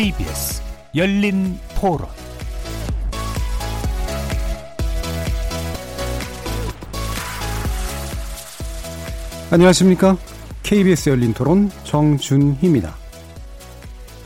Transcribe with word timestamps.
KBS 0.00 0.62
열린 0.96 1.58
토론 1.78 2.08
안녕하십니까? 9.50 10.16
KBS 10.62 11.10
열린 11.10 11.34
토론 11.34 11.70
정준희입니다. 11.84 12.96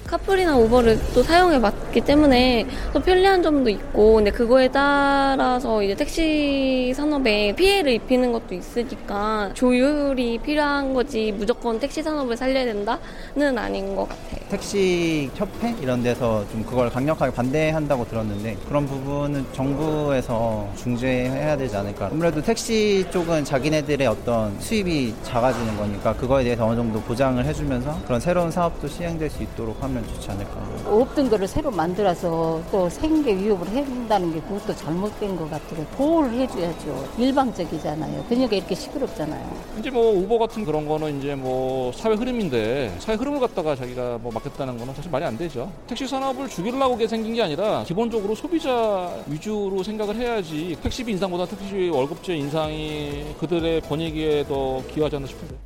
카풀이나 0.06 0.56
우버를 0.58 0.96
또 1.12 1.24
사용해 1.24 1.60
봤기 1.60 2.02
때문에 2.02 2.68
또 2.92 3.00
편리한 3.00 3.42
점도 3.42 3.68
있고 3.68 4.14
근데 4.14 4.30
그거에 4.30 4.68
따라서 4.68 5.82
이제 5.82 5.96
택시 5.96 6.92
산업에 6.94 7.52
피해를 7.56 7.94
입히는 7.94 8.30
것도 8.30 8.54
있으니까 8.54 9.50
조율이 9.54 10.38
필요한 10.38 10.94
거지 10.94 11.32
무조건 11.32 11.80
택시 11.80 12.00
산업을 12.00 12.36
살려야 12.36 12.64
된다는 12.64 13.58
아닌 13.58 13.96
것 13.96 14.08
같아요. 14.08 14.43
택시 14.58 15.28
협회 15.34 15.74
이런 15.82 16.00
데서 16.00 16.46
좀 16.52 16.62
그걸 16.62 16.88
강력하게 16.88 17.32
반대한다고 17.34 18.06
들었는데 18.06 18.56
그런 18.68 18.86
부분은 18.86 19.44
정부에서 19.52 20.68
중재해야 20.76 21.56
되지 21.56 21.76
않을까. 21.76 22.06
아무래도 22.12 22.40
택시 22.40 23.04
쪽은 23.10 23.44
자기네들의 23.44 24.06
어떤 24.06 24.56
수입이 24.60 25.12
작아지는 25.24 25.76
거니까 25.76 26.14
그거에 26.14 26.44
대해서 26.44 26.66
어느 26.66 26.76
정도 26.76 27.00
보장을 27.00 27.44
해주면서 27.44 27.98
그런 28.06 28.20
새로운 28.20 28.52
사업도 28.52 28.86
시행될 28.86 29.28
수 29.28 29.42
있도록 29.42 29.82
하면 29.82 30.06
좋지 30.06 30.30
않을까. 30.30 30.52
없던 30.86 31.30
거를 31.30 31.48
새로 31.48 31.72
만들어서 31.72 32.62
또 32.70 32.88
생계 32.88 33.34
위협을 33.36 33.66
해준다는 33.70 34.32
게 34.34 34.40
그것도 34.42 34.76
잘못된 34.76 35.34
것 35.34 35.50
같아요. 35.50 35.84
보호를 35.96 36.32
해줘야죠. 36.32 37.08
일방적이잖아요. 37.18 38.24
그러니까 38.28 38.54
이렇게 38.54 38.76
시끄럽잖아요. 38.76 39.50
이제 39.80 39.90
뭐 39.90 40.12
우버 40.16 40.38
같은 40.38 40.64
그런 40.64 40.86
거는 40.86 41.18
이제 41.18 41.34
뭐 41.34 41.90
사회 41.92 42.14
흐름인데 42.14 42.94
사회 43.00 43.16
흐름을 43.16 43.40
갖다가 43.40 43.74
자기가 43.74 44.18
뭐 44.22 44.32
막 44.34 44.43
겠다는 44.44 44.78
거는 44.78 44.94
사실 44.94 45.10
말이 45.10 45.24
안 45.24 45.36
되죠. 45.36 45.72
택시 45.86 46.06
산업을 46.06 46.48
죽이려고 46.48 46.94
생긴 47.06 47.34
게 47.34 47.42
아니라 47.42 47.82
기본적으로 47.84 48.34
소비자 48.34 49.10
위주로 49.26 49.82
생각을 49.82 50.16
해야지 50.16 50.76
택시비 50.82 51.12
인상보다 51.12 51.46
택시 51.46 51.88
월급제 51.88 52.36
인상이 52.36 53.34
그들의 53.40 53.80
번익에 53.82 54.44
더 54.46 54.82
기여하지 54.92 55.16
않나 55.16 55.26
싶은데. 55.26 55.56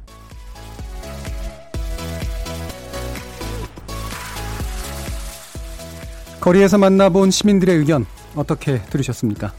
거리에서 6.41 6.79
만나본 6.79 7.31
시민들의 7.31 7.77
의견 7.77 8.07
어떻게 8.35 8.81
들으셨습니까? 8.83 9.53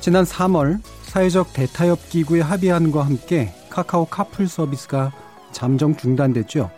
지난 0.00 0.24
3월 0.24 0.80
사회적 1.02 1.52
대타협 1.52 2.08
기구의 2.10 2.42
합의안과 2.42 3.02
함께 3.02 3.52
카카오 3.70 4.04
카풀 4.04 4.48
서비스가 4.48 5.12
잠정 5.50 5.96
중단됐죠. 5.96 6.70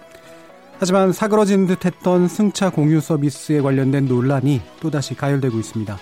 하지만 0.78 1.12
사그러진 1.12 1.67
듯 1.67 1.84
했던 1.84 2.28
승차 2.28 2.70
공유 2.70 3.00
서비스에 3.00 3.61
관련된 3.61 4.06
논란이 4.06 4.61
또다시 4.81 5.14
가열되고 5.14 5.58
있습니다. 5.58 5.98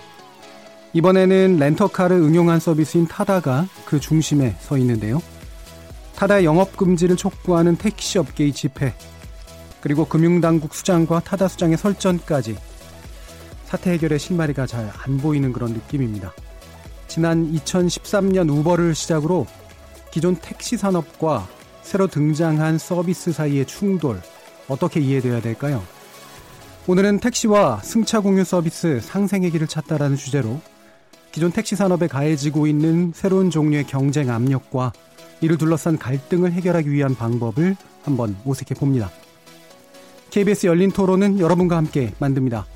이번에는 0.95 1.56
렌터카를 1.59 2.17
응용한 2.17 2.61
서비스인 2.61 3.06
타다가 3.06 3.67
그 3.84 4.01
중심에 4.01 4.56
서 4.61 4.77
있는데요. 4.79 5.23
타다의 6.17 6.45
영업 6.45 6.77
금지를 6.77 7.17
촉구하는 7.17 7.77
택시 7.77 8.19
업계의 8.19 8.53
집회, 8.53 8.95
그리고 9.81 10.05
금융당국 10.05 10.75
수장과 10.75 11.20
타다 11.20 11.48
수장의 11.48 11.77
설전까지 11.77 12.57
사태 13.64 13.92
해결의 13.92 14.19
실마리가 14.19 14.67
잘 14.67 14.91
안 15.05 15.17
보이는 15.19 15.53
그런 15.53 15.73
느낌입니다. 15.73 16.33
지난 17.09 17.53
2013년 17.53 18.48
우버를 18.51 18.95
시작으로 18.95 19.47
기존 20.11 20.36
택시 20.36 20.77
산업과 20.77 21.48
새로 21.83 22.07
등장한 22.07 22.79
서비스 22.79 23.33
사이의 23.33 23.67
충돌 23.67 24.20
어떻게 24.73 25.01
이해돼야 25.01 25.41
될까요? 25.41 25.83
오늘은 26.87 27.21
택시와 27.21 27.81
승차 27.83 28.21
공유 28.21 28.43
서비스 28.43 29.01
상생의 29.01 29.51
길을 29.53 29.69
찾다라는 29.69 30.17
주제로 30.17 30.61
기존 31.31 31.53
택시 31.53 31.77
산업에 31.77 32.09
가해지고 32.09 32.67
있는 32.67 33.13
새로운 33.15 33.51
종류의 33.51 33.87
경쟁 33.87 34.31
압력과 34.31 34.93
이를 35.41 35.59
둘러싼 35.59 35.99
갈등을 35.99 36.53
해결하기 36.53 36.91
위한 36.91 37.15
방법을 37.15 37.77
한번 38.03 38.37
모색해 38.45 38.75
봅니다. 38.75 39.11
KBS 40.31 40.67
열린 40.67 40.91
토론은 40.91 41.39
여러분과 41.39 41.77
함께 41.77 42.13
만듭니다. 42.19 42.67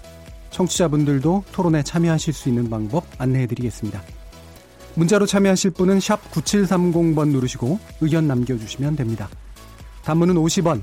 청취자분들도 0.50 1.44
토론에 1.52 1.82
참여하실 1.82 2.32
수 2.32 2.48
있는 2.48 2.70
방법 2.70 3.04
안내해 3.18 3.46
드리겠습니다. 3.46 4.02
문자로 4.94 5.26
참여하실 5.26 5.72
분은 5.72 5.98
9730번 5.98 7.28
누르시고 7.28 7.78
의견 8.00 8.26
남겨주시면 8.26 8.96
됩니다. 8.96 9.28
단문은 10.04 10.36
50원, 10.36 10.82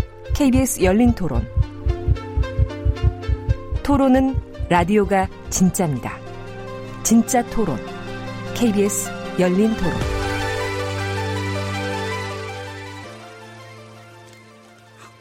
KBS 0.33 0.81
열린 0.83 1.13
토론. 1.13 1.45
토론은 3.83 4.35
라디오가 4.69 5.27
진짜입니다. 5.49 6.17
진짜 7.03 7.45
토론, 7.49 7.77
KBS 8.55 9.09
열린 9.39 9.75
토론. 9.75 9.93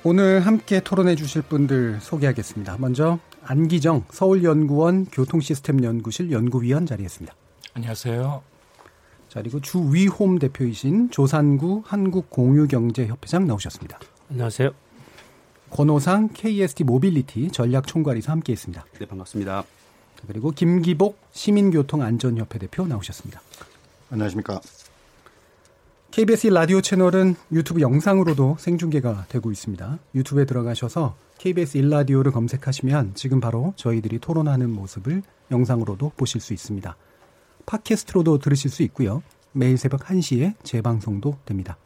오늘 0.04 0.40
함께 0.40 0.80
토론해 0.80 1.16
주실 1.16 1.42
분들 1.42 2.00
소개하겠습니다. 2.00 2.76
먼저 2.78 3.18
안기정 3.42 4.04
서울연구원 4.10 5.06
교통시스템연구실 5.06 6.30
연구위원 6.30 6.86
자리했습니다. 6.86 7.34
안녕하세요. 7.74 8.42
자, 9.28 9.40
그리고 9.42 9.60
주위홈 9.60 10.38
대표이신 10.38 11.10
조산구 11.10 11.82
한국공유경제협회장 11.84 13.46
나오셨습니다. 13.46 13.98
안녕하세요. 14.30 14.70
권호상 15.70 16.30
KST 16.34 16.84
모빌리티 16.84 17.50
전략총괄이사 17.50 18.32
함께 18.32 18.52
있습니다. 18.52 18.84
네, 18.98 19.06
반갑습니다. 19.06 19.64
그리고 20.26 20.50
김기복 20.50 21.18
시민교통안전협회 21.32 22.58
대표 22.58 22.86
나오셨습니다. 22.86 23.40
안녕하십니까. 24.10 24.60
KBS 26.10 26.48
라디오 26.48 26.80
채널은 26.80 27.36
유튜브 27.52 27.80
영상으로도 27.80 28.56
생중계가 28.58 29.26
되고 29.28 29.52
있습니다. 29.52 29.98
유튜브에 30.16 30.44
들어가셔서 30.44 31.14
KBS 31.38 31.78
일라디오를 31.78 32.32
검색하시면 32.32 33.14
지금 33.14 33.40
바로 33.40 33.72
저희들이 33.76 34.18
토론하는 34.18 34.70
모습을 34.70 35.22
영상으로도 35.50 36.12
보실 36.16 36.40
수 36.40 36.52
있습니다. 36.52 36.96
팟캐스트로도 37.64 38.38
들으실 38.38 38.70
수 38.70 38.82
있고요. 38.82 39.22
매일 39.52 39.78
새벽 39.78 40.00
1시에 40.00 40.54
재방송도 40.64 41.38
됩니다. 41.44 41.76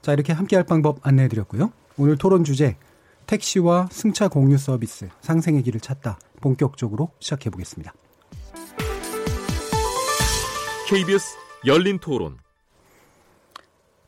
자, 0.00 0.12
이렇게 0.12 0.32
함께 0.32 0.56
할 0.56 0.64
방법 0.64 1.06
안내해 1.06 1.28
드렸고요. 1.28 1.70
오늘 1.98 2.16
토론 2.16 2.42
주제 2.42 2.76
택시와 3.26 3.88
승차 3.90 4.28
공유 4.28 4.56
서비스 4.58 5.08
상생의 5.20 5.62
길을 5.62 5.80
찾다 5.80 6.18
본격적으로 6.40 7.10
시작해 7.18 7.50
보겠습니다. 7.50 7.92
KBS 10.88 11.36
열린 11.66 11.98
토론 11.98 12.36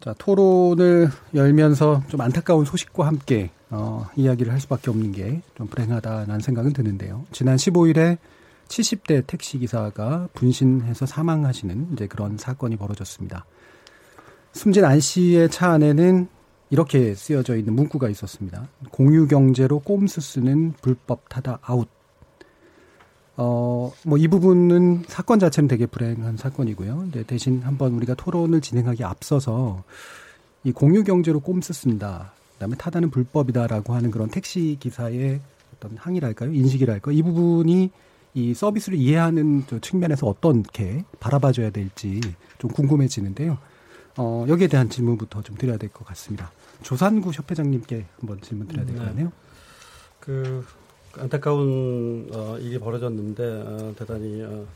자, 0.00 0.14
토론을 0.18 1.08
열면서 1.34 2.02
좀 2.08 2.20
안타까운 2.20 2.64
소식과 2.66 3.06
함께 3.06 3.50
어, 3.70 4.06
이야기를 4.16 4.52
할 4.52 4.60
수밖에 4.60 4.90
없는 4.90 5.12
게 5.12 5.40
좀 5.54 5.66
불행하다는 5.66 6.40
생각은 6.40 6.72
드는데요. 6.72 7.24
지난 7.32 7.56
15일에 7.56 8.18
70대 8.68 9.26
택시 9.26 9.58
기사가 9.58 10.28
분신해서 10.34 11.06
사망하시는 11.06 11.88
이제 11.92 12.06
그런 12.06 12.36
사건이 12.36 12.76
벌어졌습니다. 12.76 13.46
숨진 14.52 14.84
안 14.84 15.00
씨의 15.00 15.48
차 15.50 15.70
안에는 15.72 16.28
이렇게 16.70 17.14
쓰여져 17.14 17.56
있는 17.56 17.74
문구가 17.74 18.08
있었습니다. 18.08 18.68
공유 18.90 19.28
경제로 19.28 19.78
꼼수 19.80 20.20
쓰는 20.20 20.72
불법 20.82 21.28
타다 21.28 21.58
아웃. 21.62 21.88
어, 23.36 23.92
뭐 24.04 24.18
이 24.18 24.28
부분은 24.28 25.04
사건 25.08 25.38
자체는 25.40 25.66
되게 25.68 25.86
불행한 25.86 26.36
사건이고요. 26.36 26.96
근데 26.96 27.22
대신 27.24 27.62
한번 27.62 27.92
우리가 27.94 28.14
토론을 28.14 28.60
진행하기 28.60 29.02
앞서서 29.04 29.82
이 30.62 30.72
공유 30.72 31.04
경제로 31.04 31.40
꼼수 31.40 31.72
쓴다. 31.72 32.32
그다음에 32.54 32.76
타다는 32.76 33.10
불법이다라고 33.10 33.94
하는 33.94 34.10
그런 34.10 34.28
택시 34.28 34.76
기사의 34.80 35.40
어떤 35.76 35.96
항의랄까요? 35.96 36.52
인식이랄까요? 36.52 37.14
이 37.14 37.22
부분이 37.22 37.90
이 38.34 38.54
서비스를 38.54 38.98
이해하는 38.98 39.64
측면에서 39.80 40.26
어떻게 40.26 41.04
바라봐줘야 41.20 41.70
될지 41.70 42.20
좀 42.58 42.70
궁금해지는데요. 42.70 43.58
어, 44.16 44.44
여기에 44.48 44.68
대한 44.68 44.88
질문부터 44.88 45.42
좀 45.42 45.56
드려야 45.56 45.76
될 45.76 45.90
것 45.90 46.06
같습니다. 46.06 46.50
조산구 46.82 47.30
협회장님께 47.32 48.04
한번 48.20 48.40
질문 48.40 48.68
드려야 48.68 48.84
될 48.86 48.96
것 48.96 49.04
같네요. 49.06 49.32
그 50.20 50.64
안타까운 51.18 52.28
어, 52.32 52.56
일이 52.58 52.78
벌어졌는데 52.78 53.42
어, 53.66 53.94
대단히 53.98 54.42
어, 54.42 54.66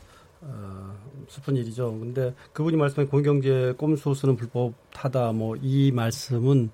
어, 0.41 0.95
슬픈 1.29 1.55
일이죠. 1.57 1.91
근데 1.99 2.33
그분이 2.53 2.77
말씀한 2.77 3.09
공경제 3.09 3.73
꼼수수는 3.77 4.35
불법하다 4.35 5.31
뭐 5.33 5.55
이 5.61 5.91
말씀은 5.91 6.69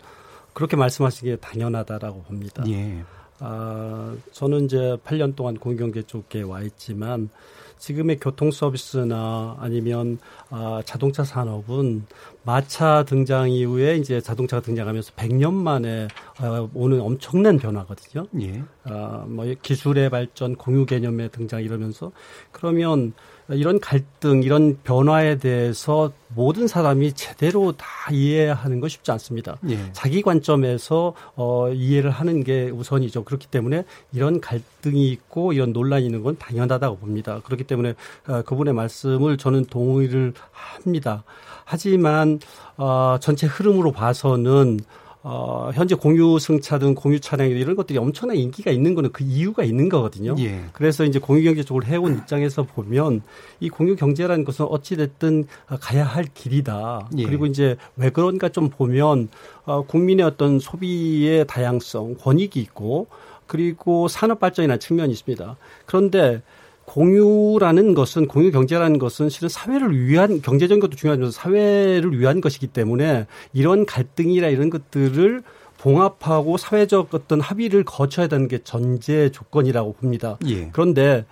그렇게 0.54 0.76
말씀하시기에 0.78 1.38
당연하다라고 1.38 2.24
봅니다. 2.24 2.64
예. 2.70 3.04
아, 3.40 4.16
저는 4.32 4.66
이제 4.66 4.96
8년 5.04 5.36
동안 5.36 5.58
공경제 5.58 6.02
쪽에 6.04 6.42
와 6.44 6.62
있지만 6.62 7.30
지금의 7.78 8.20
교통 8.20 8.52
서비스나 8.52 9.58
아니면 9.60 10.18
아, 10.50 10.82
자동차 10.86 11.24
산업은 11.24 12.06
마차 12.44 13.04
등장 13.04 13.50
이후에 13.50 13.98
이제 13.98 14.22
자동차가 14.22 14.62
등장하면서 14.62 15.14
100년 15.14 15.54
만에 15.54 16.08
어, 16.42 16.70
오는 16.74 17.02
엄청난 17.02 17.58
변화거든요. 17.58 18.28
예. 18.42 18.64
아, 18.84 19.26
뭐 19.28 19.46
기술의 19.62 20.10
발전, 20.10 20.56
공유 20.56 20.86
개념의 20.86 21.30
등장 21.32 21.64
이러면서 21.64 22.12
그러면 22.52 23.14
이런 23.50 23.80
갈등, 23.80 24.42
이런 24.44 24.78
변화에 24.84 25.38
대해서 25.38 26.12
모든 26.30 26.68
사람이 26.68 27.14
제대로 27.14 27.72
다 27.74 27.86
이해하는 28.12 28.80
건 28.80 28.90
쉽지 28.90 29.12
않습니다. 29.12 29.58
예. 29.70 29.78
자기 29.94 30.22
관점에서 30.22 31.14
어, 31.36 31.70
이해를 31.72 32.10
하는 32.10 32.44
게 32.44 32.70
우선이죠. 32.70 33.24
그렇기 33.24 33.48
때문에 33.48 33.84
이런 34.12 34.42
갈등이 34.42 35.10
있고 35.10 35.54
이런 35.54 35.74
논란이 35.74 36.06
있는 36.06 36.24
건 36.24 36.38
당연하다고 36.38 36.98
봅니다. 36.98 37.40
그렇기 37.44 37.66
때문에 37.66 37.94
어, 38.28 38.42
그분의 38.42 38.74
말씀을 38.74 39.38
저는 39.38 39.66
동의를 39.66 40.34
합니다. 40.52 41.24
하지만 41.66 42.40
어, 42.78 43.18
전체 43.22 43.48
흐름으로 43.48 43.92
봐서는 43.92 44.80
어, 45.28 45.72
현재 45.74 45.96
공유 45.96 46.38
승차 46.38 46.78
등 46.78 46.94
공유 46.94 47.20
차량 47.20 47.50
이런 47.50 47.76
것들이 47.76 47.98
엄청난 47.98 48.38
인기가 48.38 48.70
있는 48.70 48.94
거는 48.94 49.12
그 49.12 49.24
이유가 49.24 49.64
있는 49.64 49.90
거거든요. 49.90 50.36
예. 50.38 50.66
그래서 50.72 51.04
이제 51.04 51.18
공유 51.18 51.44
경제 51.44 51.64
쪽을 51.64 51.84
해온 51.86 52.16
입장에서 52.20 52.62
보면 52.62 53.24
이 53.60 53.70
공유 53.70 53.96
경제라는 53.96 54.46
것은 54.46 54.66
어찌됐든 54.66 55.48
가야 55.82 56.04
할 56.06 56.26
길이다. 56.32 57.10
예. 57.18 57.24
그리고 57.24 57.48
이제 57.48 57.76
왜 57.96 58.12
그런가 58.12 58.50
좀 58.50 58.70
보면 58.70 59.30
어, 59.66 59.82
국민의 59.88 60.24
어떤 60.24 60.60
소비의 60.60 61.48
다양성, 61.48 62.14
권익이 62.20 62.60
있고 62.60 63.08
그리고 63.48 64.08
산업 64.08 64.40
발전이라는 64.40 64.80
측면이 64.80 65.12
있습니다. 65.12 65.58
그런데 65.88 66.44
공유라는 66.86 67.94
것은 67.94 68.28
공유 68.28 68.52
경제라는 68.52 69.00
것은 69.00 69.30
실은 69.30 69.50
사회를 69.50 70.08
위한 70.08 70.42
경제적인 70.42 70.80
것도 70.80 70.96
중요하지만 70.96 71.32
사회를 71.32 72.18
위한 72.20 72.42
것이기 72.42 72.68
때문에 72.68 73.26
이런 73.54 73.86
갈등이나 73.86 74.48
이런 74.48 74.70
것들을 74.70 75.44
봉합하고 75.78 76.58
사회적 76.58 77.14
어떤 77.14 77.42
합의를 77.42 77.84
거쳐야 77.84 78.28
되는 78.28 78.48
게 78.48 78.60
전제 78.64 79.30
조건이라고 79.30 79.94
봅니다. 79.94 80.38
예. 80.48 80.70
그런데 80.72 81.26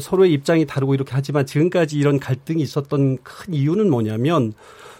서로의 0.00 0.32
입장이 0.32 0.66
다르고 0.66 0.94
이렇게 0.94 1.12
하지만 1.14 1.46
지금까지 1.46 1.96
이런 1.98 2.20
갈등이 2.20 2.62
있었던 2.62 3.18
큰 3.22 3.54
이유는 3.54 3.90
뭐냐면 3.90 4.52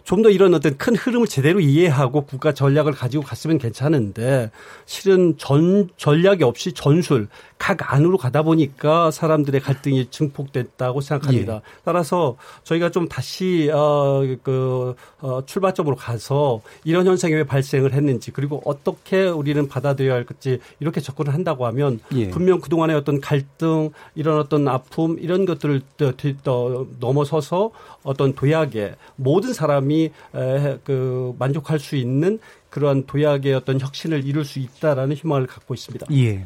좀 0.07 0.23
더 0.23 0.31
이런 0.31 0.55
어떤 0.55 0.79
큰 0.79 0.95
흐름을 0.95 1.27
제대로 1.27 1.59
이해하고 1.59 2.27
국가 2.27 2.55
전략을 2.55 2.93
가지고 2.93 3.25
갔으면 3.25 3.59
괜찮은데 3.59 4.53
실은 4.87 5.37
전 5.37 5.89
전략이 5.97 6.45
없이 6.45 6.73
전술 6.73 7.27
각 7.59 7.93
안으로 7.93 8.19
가다 8.19 8.43
보니까 8.43 9.11
사람들의 9.11 9.61
갈등이 9.61 10.11
증폭됐다고 10.11 11.01
생각합니다. 11.01 11.55
예. 11.55 11.61
따라서 11.85 12.37
저희가 12.65 12.91
좀 12.91 13.09
다시 13.09 13.71
어그 13.73 14.95
어, 15.21 15.45
출발점으로 15.47 15.97
가서 15.97 16.61
이런 16.85 17.07
현상이 17.07 17.35
왜 17.35 17.45
발생을 17.45 17.93
했는지 17.93 18.31
그리고 18.31 18.61
어떻게 18.65 19.25
우리는 19.25 19.67
받아들여야 19.69 20.17
할지 20.17 20.61
이렇게 20.81 21.01
접근을 21.01 21.33
한다고 21.33 21.67
하면 21.67 22.01
예. 22.13 22.29
분명 22.29 22.61
그동안의 22.61 22.95
어떤 22.95 23.21
갈등 23.21 23.91
이런 24.15 24.39
어떤 24.39 24.69
아픔 24.69 25.17
이런 25.19 25.47
것들을 25.47 25.81
더, 25.97 26.13
더 26.43 26.87
넘어서서 27.01 27.71
어떤 28.03 28.35
도약에 28.35 28.95
모든 29.17 29.53
사람이 29.53 30.11
에, 30.35 30.79
그 30.85 31.35
만족할 31.39 31.79
수 31.79 31.97
있는 31.97 32.39
그러한 32.69 33.07
도약의 33.07 33.55
어떤 33.55 33.81
혁신을 33.81 34.27
이룰 34.27 34.45
수 34.45 34.59
있다라는 34.59 35.17
희망을 35.17 35.47
갖고 35.47 35.73
있습니다. 35.73 36.07
예. 36.13 36.45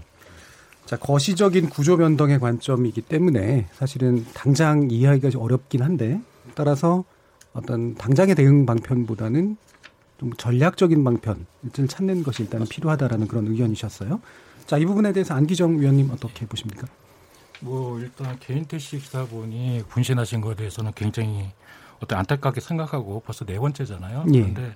자, 0.90 0.96
거시적인 0.96 1.68
구조 1.68 1.96
변동의 1.96 2.40
관점이기 2.40 3.02
때문에 3.02 3.68
사실은 3.74 4.26
당장 4.34 4.90
이해하기가 4.90 5.30
좀 5.30 5.42
어렵긴 5.42 5.84
한데 5.84 6.20
따라서 6.56 7.04
어떤 7.52 7.94
당장의 7.94 8.34
대응 8.34 8.66
방편보다는 8.66 9.56
좀 10.18 10.32
전략적인 10.32 11.04
방편을 11.04 11.46
찾는 11.86 12.24
것이 12.24 12.42
일단 12.42 12.66
필요하다라는 12.66 13.28
그런 13.28 13.46
의견이셨어요. 13.46 14.20
자, 14.66 14.78
이 14.78 14.84
부분에 14.84 15.12
대해서 15.12 15.32
안기정 15.34 15.78
위원님 15.78 16.10
어떻게 16.10 16.44
보십니까? 16.44 16.88
뭐 17.60 18.00
일단 18.00 18.36
개인 18.40 18.64
택시 18.64 18.98
기사 18.98 19.24
분이 19.26 19.84
분신하신 19.90 20.40
것에 20.40 20.56
대해서는 20.56 20.90
굉장히 20.96 21.52
어떤 22.00 22.18
안타깝게 22.18 22.60
생각하고 22.60 23.22
벌써 23.24 23.44
네 23.44 23.60
번째잖아요. 23.60 24.24
예. 24.34 24.40
그런데 24.40 24.74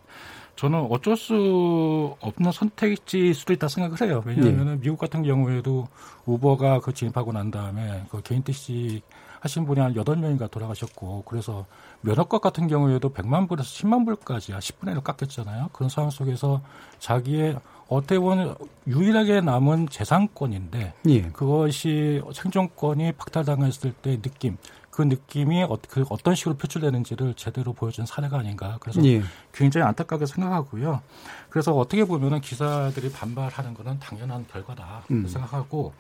저는 0.57 0.87
어쩔 0.91 1.17
수 1.17 2.17
없는 2.21 2.53
선택지일 2.53 3.35
수도 3.35 3.53
있다 3.53 3.69
생각을 3.69 4.01
해요. 4.03 4.23
왜냐하면 4.25 4.69
은 4.69 4.81
미국 4.81 4.99
같은 4.99 5.23
경우에도 5.23 5.89
우버가 6.27 6.81
그 6.81 6.93
진입하고 6.93 7.33
난 7.33 7.51
다음에 7.51 8.05
그 8.11 8.23
개인 8.23 8.43
택시 8.43 9.03
하신 9.41 9.67
분이 9.67 9.79
한 9.79 9.95
여덟 9.95 10.17
명인가 10.17 10.47
돌아가셨고 10.47 11.25
그래서 11.27 11.67
면허값 12.01 12.41
같은 12.41 12.67
경우에도 12.67 13.13
100만 13.13 13.47
불에서 13.47 13.69
10만 13.69 14.07
불까지 14.07 14.53
10분의 14.53 14.97
1을 14.97 15.05
깎였잖아요. 15.05 15.69
그런 15.73 15.91
상황 15.91 16.11
속에서 16.11 16.63
자기의 16.99 17.59
어떻게 17.89 18.19
보면 18.19 18.55
유일하게 18.87 19.43
남은 19.43 19.89
재산권인데 19.91 20.95
예. 21.09 21.23
그것이 21.33 22.23
생존권이 22.33 23.13
박탈당했을 23.13 23.93
때 23.93 24.21
느낌 24.23 24.57
그 24.95 25.03
느낌이 25.03 25.65
어, 25.65 25.77
그 25.89 26.05
어떤 26.09 26.37
식으로 26.37 26.57
표출되는지를 26.57 27.35
제대로 27.35 27.73
보여준 27.73 28.07
사례가 28.07 28.39
아닌가 28.39 28.77
그래서 28.79 29.05
예. 29.05 29.25
굉장히 29.53 29.89
안타깝게 29.89 30.25
생각하고요. 30.25 31.03
그래서 31.51 31.73
어떻게 31.73 32.05
보면은 32.05 32.41
기사들이 32.41 33.11
반발하는 33.11 33.75
거는 33.75 33.99
당연한 33.99 34.47
결과다 34.47 35.03
음. 35.11 35.27
생각하고 35.27 35.93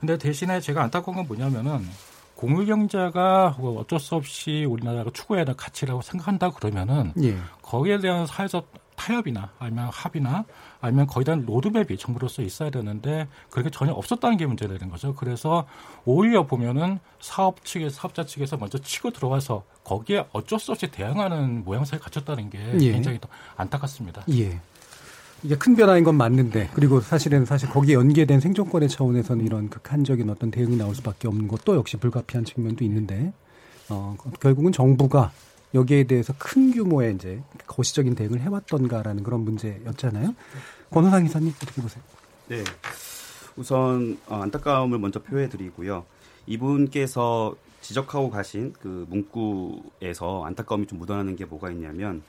근데 0.00 0.16
대신에 0.16 0.60
제가 0.60 0.82
안타까운 0.84 1.16
건 1.16 1.26
뭐냐면은 1.26 1.86
공유 2.34 2.64
경제가 2.64 3.58
어쩔 3.58 4.00
수 4.00 4.14
없이 4.14 4.64
우리나라가 4.64 5.10
추구해야 5.12 5.44
될 5.44 5.54
가치라고 5.54 6.00
생각한다 6.00 6.50
그러면은 6.52 7.12
예. 7.22 7.36
거기에 7.60 7.98
대한 7.98 8.26
사회적 8.26 8.66
타협이나 9.08 9.52
아니면 9.58 9.88
합의나 9.90 10.44
아니면 10.80 11.06
거기에 11.06 11.24
대한 11.24 11.44
로드맵이 11.46 11.96
정부로서 11.98 12.42
있어야 12.42 12.68
되는데 12.70 13.26
그렇게 13.50 13.70
전혀 13.70 13.92
없었다는 13.92 14.36
게 14.36 14.44
문제라는 14.46 14.90
거죠. 14.90 15.14
그래서 15.14 15.66
오히려 16.04 16.46
보면은 16.46 16.98
사업 17.20 17.64
측에 17.64 17.88
사업자 17.88 18.26
측에서 18.26 18.58
먼저 18.58 18.76
치고 18.78 19.10
들어와서 19.10 19.64
거기에 19.84 20.26
어쩔 20.32 20.58
수 20.58 20.72
없이 20.72 20.90
대응하는 20.90 21.64
모양새를 21.64 22.00
갖췄다는 22.00 22.50
게 22.50 22.58
예. 22.80 22.92
굉장히 22.92 23.18
더 23.18 23.28
안타깝습니다. 23.56 24.24
예. 24.30 24.60
이게 25.42 25.56
큰 25.56 25.74
변화인 25.76 26.04
건 26.04 26.16
맞는데 26.16 26.70
그리고 26.74 27.00
사실은 27.00 27.46
사실 27.46 27.68
거기에 27.70 27.94
연계된 27.94 28.40
생존권의 28.40 28.88
차원에서는 28.88 29.46
이런 29.46 29.70
극한적인 29.70 30.28
어떤 30.28 30.50
대응이 30.50 30.76
나올 30.76 30.94
수밖에 30.94 31.28
없는 31.28 31.48
것도 31.48 31.76
역시 31.76 31.96
불가피한 31.96 32.44
측면도 32.44 32.84
있는데 32.84 33.32
어 33.88 34.16
결국은 34.40 34.72
정부가 34.72 35.30
여기에 35.74 36.04
대해서 36.04 36.34
큰 36.38 36.72
규모의 36.72 37.14
이제 37.14 37.42
거시적인 37.66 38.14
대응을 38.14 38.40
해왔던가라는 38.40 39.22
그런 39.22 39.40
문제였잖아요. 39.40 40.34
권호상 40.90 41.24
기사님 41.24 41.52
어떻게 41.54 41.82
보세요? 41.82 42.02
네. 42.48 42.64
우선 43.56 44.18
어, 44.26 44.36
안타까움을 44.36 44.98
먼저 44.98 45.20
표해드리고요. 45.20 46.04
이분께서 46.46 47.54
지적하고 47.80 48.30
가신 48.30 48.72
그 48.80 49.06
문구에서 49.08 50.44
안타까움이 50.44 50.86
좀 50.86 50.98
묻어나는 50.98 51.36
게 51.36 51.44
뭐가 51.44 51.70
있냐면 51.70 52.22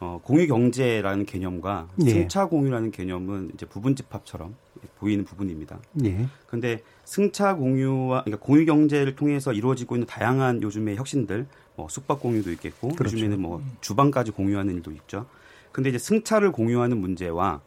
어, 0.00 0.20
공유 0.22 0.48
경제라는 0.48 1.26
개념과 1.26 1.88
예. 2.04 2.10
승차 2.10 2.46
공유라는 2.46 2.90
개념은 2.90 3.52
이제 3.54 3.66
부분 3.66 3.94
집합처럼 3.94 4.56
보이는 4.98 5.24
부분입니다. 5.24 5.78
예. 6.04 6.26
근데 6.48 6.82
승차 7.04 7.54
공유와 7.56 8.24
그러니까 8.24 8.44
공유 8.44 8.64
경제를 8.64 9.16
통해서 9.16 9.52
이루어지고 9.52 9.96
있는 9.96 10.06
다양한 10.06 10.62
요즘의 10.62 10.96
혁신들 10.96 11.46
뭐 11.76 11.88
숙박 11.88 12.20
공유도 12.20 12.50
있겠고 12.52 12.88
그렇죠. 12.88 13.16
요즘에는 13.16 13.40
뭐 13.40 13.62
주방까지 13.80 14.30
공유하는 14.32 14.74
일도 14.74 14.92
있죠. 14.92 15.26
근데 15.72 15.88
이제 15.88 15.98
승차를 15.98 16.52
공유하는 16.52 16.98
문제와 16.98 17.60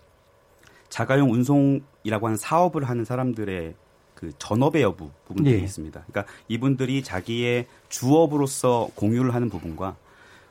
자가용 0.89 1.31
운송이라고 1.31 2.27
하는 2.27 2.37
사업을 2.37 2.83
하는 2.83 3.03
사람들의 3.03 3.73
그 4.13 4.31
전업의 4.37 4.81
여부 4.81 5.09
부분들이 5.27 5.55
예. 5.55 5.59
있습니다. 5.59 6.05
그러니까 6.07 6.31
이분들이 6.47 7.03
자기의 7.03 7.67
주업으로서 7.89 8.89
공유를 8.95 9.33
하는 9.33 9.49
부분과 9.49 9.97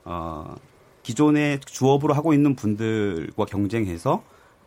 어 0.05 0.55
기존의 1.03 1.61
주업으로 1.61 2.15
하고 2.15 2.35
있는 2.35 2.57
분들과 2.57 3.45
경쟁해서 3.47 4.23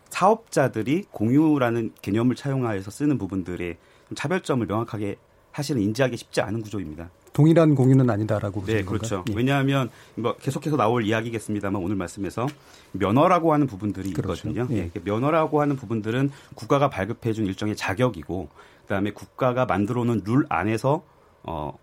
사업자들이 0.09 1.05
공유라는 1.11 1.93
개념을 2.01 2.35
차용하여서 2.35 2.91
쓰는 2.91 3.17
부분들의 3.17 3.77
좀 3.77 3.77
차별점을 4.15 4.65
명확하게 4.65 5.17
사실은 5.53 5.81
인지하기 5.81 6.17
쉽지 6.17 6.41
않은 6.41 6.61
구조입니다. 6.61 7.09
동일한 7.33 7.75
공유는 7.75 8.09
아니다라고 8.09 8.63
네, 8.65 8.83
그렇죠. 8.83 9.23
예. 9.29 9.33
왜냐하면 9.35 9.89
뭐 10.15 10.35
계속해서 10.37 10.75
나올 10.75 11.03
이야기겠습니다만 11.03 11.81
오늘 11.81 11.95
말씀에서 11.95 12.47
면허라고 12.93 13.53
하는 13.53 13.67
부분들이 13.67 14.11
그렇죠. 14.11 14.49
있거든요. 14.49 14.67
예. 14.75 14.91
예. 14.95 14.99
면허라고 15.03 15.61
하는 15.61 15.75
부분들은 15.75 16.31
국가가 16.55 16.89
발급해준 16.89 17.45
일종의 17.45 17.75
자격이고 17.75 18.49
그다음에 18.83 19.11
국가가 19.11 19.65
만들어 19.65 20.03
놓은 20.03 20.21
룰 20.25 20.45
안에서 20.49 21.03
어, 21.43 21.77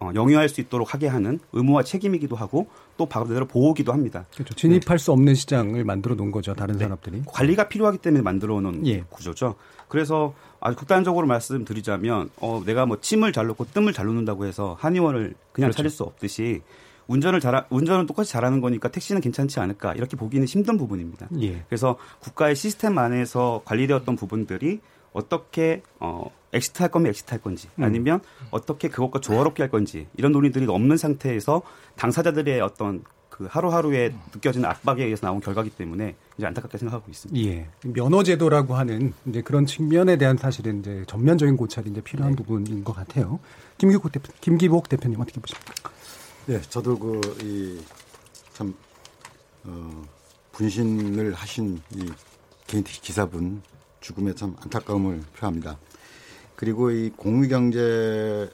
어, 0.00 0.10
영위할 0.14 0.48
수 0.48 0.60
있도록 0.60 0.92
하게 0.92 1.08
하는 1.08 1.38
의무와 1.52 1.82
책임이기도 1.82 2.36
하고 2.36 2.68
또 2.96 3.06
반대로 3.06 3.46
보호기도 3.46 3.92
합니다. 3.92 4.26
그렇죠. 4.34 4.54
진입할 4.54 4.98
네. 4.98 5.04
수 5.04 5.12
없는 5.12 5.34
시장을 5.34 5.84
만들어 5.84 6.14
놓은 6.14 6.30
거죠. 6.30 6.54
다른 6.54 6.76
네. 6.76 6.84
산업들이. 6.84 7.22
관리가 7.26 7.68
필요하기 7.68 7.98
때문에 7.98 8.22
만들어 8.22 8.60
놓은 8.60 8.86
예. 8.86 9.04
구조죠. 9.08 9.54
그래서 9.88 10.34
아주 10.62 10.76
극단적으로 10.76 11.26
말씀드리자면 11.26 12.30
어, 12.36 12.62
내가 12.64 12.86
뭐 12.86 13.00
침을 13.00 13.32
잘 13.32 13.46
놓고 13.46 13.66
뜸을 13.74 13.92
잘 13.92 14.06
놓는다고 14.06 14.46
해서 14.46 14.76
한의원을 14.80 15.34
그냥 15.52 15.68
그렇죠. 15.68 15.76
차릴 15.76 15.90
수 15.90 16.04
없듯이 16.04 16.62
운전을 17.08 17.40
잘 17.40 17.66
운전은 17.68 18.06
똑같이 18.06 18.30
잘하는 18.30 18.60
거니까 18.60 18.88
택시는 18.88 19.20
괜찮지 19.20 19.58
않을까 19.58 19.94
이렇게 19.94 20.16
보기는 20.16 20.46
힘든 20.46 20.78
부분입니다. 20.78 21.28
예. 21.40 21.64
그래서 21.68 21.96
국가의 22.20 22.54
시스템 22.54 22.96
안에서 22.96 23.62
관리되었던 23.64 24.14
부분들이 24.14 24.80
어떻게 25.12 25.82
어 25.98 26.30
exit 26.52 26.80
할 26.80 26.90
거면 26.90 27.08
exit 27.10 27.30
할 27.30 27.40
건지 27.40 27.68
음. 27.78 27.84
아니면 27.84 28.20
음. 28.40 28.46
어떻게 28.52 28.88
그것과 28.88 29.20
조화롭게 29.20 29.64
할 29.64 29.70
건지 29.70 30.06
이런 30.16 30.30
논의들이 30.30 30.66
없는 30.68 30.96
상태에서 30.96 31.62
당사자들의 31.96 32.60
어떤 32.60 33.02
그 33.32 33.46
하루하루에 33.50 34.08
음. 34.08 34.20
느껴지는 34.34 34.68
압박에 34.68 35.04
의해서 35.04 35.26
나온 35.26 35.40
결과기 35.40 35.70
때문에 35.70 36.14
이제 36.36 36.46
안타깝게 36.46 36.76
생각하고 36.76 37.10
있습니다. 37.10 37.48
예. 37.48 37.66
면허 37.82 38.22
제도라고 38.22 38.74
하는 38.74 39.14
이제 39.24 39.40
그런 39.40 39.64
측면에 39.64 40.18
대한 40.18 40.36
사실은 40.36 40.80
이제 40.80 41.02
전면적인 41.08 41.56
고찰이 41.56 41.88
이제 41.90 42.02
필요한 42.02 42.32
네. 42.32 42.36
부분인 42.36 42.84
것 42.84 42.94
같아요. 42.94 43.40
김기복 43.78 44.12
대표, 44.12 44.30
김기복 44.42 44.90
대표님 44.90 45.18
어떻게 45.18 45.40
보십니까? 45.40 45.90
네, 46.44 46.60
저도 46.60 46.98
그이참 46.98 48.74
어, 49.64 50.04
분신을 50.52 51.32
하신 51.32 51.80
이 51.94 52.12
개인택시 52.66 53.00
기사분 53.00 53.62
죽음에 54.00 54.34
참 54.34 54.54
안타까움을 54.60 55.22
표합니다. 55.38 55.78
그리고 56.54 56.90
이 56.90 57.08
공유경제로 57.16 58.50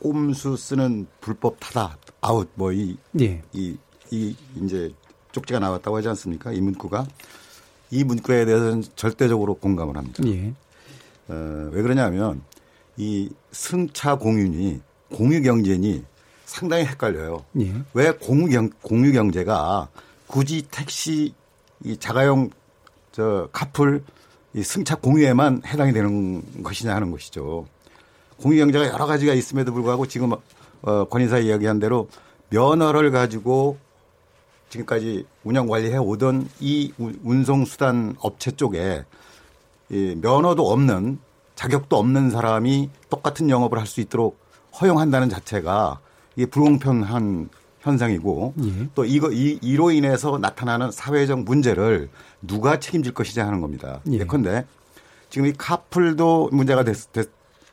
꼼수 0.00 0.58
쓰는 0.58 1.06
불법 1.22 1.58
타다 1.60 1.96
아웃 2.20 2.50
뭐이 2.56 2.98
예. 3.20 3.42
이, 3.54 3.78
이 4.10 4.36
이제 4.62 4.92
쪽지가 5.32 5.58
나왔다고 5.58 5.96
하지 5.96 6.08
않습니까? 6.08 6.52
이 6.52 6.60
문구가 6.60 7.06
이 7.90 8.04
문구에 8.04 8.44
대해서는 8.44 8.82
절대적으로 8.96 9.54
공감을 9.54 9.96
합니다. 9.96 10.22
예. 10.26 10.52
어, 11.28 11.70
왜 11.72 11.82
그러냐면 11.82 12.42
이 12.96 13.30
승차 13.52 14.16
공유니 14.16 14.80
공유 15.12 15.42
경제니 15.42 16.04
상당히 16.44 16.84
헷갈려요. 16.84 17.44
예. 17.60 17.74
왜 17.94 18.12
공유 18.12 18.48
경 18.50 18.70
공유 18.82 19.12
경제가 19.12 19.88
굳이 20.26 20.66
택시 20.70 21.34
이 21.84 21.96
자가용 21.96 22.50
저 23.12 23.48
카풀 23.52 24.02
이 24.54 24.62
승차 24.62 24.96
공유에만 24.96 25.62
해당이 25.66 25.92
되는 25.92 26.62
것이냐 26.62 26.94
하는 26.94 27.10
것이죠. 27.10 27.66
공유 28.38 28.58
경제가 28.58 28.88
여러 28.88 29.06
가지가 29.06 29.34
있음에도 29.34 29.72
불구하고 29.72 30.06
지금 30.06 30.32
어, 30.82 31.04
권인사 31.04 31.38
이야기한 31.38 31.78
대로 31.78 32.08
면허를 32.50 33.10
가지고 33.10 33.78
지금까지 34.76 35.24
운영 35.44 35.66
관리해 35.66 35.96
오던 35.96 36.48
이 36.60 36.92
운송 37.22 37.64
수단 37.64 38.14
업체 38.18 38.50
쪽에 38.50 39.04
이 39.90 40.16
면허도 40.20 40.70
없는 40.70 41.18
자격도 41.54 41.96
없는 41.96 42.30
사람이 42.30 42.90
똑같은 43.08 43.48
영업을 43.48 43.78
할 43.78 43.86
수 43.86 44.00
있도록 44.00 44.38
허용한다는 44.80 45.30
자체가 45.30 46.00
이게 46.36 46.46
불공평한 46.46 47.48
현상이고 47.80 48.54
예. 48.64 48.88
또 48.94 49.04
이거 49.04 49.30
이, 49.32 49.58
이로 49.62 49.90
인해서 49.92 50.38
나타나는 50.38 50.90
사회적 50.90 51.44
문제를 51.44 52.10
누가 52.42 52.78
책임질 52.78 53.14
것이냐 53.14 53.46
하는 53.46 53.60
겁니다. 53.60 54.00
예. 54.10 54.18
예컨대 54.18 54.66
지금 55.30 55.46
이 55.46 55.52
카풀도 55.52 56.50
문제가 56.52 56.82
됐, 56.84 56.96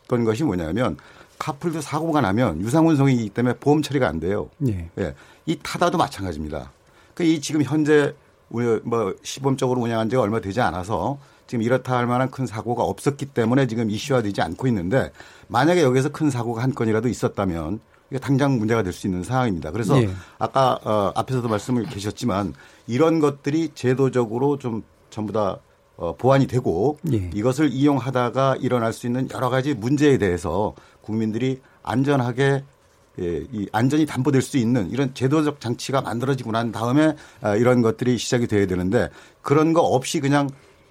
던 0.07 0.23
것이 0.23 0.43
뭐냐면 0.43 0.97
카풀도 1.39 1.81
사고가 1.81 2.21
나면 2.21 2.61
유상운송이기 2.61 3.29
때문에 3.29 3.55
보험 3.59 3.81
처리가 3.81 4.07
안 4.07 4.19
돼요. 4.19 4.49
예. 4.67 4.89
예. 4.99 5.15
이 5.45 5.57
타다도 5.61 5.97
마찬가지입니다. 5.97 6.71
그이 7.13 7.41
지금 7.41 7.63
현재 7.63 8.13
우리 8.49 8.79
뭐 8.83 9.15
시범적으로 9.23 9.81
운영한 9.81 10.09
지가 10.09 10.21
얼마 10.21 10.39
되지 10.39 10.61
않아서 10.61 11.17
지금 11.47 11.63
이렇다 11.63 11.97
할 11.97 12.07
만한 12.07 12.31
큰 12.31 12.45
사고가 12.45 12.83
없었기 12.83 13.27
때문에 13.27 13.67
지금 13.67 13.89
이슈화되지 13.89 14.41
않고 14.41 14.67
있는데 14.67 15.11
만약에 15.47 15.81
여기서 15.81 16.09
큰 16.09 16.29
사고가 16.29 16.63
한 16.63 16.73
건이라도 16.73 17.09
있었다면 17.09 17.79
이게 18.09 18.19
당장 18.19 18.57
문제가 18.57 18.83
될 18.83 18.93
수 18.93 19.07
있는 19.07 19.23
상황입니다. 19.23 19.71
그래서 19.71 19.95
네. 19.95 20.09
아까 20.37 20.79
어, 20.83 21.11
앞에서도 21.15 21.47
말씀을 21.47 21.85
계셨지만 21.85 22.53
이런 22.87 23.19
것들이 23.19 23.71
제도적으로 23.73 24.57
좀 24.57 24.83
전부 25.09 25.33
다 25.33 25.57
어, 25.95 26.15
보완이 26.15 26.47
되고 26.47 26.97
네. 27.01 27.29
이것을 27.33 27.71
이용하다가 27.71 28.57
일어날 28.59 28.93
수 28.93 29.07
있는 29.07 29.29
여러 29.31 29.49
가지 29.49 29.73
문제에 29.73 30.17
대해서 30.17 30.73
국민들이 31.01 31.61
안전하게 31.81 32.63
예, 33.19 33.43
이 33.51 33.67
안전이 33.71 34.05
담보될 34.05 34.41
수 34.41 34.57
있는 34.57 34.89
이런 34.89 35.13
제도적 35.13 35.61
장치가 35.61 36.01
만들어지고 36.01 36.51
난 36.51 36.71
다음에 36.71 37.15
아, 37.41 37.55
이런 37.55 37.81
것들이 37.81 38.17
시작이 38.17 38.47
돼야 38.47 38.65
되는데 38.65 39.09
그런 39.41 39.73
거 39.73 39.81
없이 39.81 40.19
그냥 40.19 40.49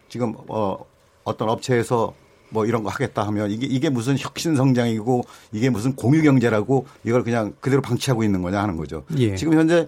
지금 0.09 0.35
어, 0.49 0.85
어떤 1.25 1.49
업체에서 1.49 2.15
뭐 2.51 2.67
이런 2.67 2.83
거 2.83 2.91
하겠다 2.91 3.27
하면 3.27 3.51
이게 3.51 3.67
이게 3.67 3.89
무슨 3.89 4.17
혁신 4.19 4.57
성장이고 4.57 5.25
이게 5.53 5.71
무슨 5.71 5.97
공유 5.97 6.23
경제라고 6.23 6.87
이걸 7.03 7.25
그냥 7.25 7.55
그대로 7.61 7.83
방치하고 7.83 8.23
있는 8.23 8.43
거냐 8.43 8.61
하는 8.63 8.77
거죠. 8.77 9.05
예. 9.17 9.35
지금 9.35 9.55
현재 9.55 9.87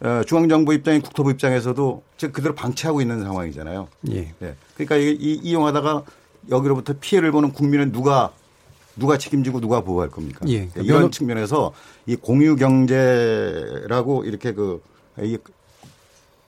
어, 0.00 0.22
중앙정부 0.26 0.74
입장인 0.74 1.02
국토부 1.02 1.30
입장에서도 1.30 2.02
즉 2.16 2.32
그대로 2.32 2.54
방치하고 2.54 3.00
있는 3.00 3.22
상황이잖아요. 3.22 3.88
예. 4.10 4.34
예. 4.42 4.56
그러니까 4.74 4.96
이, 4.96 5.16
이 5.20 5.40
이용하다가 5.42 6.02
여기로부터 6.50 6.94
피해를 7.00 7.32
보는 7.32 7.52
국민은 7.52 7.92
누가 7.92 8.32
누가 8.96 9.16
책임지고 9.18 9.60
누가 9.60 9.80
보호할 9.80 10.08
겁니까? 10.08 10.40
예. 10.48 10.66
그러니까 10.66 10.80
이런 10.82 10.98
면허... 10.98 11.10
측면에서 11.10 11.72
이 12.06 12.16
공유 12.16 12.56
경제라고 12.56 14.24
이렇게 14.24 14.52
그 14.52 14.82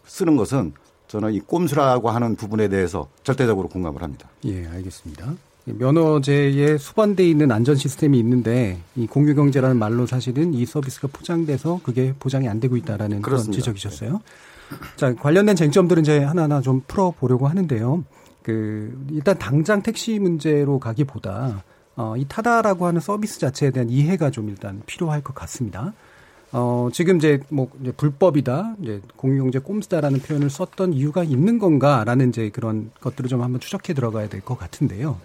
쓰는 0.06 0.36
것은 0.36 0.72
저는 1.08 1.32
이 1.34 1.40
꼼수라고 1.40 2.10
하는 2.10 2.36
부분에 2.36 2.68
대해서 2.68 3.08
절대적으로 3.22 3.68
공감을 3.68 4.02
합니다. 4.02 4.28
예, 4.44 4.66
알겠습니다. 4.66 5.34
면허제에 5.64 6.76
수반돼 6.78 7.28
있는 7.28 7.52
안전 7.52 7.76
시스템이 7.76 8.18
있는데 8.18 8.80
이 8.96 9.06
공유 9.06 9.34
경제라는 9.34 9.76
말로 9.76 10.06
사실은 10.06 10.54
이 10.54 10.66
서비스가 10.66 11.08
포장돼서 11.12 11.80
그게 11.84 12.14
보장이 12.18 12.48
안 12.48 12.58
되고 12.60 12.76
있다라는 12.76 13.22
그런 13.22 13.40
지적이셨어요. 13.52 14.20
자, 14.96 15.14
관련된 15.14 15.54
쟁점들은 15.54 16.02
이제 16.02 16.18
하나하나 16.20 16.60
좀 16.60 16.82
풀어 16.88 17.12
보려고 17.12 17.46
하는데요. 17.46 18.04
그 18.42 19.06
일단 19.10 19.38
당장 19.38 19.82
택시 19.82 20.18
문제로 20.18 20.80
가기보다 20.80 21.62
어, 21.96 22.14
이 22.16 22.24
타다라고 22.28 22.86
하는 22.86 23.00
서비스 23.00 23.38
자체에 23.38 23.70
대한 23.70 23.90
이해가 23.90 24.30
좀 24.30 24.48
일단 24.48 24.82
필요할 24.86 25.22
것 25.22 25.34
같습니다. 25.34 25.92
어, 26.52 26.88
지금 26.92 27.16
이제 27.16 27.40
뭐 27.48 27.70
이제 27.80 27.92
불법이다, 27.92 28.76
이제 28.82 29.00
공유경제 29.16 29.60
꼼수다라는 29.60 30.20
표현을 30.20 30.50
썼던 30.50 30.92
이유가 30.92 31.24
있는 31.24 31.58
건가라는 31.58 32.28
이제 32.28 32.50
그런 32.50 32.90
것들을 33.00 33.28
좀 33.28 33.42
한번 33.42 33.60
추적해 33.60 33.94
들어가야 33.94 34.28
될 34.28 34.42
것 34.42 34.58
같은데요. 34.58 35.18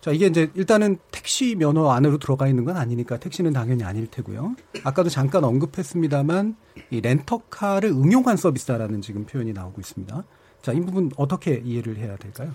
자, 0.00 0.10
이게 0.10 0.26
이제 0.26 0.50
일단은 0.54 0.98
택시 1.12 1.54
면허 1.54 1.90
안으로 1.90 2.18
들어가 2.18 2.48
있는 2.48 2.64
건 2.64 2.76
아니니까 2.76 3.18
택시는 3.18 3.52
당연히 3.52 3.84
아닐 3.84 4.08
테고요. 4.08 4.56
아까도 4.82 5.08
잠깐 5.08 5.44
언급했습니다만 5.44 6.56
이 6.90 7.00
렌터카를 7.00 7.90
응용한 7.90 8.36
서비스다라는 8.36 9.00
지금 9.00 9.24
표현이 9.26 9.52
나오고 9.52 9.80
있습니다. 9.80 10.24
자, 10.62 10.72
이 10.72 10.80
부분 10.80 11.10
어떻게 11.16 11.60
이해를 11.64 11.96
해야 11.98 12.16
될까요? 12.16 12.50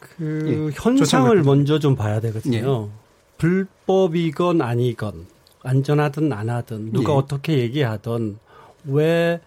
그 0.00 0.70
예, 0.70 0.74
현상을 0.74 1.42
먼저 1.42 1.78
좀 1.78 1.96
봐야 1.96 2.20
되거든요. 2.20 2.88
예. 2.88 2.98
불법이건 3.38 4.60
아니건 4.60 5.26
안전하든 5.62 6.32
안 6.32 6.50
하든 6.50 6.92
누가 6.92 7.12
예. 7.12 7.16
어떻게 7.16 7.58
얘기하든 7.58 8.38
왜 8.86 9.40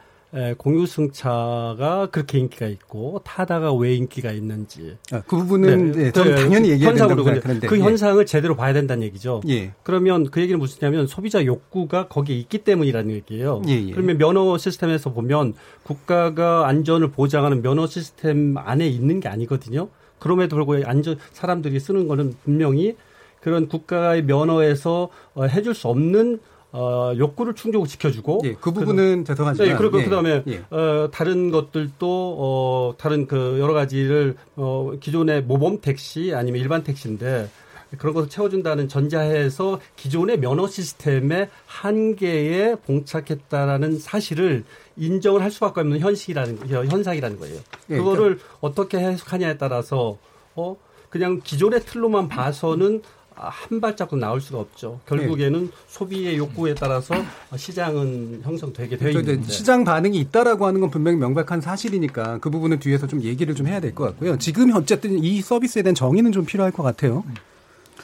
공유 0.58 0.86
승차가 0.86 2.08
그렇게 2.10 2.40
인기가 2.40 2.66
있고 2.68 3.20
타다가 3.26 3.74
왜 3.74 3.96
인기가 3.96 4.32
있는지 4.32 4.96
아, 5.12 5.22
그 5.28 5.36
부분은 5.36 5.92
네, 5.92 6.04
네, 6.04 6.12
좀 6.12 6.34
당연히 6.36 6.70
얘기해야 6.70 6.94
된다고 6.94 7.22
생각하는데 7.22 7.68
그 7.68 7.78
예. 7.78 7.84
현상을 7.84 8.26
제대로 8.26 8.56
봐야 8.56 8.72
된다는 8.72 9.04
얘기죠. 9.04 9.42
예. 9.50 9.74
그러면 9.84 10.30
그 10.30 10.40
얘기는 10.40 10.58
무슨냐면 10.58 11.06
소비자 11.06 11.44
욕구가 11.44 12.08
거기에 12.08 12.38
있기 12.38 12.60
때문이라는 12.60 13.12
얘기예요. 13.12 13.62
예, 13.68 13.74
예. 13.74 13.92
그러면 13.92 14.18
면허 14.18 14.58
시스템에서 14.58 15.12
보면 15.12 15.54
국가가 15.84 16.66
안전을 16.68 17.12
보장하는 17.12 17.62
면허 17.62 17.86
시스템 17.88 18.56
안에 18.58 18.88
있는 18.88 19.20
게 19.20 19.28
아니거든요. 19.28 19.90
그럼에도 20.22 20.56
불구하고 20.56 20.88
안전 20.88 21.18
사람들이 21.34 21.80
쓰는 21.80 22.08
거는 22.08 22.36
분명히 22.46 22.96
그런 23.42 23.68
국가의 23.68 24.24
면허에서 24.24 25.10
어, 25.34 25.44
해줄 25.46 25.74
수 25.74 25.88
없는 25.88 26.40
어, 26.74 27.12
욕구를 27.18 27.54
충족을 27.54 27.88
지켜주고. 27.88 28.42
예, 28.46 28.54
그 28.54 28.72
부분은 28.72 29.26
죄송하지만. 29.26 29.72
네, 29.72 29.76
그리고 29.76 30.00
예, 30.00 30.04
그다음에 30.06 30.44
예. 30.48 30.62
어, 30.70 31.10
다른 31.12 31.52
것들도 31.52 32.38
어, 32.40 32.96
다른 32.98 33.28
그 33.28 33.58
여러 33.60 33.74
가지를 33.74 34.36
어, 34.56 34.94
기존의 35.00 35.44
모범 35.44 35.82
택시 35.82 36.34
아니면 36.34 36.62
일반 36.62 36.84
택시인데 36.84 37.50
그런 37.98 38.14
것을 38.14 38.30
채워준다는 38.30 38.88
전자해서 38.88 39.80
기존의 39.96 40.40
면허 40.40 40.68
시스템의 40.68 41.50
한계에 41.66 42.76
봉착했다라는 42.86 44.00
사실을 44.00 44.64
인정을 44.98 45.42
할 45.42 45.52
수밖에 45.52 45.82
없는 45.82 46.00
현실이라는 46.00 46.60
현상이라는 46.68 47.40
거예요. 47.40 47.60
예, 47.90 47.98
그거를 47.98 48.40
어떻게 48.62 48.98
해석하냐에 49.00 49.58
따라서 49.58 50.18
어 50.56 50.78
그냥 51.10 51.42
기존의 51.44 51.82
틀로만 51.86 52.28
봐서는 52.30 53.02
한 53.34 53.82
발짝도 53.82 54.18
나올 54.18 54.40
수가 54.40 54.60
없죠. 54.60 55.00
결국에는 55.08 55.72
소비의 55.88 56.38
욕구에 56.38 56.76
따라서 56.76 57.16
시장은 57.56 58.42
형성되게 58.44 58.98
되어 58.98 59.10
그러니까 59.10 59.32
있는데 59.32 59.52
시장 59.52 59.84
반응이 59.84 60.18
있다라고 60.20 60.66
하는 60.68 60.80
건 60.80 60.90
분명히 60.92 61.18
명백한 61.18 61.60
사실이니까 61.62 62.38
그 62.40 62.50
부분은 62.50 62.80
뒤에서 62.80 63.08
좀 63.08 63.22
얘기를 63.24 63.56
좀 63.56 63.68
해야 63.68 63.80
될 63.80 63.96
것 63.96 64.04
같고요. 64.06 64.38
지금 64.38 64.74
어쨌든 64.76 65.18
이 65.24 65.42
서비스에 65.42 65.82
대한 65.82 65.96
정의는 65.96 66.32
좀 66.32 66.46
필요할 66.46 66.72
것 66.72 66.84
같아요. 66.84 67.24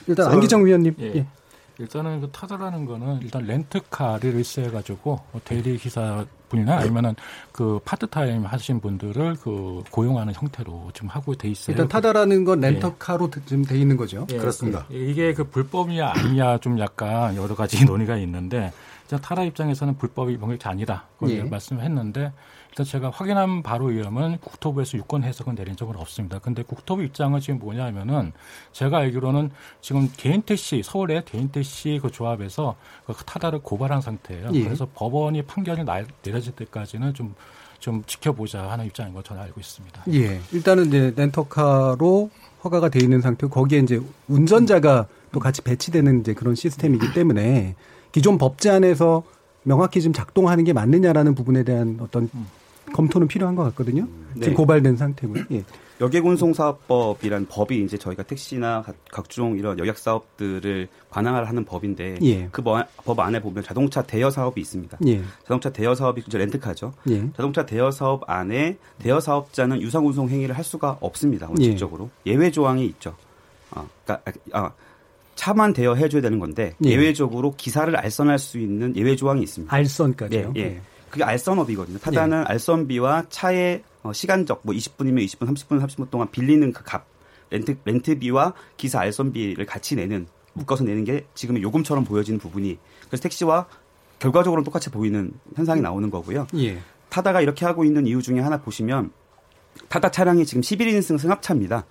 일단 0.08 0.32
안기정 0.32 0.66
위원님. 0.66 0.96
예. 1.00 1.16
예. 1.16 1.28
일단은 1.80 2.22
그 2.22 2.30
타다라는 2.32 2.86
거는 2.86 3.20
일단 3.22 3.44
렌트카를 3.44 4.40
있어가지고 4.40 5.20
대리 5.44 5.78
기사 5.78 6.26
분이나 6.50 6.78
아니면은 6.78 7.16
그 7.52 7.80
파트타임 7.86 8.46
하신 8.46 8.80
분들을 8.80 9.36
그 9.42 9.84
고용하는 9.92 10.34
형태로 10.34 10.92
지금 10.94 11.10
하고 11.10 11.36
돼 11.36 11.50
있어요. 11.50 11.74
일단 11.74 11.88
타다라는 11.88 12.46
건 12.46 12.62
렌터카로 12.62 13.30
지금 13.46 13.64
돼 13.64 13.78
있는 13.78 13.98
거죠. 13.98 14.26
예, 14.32 14.38
예, 14.92 14.98
이게 14.98 15.34
그 15.34 15.44
불법이냐 15.44 16.14
아니냐 16.16 16.58
좀 16.60 16.80
약간 16.80 17.36
여러 17.36 17.54
가지 17.56 17.84
논의가 17.86 18.18
있는데 18.18 18.72
타다 19.22 19.44
입장에서는 19.44 19.98
불법이 19.98 20.38
명백히 20.38 20.68
아니다. 20.68 21.06
예. 21.28 21.44
말씀을 21.44 21.84
했는데 21.84 22.32
일단 22.78 22.86
제가 22.86 23.10
확인한 23.10 23.64
바로 23.64 23.90
이름은 23.90 24.38
국토부에서 24.38 25.00
유권 25.00 25.24
해석은 25.24 25.56
내린 25.56 25.76
적은 25.76 25.96
없습니다. 25.96 26.38
근데 26.38 26.62
국토부 26.62 27.02
입장은 27.02 27.40
지금 27.40 27.58
뭐냐면은 27.58 28.34
제가 28.72 29.00
알기로는 29.00 29.50
지금 29.82 30.08
개인 30.16 30.44
택시 30.44 30.84
서울의 30.84 31.24
개인 31.26 31.50
택시 31.50 32.00
그 32.00 32.12
조합에서 32.12 32.76
그 33.08 33.16
타다를 33.26 33.60
고발한 33.64 34.02
상태예요. 34.02 34.52
예. 34.54 34.64
그래서 34.64 34.88
법원이 34.94 35.42
판결이 35.42 35.86
나, 35.86 36.04
내려질 36.22 36.54
때까지는 36.54 37.16
좀좀 37.16 38.04
지켜보자 38.06 38.70
하는 38.70 38.86
입장인 38.86 39.12
걸 39.16 39.24
저는 39.24 39.42
알고 39.42 39.60
있습니다. 39.60 40.04
예. 40.14 40.40
일단은 40.52 40.86
이제 40.86 41.14
렌터카로 41.16 42.30
허가가 42.64 42.90
돼 42.90 43.00
있는 43.00 43.22
상태고 43.22 43.52
거기에 43.52 43.80
이제 43.80 44.00
운전자가 44.28 45.08
또 45.32 45.40
같이 45.40 45.64
배치되는 45.64 46.20
이제 46.20 46.36
그런 46.36 46.54
시스템이기 46.54 47.14
때문에 47.14 47.76
기존 48.12 48.38
법제안에서 48.38 49.24
명확히 49.64 50.00
지금 50.00 50.14
작동하는 50.14 50.64
게 50.64 50.74
맞느냐라는 50.74 51.34
부분에 51.34 51.64
대한 51.64 51.98
어떤 52.02 52.30
검토는 52.94 53.28
필요한 53.28 53.56
것 53.56 53.64
같거든요. 53.66 54.08
네. 54.34 54.42
지금 54.42 54.56
고발된 54.56 54.96
상태고요. 54.98 55.44
예. 55.52 55.64
여객운송사업법이란 56.00 57.48
법이 57.50 57.82
이제 57.84 57.98
저희가 57.98 58.24
택시나 58.24 58.84
각- 58.84 58.96
각종 59.12 59.58
이런 59.58 59.80
여객 59.80 59.98
사업들을 59.98 60.88
관할을 61.10 61.48
하는 61.48 61.66
법인데 61.66 62.20
예. 62.22 62.48
그법 62.52 63.20
안에 63.20 63.42
보면 63.42 63.64
자동차 63.64 64.04
대여 64.04 64.30
사업이 64.30 64.62
있습니다. 64.62 64.98
예. 65.08 65.22
자동차 65.44 65.72
대여 65.72 65.96
사업이 65.96 66.24
이제 66.28 66.38
렌트카죠. 66.38 66.94
예. 67.10 67.28
자동차 67.36 67.66
대여 67.66 67.90
사업 67.92 68.30
안에 68.30 68.78
대여 69.00 69.20
사업자는 69.20 69.82
유상 69.82 70.06
운송 70.06 70.30
행위를 70.30 70.56
할 70.56 70.64
수가 70.64 70.98
없습니다. 71.02 71.48
예. 71.48 71.50
원칙적으로 71.50 72.10
예외 72.28 72.52
조항이 72.52 72.86
있죠. 72.86 73.16
어, 73.72 73.88
그러니까 74.06 74.32
아, 74.54 74.72
차만 75.36 75.74
대여해 75.74 76.10
줘야 76.10 76.22
되는 76.22 76.40
건데 76.40 76.76
예. 76.86 76.90
예외적으로 76.92 77.54
기사를 77.58 77.96
알선할 77.96 78.38
수 78.40 78.60
있는 78.60 78.96
예외 78.96 79.16
조항이 79.16 79.42
있습니다. 79.42 79.74
알선까지요. 79.76 80.54
예, 80.56 80.60
예. 80.60 80.66
예. 80.66 80.82
그게 81.10 81.24
알선업이거든요. 81.24 82.00
타다는 82.00 82.46
알선비와 82.48 83.26
차의 83.30 83.84
어, 84.04 84.14
시간적 84.14 84.62
뭐 84.64 84.74
20분이면 84.76 85.26
20분, 85.26 85.48
30분, 85.48 85.82
30분 85.82 86.10
동안 86.10 86.30
빌리는 86.32 86.72
그 86.74 86.84
값, 86.84 87.06
렌트 87.50 87.78
렌트비와 87.86 88.54
기사 88.78 89.00
알선비를 89.00 89.66
같이 89.66 89.96
내는 89.96 90.28
묶어서 90.54 90.84
내는 90.84 91.04
게 91.04 91.26
지금 91.34 91.62
요금처럼 91.62 92.04
보여지는 92.04 92.40
부분이 92.40 92.78
그래서 93.08 93.22
택시와 93.24 93.68
결과적으로는 94.20 94.64
똑같이 94.64 94.90
보이는 94.90 95.32
현상이 95.56 95.82
나오는 95.82 96.10
거고요. 96.10 96.48
예. 96.56 96.80
타다가 97.10 97.42
이렇게 97.42 97.66
하고 97.66 97.86
있는 97.86 98.08
이유 98.08 98.22
중에 98.22 98.40
하나 98.40 98.58
보시면 98.58 99.12
타다 99.90 100.10
차량이 100.10 100.46
지금 100.46 100.62
11인승 100.62 101.20
승합차입니다. 101.20 101.86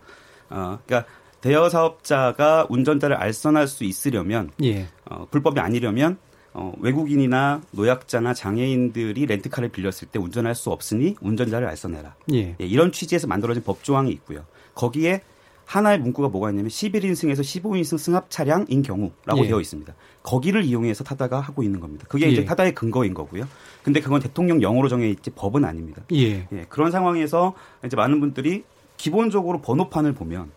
어, 0.50 0.78
그러니까 0.84 1.10
대여 1.40 1.68
사업자가 1.68 2.66
운전자를 2.68 3.16
알선할 3.16 3.68
수 3.68 3.84
있으려면 3.84 4.50
예. 4.62 4.88
어, 5.08 5.26
불법이 5.30 5.60
아니려면 5.60 6.18
어, 6.58 6.72
외국인이나 6.80 7.60
노약자나 7.72 8.32
장애인들이 8.32 9.26
렌트카를 9.26 9.68
빌렸을 9.68 10.08
때 10.10 10.18
운전할 10.18 10.54
수 10.54 10.70
없으니 10.70 11.14
운전자를 11.20 11.68
알선해라. 11.68 12.14
예. 12.32 12.56
예, 12.58 12.64
이런 12.64 12.92
취지에서 12.92 13.26
만들어진 13.26 13.62
법 13.62 13.84
조항이 13.84 14.10
있고요. 14.12 14.46
거기에 14.74 15.20
하나의 15.66 15.98
문구가 15.98 16.28
뭐가 16.28 16.48
있냐면 16.50 16.70
11인승에서 16.70 17.40
15인승 17.40 17.98
승합 17.98 18.30
차량인 18.30 18.80
경우라고 18.80 19.44
예. 19.44 19.48
되어 19.48 19.60
있습니다. 19.60 19.92
거기를 20.22 20.64
이용해서 20.64 21.04
타다가 21.04 21.40
하고 21.40 21.62
있는 21.62 21.78
겁니다. 21.78 22.06
그게 22.08 22.26
예. 22.26 22.30
이제 22.30 22.44
타다의 22.46 22.74
근거인 22.74 23.12
거고요. 23.12 23.46
근데 23.82 24.00
그건 24.00 24.20
대통령령으로 24.20 24.88
정해 24.88 25.10
있지 25.10 25.28
법은 25.30 25.62
아닙니다. 25.62 26.02
예. 26.14 26.48
예, 26.52 26.66
그런 26.70 26.90
상황에서 26.90 27.54
이제 27.84 27.96
많은 27.96 28.18
분들이 28.20 28.64
기본적으로 28.96 29.60
번호판을 29.60 30.14
보면 30.14 30.50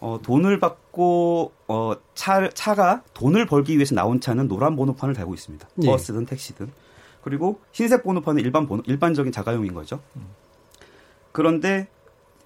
어, 0.00 0.18
돈을 0.22 0.60
받고 0.60 1.52
어, 1.66 1.92
차, 2.14 2.48
차가 2.50 3.02
돈을 3.14 3.46
벌기 3.46 3.74
위해서 3.74 3.94
나온 3.94 4.20
차는 4.20 4.48
노란 4.48 4.76
번호판을 4.76 5.14
달고 5.14 5.34
있습니다. 5.34 5.68
예. 5.82 5.86
버스든 5.86 6.26
택시든. 6.26 6.70
그리고 7.22 7.60
흰색 7.72 8.04
번호판은 8.04 8.42
일반 8.42 8.66
번호, 8.66 8.82
일반적인 8.86 9.32
자가용인 9.32 9.74
거죠. 9.74 10.00
그런데 11.32 11.88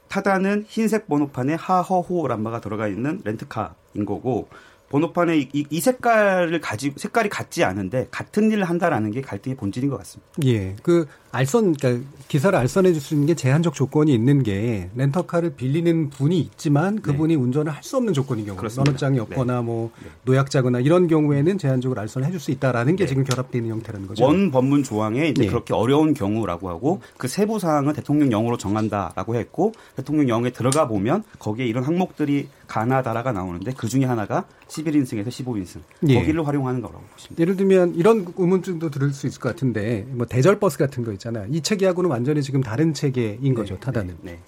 타다는 0.08 0.64
흰색 0.66 1.08
번호판에 1.08 1.54
하허호란 1.54 2.42
말가 2.42 2.60
들어가 2.60 2.88
있는 2.88 3.20
렌트카인 3.24 4.04
거고 4.06 4.48
번호판에 4.92 5.38
이, 5.38 5.48
이- 5.54 5.64
이 5.70 5.80
색깔을 5.80 6.60
가지고 6.60 6.98
색깔이 6.98 7.28
같지 7.30 7.64
않은데 7.64 8.06
같은 8.10 8.50
일을 8.52 8.64
한다라는 8.64 9.10
게 9.10 9.22
갈등의 9.22 9.56
본질인 9.56 9.88
것 9.88 9.96
같습니다. 9.98 10.30
예. 10.44 10.76
그 10.82 11.06
알선 11.32 11.74
그러니까 11.74 12.06
기사를 12.28 12.56
알선해 12.58 12.92
줄 12.92 13.00
수 13.02 13.14
있는 13.14 13.26
게 13.26 13.34
제한적 13.34 13.72
조건이 13.74 14.12
있는 14.14 14.42
게 14.42 14.90
렌터카를 14.94 15.54
빌리는 15.56 16.10
분이 16.10 16.38
있지만 16.38 17.00
그분이 17.00 17.34
운전을 17.36 17.72
할 17.72 17.82
수 17.82 17.96
없는 17.96 18.12
조건인 18.12 18.44
경우 18.44 18.56
네. 18.56 18.60
그렇습니다. 18.60 18.90
면허장이 18.90 19.18
없거나 19.18 19.62
뭐 19.62 19.90
노약자거나 20.24 20.80
이런 20.80 21.08
경우에는 21.08 21.56
제한적으로 21.58 22.00
알선을 22.02 22.28
해줄 22.28 22.38
수 22.38 22.50
있다라는 22.52 22.94
게 22.96 23.06
지금 23.06 23.24
결합되어 23.24 23.58
있는 23.60 23.74
형태라는 23.76 24.06
거죠. 24.06 24.22
네. 24.22 24.26
원 24.26 24.50
법문 24.52 24.82
조항에 24.84 25.28
이제 25.28 25.44
예. 25.44 25.48
그렇게 25.48 25.72
어려운 25.74 26.12
경우라고 26.14 26.68
하고 26.68 27.00
그 27.16 27.26
세부 27.28 27.58
사항은 27.58 27.94
대통령령으로 27.94 28.56
정한다라고 28.58 29.34
했고 29.36 29.72
대통령령에 29.96 30.50
들어가 30.50 30.86
보면 30.86 31.24
거기에 31.38 31.66
이런 31.66 31.82
항목들이 31.82 32.48
가나다라가 32.72 33.32
나오는데 33.32 33.74
그 33.76 33.86
중에 33.86 34.06
하나가 34.06 34.46
11인승에서 34.68 35.28
15인승 35.28 35.80
예. 36.08 36.14
거기를 36.14 36.46
활용하는 36.46 36.80
거라고 36.80 37.04
보십니다. 37.12 37.38
예를 37.42 37.56
들면 37.56 37.96
이런 37.96 38.32
의문점도 38.34 38.88
들을 38.88 39.12
수 39.12 39.26
있을 39.26 39.40
것 39.40 39.50
같은데 39.50 40.06
뭐 40.08 40.26
대절 40.26 40.58
버스 40.58 40.78
같은 40.78 41.04
거 41.04 41.12
있잖아요. 41.12 41.46
이 41.50 41.60
체계하고는 41.60 42.08
완전히 42.08 42.42
지금 42.42 42.62
다른 42.62 42.94
체계인 42.94 43.54
거죠. 43.54 43.78
타다는. 43.78 44.16
네. 44.22 44.38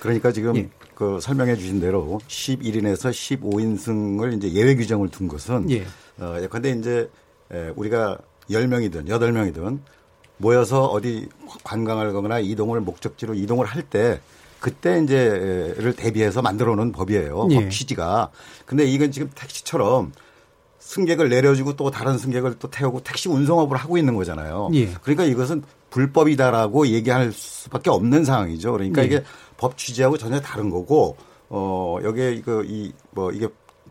그러니까 0.00 0.32
지금 0.32 0.56
예. 0.56 0.68
그 0.96 1.20
설명해 1.20 1.54
주신 1.54 1.80
대로 1.80 2.18
11인에서 2.26 3.10
15인승을 3.10 4.36
이제 4.36 4.52
예외 4.52 4.74
규정을 4.74 5.08
둔 5.10 5.28
것은 5.28 5.70
예. 5.70 5.84
어, 6.18 6.36
예컨대 6.42 6.70
이제 6.72 7.08
에, 7.52 7.72
우리가 7.76 8.18
10명이든 8.50 9.06
8명이든 9.06 9.78
모여서 10.38 10.86
어디 10.86 11.28
관광을 11.62 12.12
가거나 12.12 12.40
이동을 12.40 12.80
목적지로 12.80 13.34
이동을 13.34 13.66
할 13.66 13.84
때 13.84 14.20
그때 14.60 15.00
이제를 15.02 15.94
대비해서 15.96 16.42
만들어 16.42 16.74
놓은 16.74 16.92
법이에요. 16.92 17.48
예. 17.50 17.54
법 17.54 17.70
취지가. 17.70 18.30
근데 18.66 18.84
이건 18.84 19.10
지금 19.10 19.30
택시처럼 19.34 20.12
승객을 20.78 21.28
내려주고 21.28 21.76
또 21.76 21.90
다른 21.90 22.18
승객을 22.18 22.58
또 22.58 22.68
태우고 22.70 23.02
택시 23.02 23.28
운송업을 23.28 23.76
하고 23.76 23.98
있는 23.98 24.14
거잖아요. 24.14 24.70
예. 24.74 24.92
그러니까 25.02 25.24
이것은 25.24 25.62
불법이다라고 25.90 26.86
얘기할 26.88 27.32
수밖에 27.32 27.90
없는 27.90 28.24
상황이죠. 28.24 28.72
그러니까 28.72 29.02
예. 29.02 29.06
이게 29.06 29.24
법 29.56 29.76
취지하고 29.76 30.16
전혀 30.18 30.40
다른 30.40 30.70
거고 30.70 31.16
어 31.48 31.98
여기에 32.02 32.32
이거 32.34 32.62
이 32.64 32.92
뭐 33.12 33.32
이게 33.32 33.48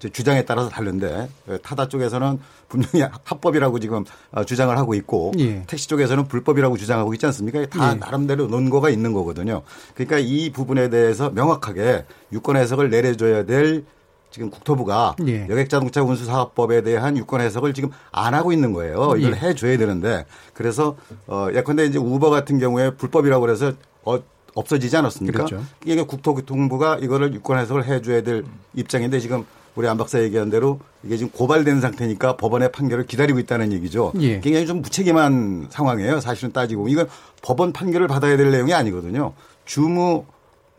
주장에 0.07 0.45
따라서 0.45 0.69
다른데 0.69 1.29
예, 1.49 1.57
타다 1.57 1.89
쪽에서는 1.89 2.39
분명히 2.69 3.01
합법이라고 3.23 3.79
지금 3.79 4.05
어, 4.31 4.43
주장을 4.43 4.75
하고 4.77 4.93
있고 4.93 5.33
예. 5.39 5.63
택시 5.67 5.87
쪽에서는 5.89 6.27
불법이라고 6.27 6.77
주장하고 6.77 7.13
있지 7.13 7.25
않습니까? 7.25 7.65
다 7.65 7.91
예. 7.91 7.95
나름대로 7.95 8.47
논거가 8.47 8.89
있는 8.89 9.11
거거든요. 9.11 9.63
그러니까 9.95 10.19
이 10.19 10.51
부분에 10.51 10.89
대해서 10.89 11.29
명확하게 11.29 12.05
유권 12.31 12.55
해석을 12.55 12.89
내려줘야 12.89 13.45
될 13.45 13.83
지금 14.31 14.49
국토부가 14.49 15.15
예. 15.27 15.47
여객자동차 15.49 16.03
운수사업법에 16.03 16.83
대한 16.83 17.17
유권 17.17 17.41
해석을 17.41 17.73
지금 17.73 17.89
안 18.11 18.33
하고 18.33 18.53
있는 18.53 18.73
거예요. 18.73 19.15
이걸 19.17 19.33
예. 19.33 19.35
해줘야 19.37 19.77
되는데 19.77 20.25
그래서 20.53 20.95
어 21.27 21.47
예컨대 21.53 21.85
이제 21.85 21.97
우버 21.97 22.29
같은 22.29 22.59
경우에 22.59 22.91
불법이라고 22.91 23.41
그래서 23.41 23.73
어 24.03 24.19
없어지지 24.53 24.95
않았습니까? 24.97 25.45
그렇죠. 25.45 25.63
이게 25.85 26.03
국토교통부가 26.03 26.97
이거를 27.01 27.33
유권 27.33 27.57
해석을 27.59 27.85
해줘야 27.85 28.21
될 28.21 28.43
입장인데 28.75 29.19
지금 29.19 29.45
우리 29.75 29.87
안 29.87 29.97
박사 29.97 30.21
얘기한 30.21 30.49
대로 30.49 30.79
이게 31.03 31.17
지금 31.17 31.31
고발된 31.31 31.81
상태니까 31.81 32.37
법원의 32.37 32.71
판결을 32.71 33.05
기다리고 33.05 33.39
있다는 33.39 33.71
얘기죠. 33.73 34.13
예. 34.19 34.39
굉장히 34.39 34.65
좀 34.67 34.81
무책임한 34.81 35.67
상황이에요. 35.69 36.19
사실은 36.19 36.51
따지고 36.51 36.81
보면. 36.81 36.91
이건 36.91 37.07
법원 37.41 37.71
판결을 37.71 38.07
받아야 38.07 38.35
될 38.37 38.51
내용이 38.51 38.73
아니거든요. 38.73 39.33
주무 39.65 40.25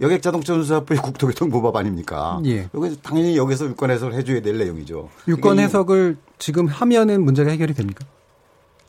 여객자동차운수사법이 0.00 1.00
국토교통보법 1.00 1.76
아닙니까? 1.76 2.40
예. 2.46 2.68
여기 2.74 2.96
당연히 3.02 3.36
여기서 3.36 3.66
유권 3.66 3.90
해석을 3.90 4.14
해줘야 4.14 4.40
될 4.40 4.58
내용이죠. 4.58 5.08
유권 5.28 5.40
그러니까 5.40 5.62
해석을 5.62 6.16
지금 6.38 6.66
하면은 6.66 7.22
문제가 7.22 7.50
해결이 7.50 7.74
됩니까? 7.74 8.06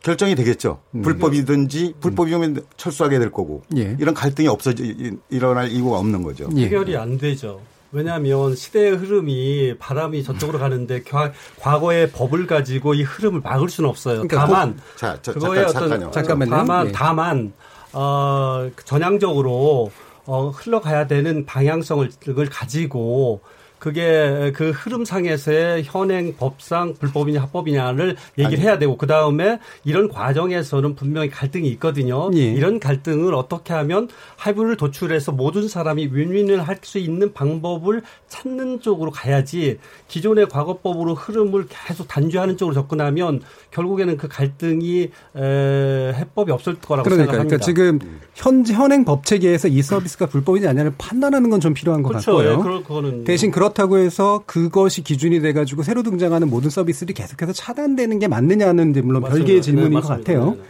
결정이 0.02 0.36
되겠죠. 0.36 0.80
음. 0.96 1.04
불법이든지 1.04 1.96
불법이면 2.00 2.62
철수하게 2.76 3.20
될 3.20 3.32
거고 3.32 3.62
예. 3.78 3.96
이런 4.00 4.16
갈등이 4.16 4.48
없어지 4.48 5.18
일어날 5.30 5.70
이유가 5.70 6.00
없는 6.00 6.24
거죠. 6.24 6.50
해결이 6.56 6.98
안 6.98 7.18
되죠. 7.18 7.62
왜냐하면 7.92 8.56
시대의 8.56 8.96
흐름이 8.96 9.76
바람이 9.78 10.24
저쪽으로 10.24 10.60
가는데 10.60 11.04
과, 11.04 11.32
과거의 11.60 12.12
법을 12.12 12.48
가지고 12.48 12.94
이 12.94 13.04
흐름을 13.04 13.42
막을 13.42 13.70
수는 13.70 13.90
없어요. 13.90 14.22
그러니까 14.28 14.38
다만 14.46 14.76
그- 14.76 14.98
자, 15.00 15.18
저, 15.22 15.34
그거에 15.34 15.66
잠깐, 15.66 15.70
어떤 15.70 15.90
잠깐요. 15.90 16.12
잠깐만요. 16.12 16.50
다만 16.52 16.88
예. 16.88 16.92
다만 16.94 17.54
어, 17.94 18.70
전향적으로 18.86 19.92
어, 20.26 20.50
흘러가야 20.50 21.08
되는 21.08 21.46
방향성을 21.46 22.10
을 22.30 22.46
가지고 22.50 23.42
그게 23.82 24.54
그 24.56 24.70
흐름상에서의 24.70 25.86
현행 25.86 26.36
법상 26.36 26.94
불법이냐 27.00 27.42
합법이냐를 27.42 28.16
얘기를 28.38 28.60
아니. 28.60 28.68
해야 28.68 28.78
되고 28.78 28.96
그 28.96 29.08
다음에 29.08 29.58
이런 29.84 30.08
과정에서는 30.08 30.94
분명히 30.94 31.32
갈등이 31.32 31.68
있거든요. 31.70 32.30
예. 32.36 32.42
이런 32.42 32.80
갈등을 32.80 33.34
어떻게 33.34 33.74
하면 33.74 34.08
합의를 34.38 34.78
도출해서 34.78 35.32
모든 35.32 35.68
사람이 35.68 36.10
윈윈을 36.14 36.62
할 36.62 36.82
수 36.84 36.98
있는 36.98 37.32
방법을 37.32 38.02
찾는 38.28 38.82
쪽으로 38.82 39.12
가야지 39.12 39.78
기존의 40.08 40.50
과거법으로 40.50 41.14
흐름을 41.14 41.68
계속 41.70 42.08
단죄하는 42.08 42.58
쪽으로 42.58 42.74
접근하면 42.74 43.42
결국에는 43.70 44.18
그 44.18 44.28
갈등이 44.28 45.12
에, 45.36 46.14
해법이 46.16 46.52
없을 46.52 46.74
거라고 46.76 47.08
그러니까, 47.08 47.34
생각합니다. 47.34 47.58
그러니까 47.58 47.66
지금 47.66 48.00
현 48.34 48.66
현행 48.66 49.06
법 49.06 49.26
체계에서 49.26 49.68
이 49.68 49.84
서비스가 49.84 50.26
불법이냐 50.26 50.70
아니냐를 50.70 50.94
판단하는 50.98 51.50
건 51.52 51.62
좀 51.62 51.76
필요한 51.76 52.02
것 52.02 52.10
그렇죠. 52.10 52.38
같고요. 52.38 52.52
예, 52.52 52.56
그럴 52.58 52.84
대신 53.24 53.52
그렇 53.52 53.71
다고 53.74 53.98
해서 53.98 54.44
그것이 54.46 55.04
기준이 55.04 55.40
돼가지고 55.42 55.84
새로 55.84 56.04
등장하는 56.04 56.50
모든 56.50 56.70
서비스들이 56.70 57.14
계속해서 57.14 57.54
차단되는 57.54 58.20
게 58.20 58.28
맞느냐는 58.28 58.92
이제 58.92 59.02
물론 59.02 59.22
맞습니다. 59.22 59.46
별개의 59.46 59.62
질문인 59.62 59.90
네, 59.92 60.02
것. 60.02 60.08
같아요. 60.08 60.52
네, 60.52 60.58
네. 60.58 60.64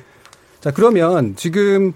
자 0.59 0.71
그러면 0.71 1.35
지금 1.35 1.93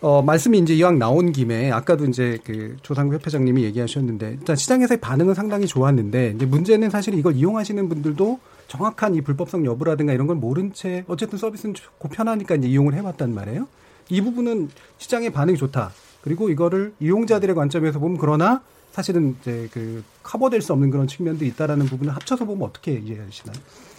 어 0.00 0.22
말씀이 0.22 0.58
이제 0.58 0.74
이왕 0.74 0.98
나온 0.98 1.32
김에 1.32 1.70
아까도 1.72 2.04
이제 2.06 2.38
그 2.44 2.76
조상구 2.82 3.14
협회장님이 3.14 3.64
얘기하셨는데 3.64 4.36
일단 4.38 4.54
시장에서의 4.56 5.00
반응은 5.00 5.34
상당히 5.34 5.66
좋았는데 5.66 6.34
이제 6.36 6.46
문제는 6.46 6.90
사실 6.90 7.14
이걸 7.14 7.34
이용하시는 7.34 7.88
분들도 7.88 8.38
정확한 8.68 9.14
이 9.14 9.22
불법성 9.22 9.64
여부라든가 9.64 10.12
이런 10.12 10.26
걸 10.26 10.36
모른 10.36 10.72
채 10.72 11.04
어쨌든 11.08 11.38
서비스는 11.38 11.74
좋고 11.74 12.08
편하니까 12.10 12.54
이제 12.54 12.68
이용을 12.68 12.94
해왔단 12.94 13.34
말이에요. 13.34 13.66
이 14.10 14.20
부분은 14.20 14.68
시장의 14.98 15.30
반응이 15.32 15.58
좋다. 15.58 15.90
그리고 16.20 16.48
이거를 16.50 16.92
이용자들의 17.00 17.54
관점에서 17.54 17.98
보면 17.98 18.18
그러나 18.18 18.62
사실은 18.98 19.36
이제 19.40 19.68
그 19.72 20.02
커버될 20.24 20.60
수 20.60 20.72
없는 20.72 20.90
그런 20.90 21.06
측면도 21.06 21.44
있다라는 21.44 21.86
부분을 21.86 22.12
합쳐서 22.16 22.44
보면 22.44 22.68
어떻게 22.68 22.94
이해하시나요? 22.94 23.56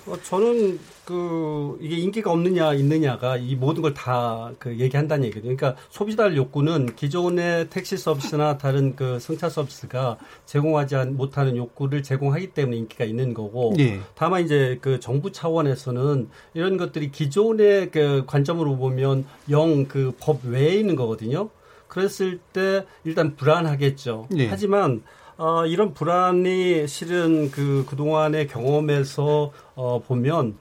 어, 0.07 0.15
저는 0.23 0.77
그 1.05 1.77
이게 1.79 1.95
인기가 1.97 2.31
없느냐 2.31 2.73
있느냐가 2.73 3.37
이 3.37 3.55
모든 3.55 3.81
걸 3.81 3.93
다 3.93 4.51
그 4.59 4.77
얘기한다는 4.77 5.23
얘기거든요. 5.25 5.55
그러니까 5.55 5.81
소비자들 5.89 6.35
욕구는 6.35 6.95
기존의 6.97 7.69
택시 7.69 7.95
서비스나 7.95 8.57
다른 8.57 8.97
그 8.97 9.19
승차 9.21 9.47
서비스가 9.49 10.17
제공하지 10.45 10.95
않- 10.97 11.15
못하는 11.15 11.55
욕구를 11.55 12.03
제공하기 12.03 12.47
때문에 12.47 12.75
인기가 12.75 13.05
있는 13.05 13.33
거고 13.33 13.73
예. 13.79 14.01
다만 14.15 14.43
이제 14.43 14.79
그 14.81 14.99
정부 14.99 15.31
차원에서는 15.31 16.27
이런 16.55 16.75
것들이 16.75 17.09
기존의 17.11 17.91
그 17.91 18.23
관점으로 18.27 18.75
보면 18.75 19.23
영 19.49 19.85
그 19.87 20.11
법 20.19 20.43
외에 20.43 20.75
있는 20.75 20.97
거거든요. 20.97 21.49
그랬을 21.89 22.39
때 22.53 22.85
일단 23.03 23.35
불안하겠죠. 23.35 24.29
예. 24.37 24.47
하지만 24.47 25.03
어, 25.37 25.65
이런 25.65 25.93
불안이 25.93 26.87
실은 26.87 27.51
그 27.51 27.85
그동안의 27.89 28.47
경험에서 28.47 29.51
어, 29.75 30.01
보면 30.07 30.55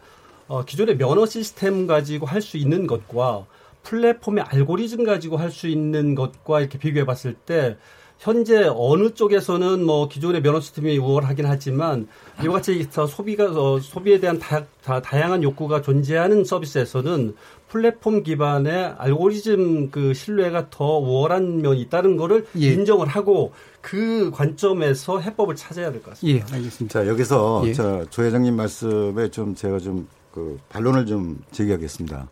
어, 0.49 0.65
기존의 0.65 0.97
면허 0.99 1.27
시스템 1.27 1.87
가지고 1.87 2.27
할 2.27 2.41
수 2.43 2.57
있는 2.57 2.87
것과 2.87 3.47
플랫폼의 3.83 4.45
알고리즘 4.45 5.05
가지고 5.05 5.37
할 5.37 5.51
수 5.51 5.69
있는 5.69 6.15
것과 6.15 6.61
이렇게 6.61 6.79
비교해 6.79 7.05
봤을 7.05 7.35
때 7.35 7.77
현재 8.19 8.69
어느 8.75 9.15
쪽에서는 9.15 9.85
뭐 9.85 10.09
기존의 10.09 10.43
면허 10.43 10.61
시스템이 10.61 10.99
우월하긴 10.99 11.47
하지만 11.47 12.09
이와 12.43 12.55
같이 12.55 12.89
더 12.91 13.07
소비가 13.07 13.45
어, 13.45 13.79
소비에 13.81 14.19
대한 14.19 14.39
다, 14.39 14.65
다, 14.83 15.01
다양한 15.01 15.43
욕구가 15.43 15.83
존재하는 15.83 16.45
서비스에서는 16.45 17.37
플랫폼 17.69 18.23
기반의 18.23 18.95
알고리즘 18.99 19.91
그 19.91 20.15
신뢰가 20.15 20.71
더 20.71 20.99
우월한 20.99 21.63
면이 21.63 21.81
있다는 21.83 22.17
거를 22.17 22.47
예. 22.59 22.73
인정을 22.73 23.07
하고 23.07 23.53
그 23.81 24.31
관점에서 24.33 25.21
해법을 25.21 25.55
찾아야 25.55 25.93
될 25.93 26.03
것 26.03 26.11
같습니다. 26.11 26.47
예, 26.51 26.55
알겠습니다. 26.57 27.01
자 27.01 27.07
여기서 27.07 27.63
예. 27.67 27.73
저조 27.73 28.25
회장님 28.25 28.57
말씀에 28.57 29.31
좀 29.31 29.55
제가 29.55 29.79
좀 29.79 30.09
그 30.39 30.59
반론을 30.69 31.07
좀 31.07 31.43
제기하겠습니다. 31.51 32.29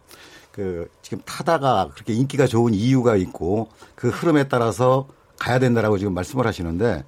그 0.52 0.88
지금 1.02 1.22
타다가 1.26 1.90
그렇게 1.92 2.12
인기가 2.12 2.46
좋은 2.46 2.72
이유가 2.72 3.16
있고 3.16 3.68
그 3.94 4.08
흐름에 4.08 4.48
따라서 4.48 5.08
가야 5.38 5.58
된다라고 5.58 5.98
지금 5.98 6.14
말씀을 6.14 6.46
하시는데 6.46 7.04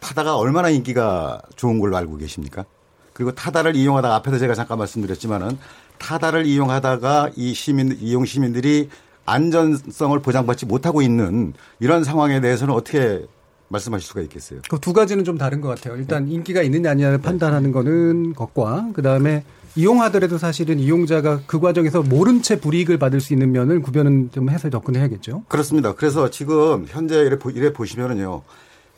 타다가 0.00 0.36
얼마나 0.36 0.68
인기가 0.68 1.40
좋은 1.56 1.78
걸로 1.78 1.96
알고 1.96 2.16
계십니까? 2.16 2.64
그리고 3.12 3.32
타다를 3.32 3.76
이용하다가 3.76 4.14
앞에서 4.16 4.38
제가 4.38 4.54
잠깐 4.54 4.78
말씀드렸지만은 4.78 5.58
타다를 5.98 6.46
이용하다가 6.46 7.30
이 7.36 7.54
시민 7.54 7.96
이용 8.00 8.24
시민들이 8.24 8.88
안전성을 9.26 10.18
보장받지 10.20 10.66
못하고 10.66 11.02
있는 11.02 11.52
이런 11.78 12.02
상황에 12.04 12.40
대해서는 12.40 12.74
어떻게 12.74 13.24
말씀하실 13.68 14.06
수가 14.06 14.20
있겠어요? 14.22 14.60
그 14.68 14.78
두 14.78 14.92
가지는 14.92 15.24
좀 15.24 15.38
다른 15.38 15.60
것 15.60 15.68
같아요. 15.68 15.96
일단 15.96 16.28
인기가 16.28 16.62
있느냐 16.62 16.90
아니냐를 16.90 17.18
판단하는 17.18 17.70
거는 17.72 18.34
것과 18.34 18.88
그 18.94 19.02
다음에 19.02 19.44
이용하더라도 19.74 20.38
사실은 20.38 20.78
이용자가 20.78 21.40
그 21.46 21.58
과정에서 21.60 22.02
모른 22.02 22.42
채 22.42 22.60
불이익을 22.60 22.98
받을 22.98 23.20
수 23.20 23.32
있는 23.32 23.52
면을 23.52 23.80
구별은 23.80 24.30
좀 24.32 24.50
해서 24.50 24.68
접근해야겠죠. 24.68 25.44
그렇습니다. 25.48 25.94
그래서 25.94 26.28
지금 26.30 26.86
현재 26.88 27.20
이래, 27.20 27.38
보- 27.38 27.50
이래 27.50 27.72
보시면은요, 27.72 28.42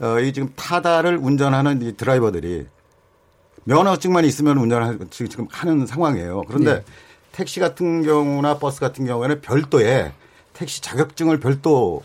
어, 0.01 0.21
이 0.21 0.33
지금 0.33 0.49
타다를 0.57 1.17
운전하는 1.19 1.81
이 1.83 1.97
드라이버들이 1.97 2.67
면허증만 3.65 4.25
있으면 4.25 4.59
운전을 4.59 4.87
하- 4.87 4.99
지금 5.11 5.47
하는 5.51 5.87
상황이에요. 5.87 6.43
그런데 6.49 6.75
네. 6.75 6.85
택시 7.33 7.61
같은 7.61 8.03
경우나 8.03 8.59
버스 8.59 8.81
같은 8.81 9.07
경우에는 9.07 9.41
별도의 9.43 10.13
택시 10.53 10.83
자격증을 10.83 11.39
별도로 11.41 12.03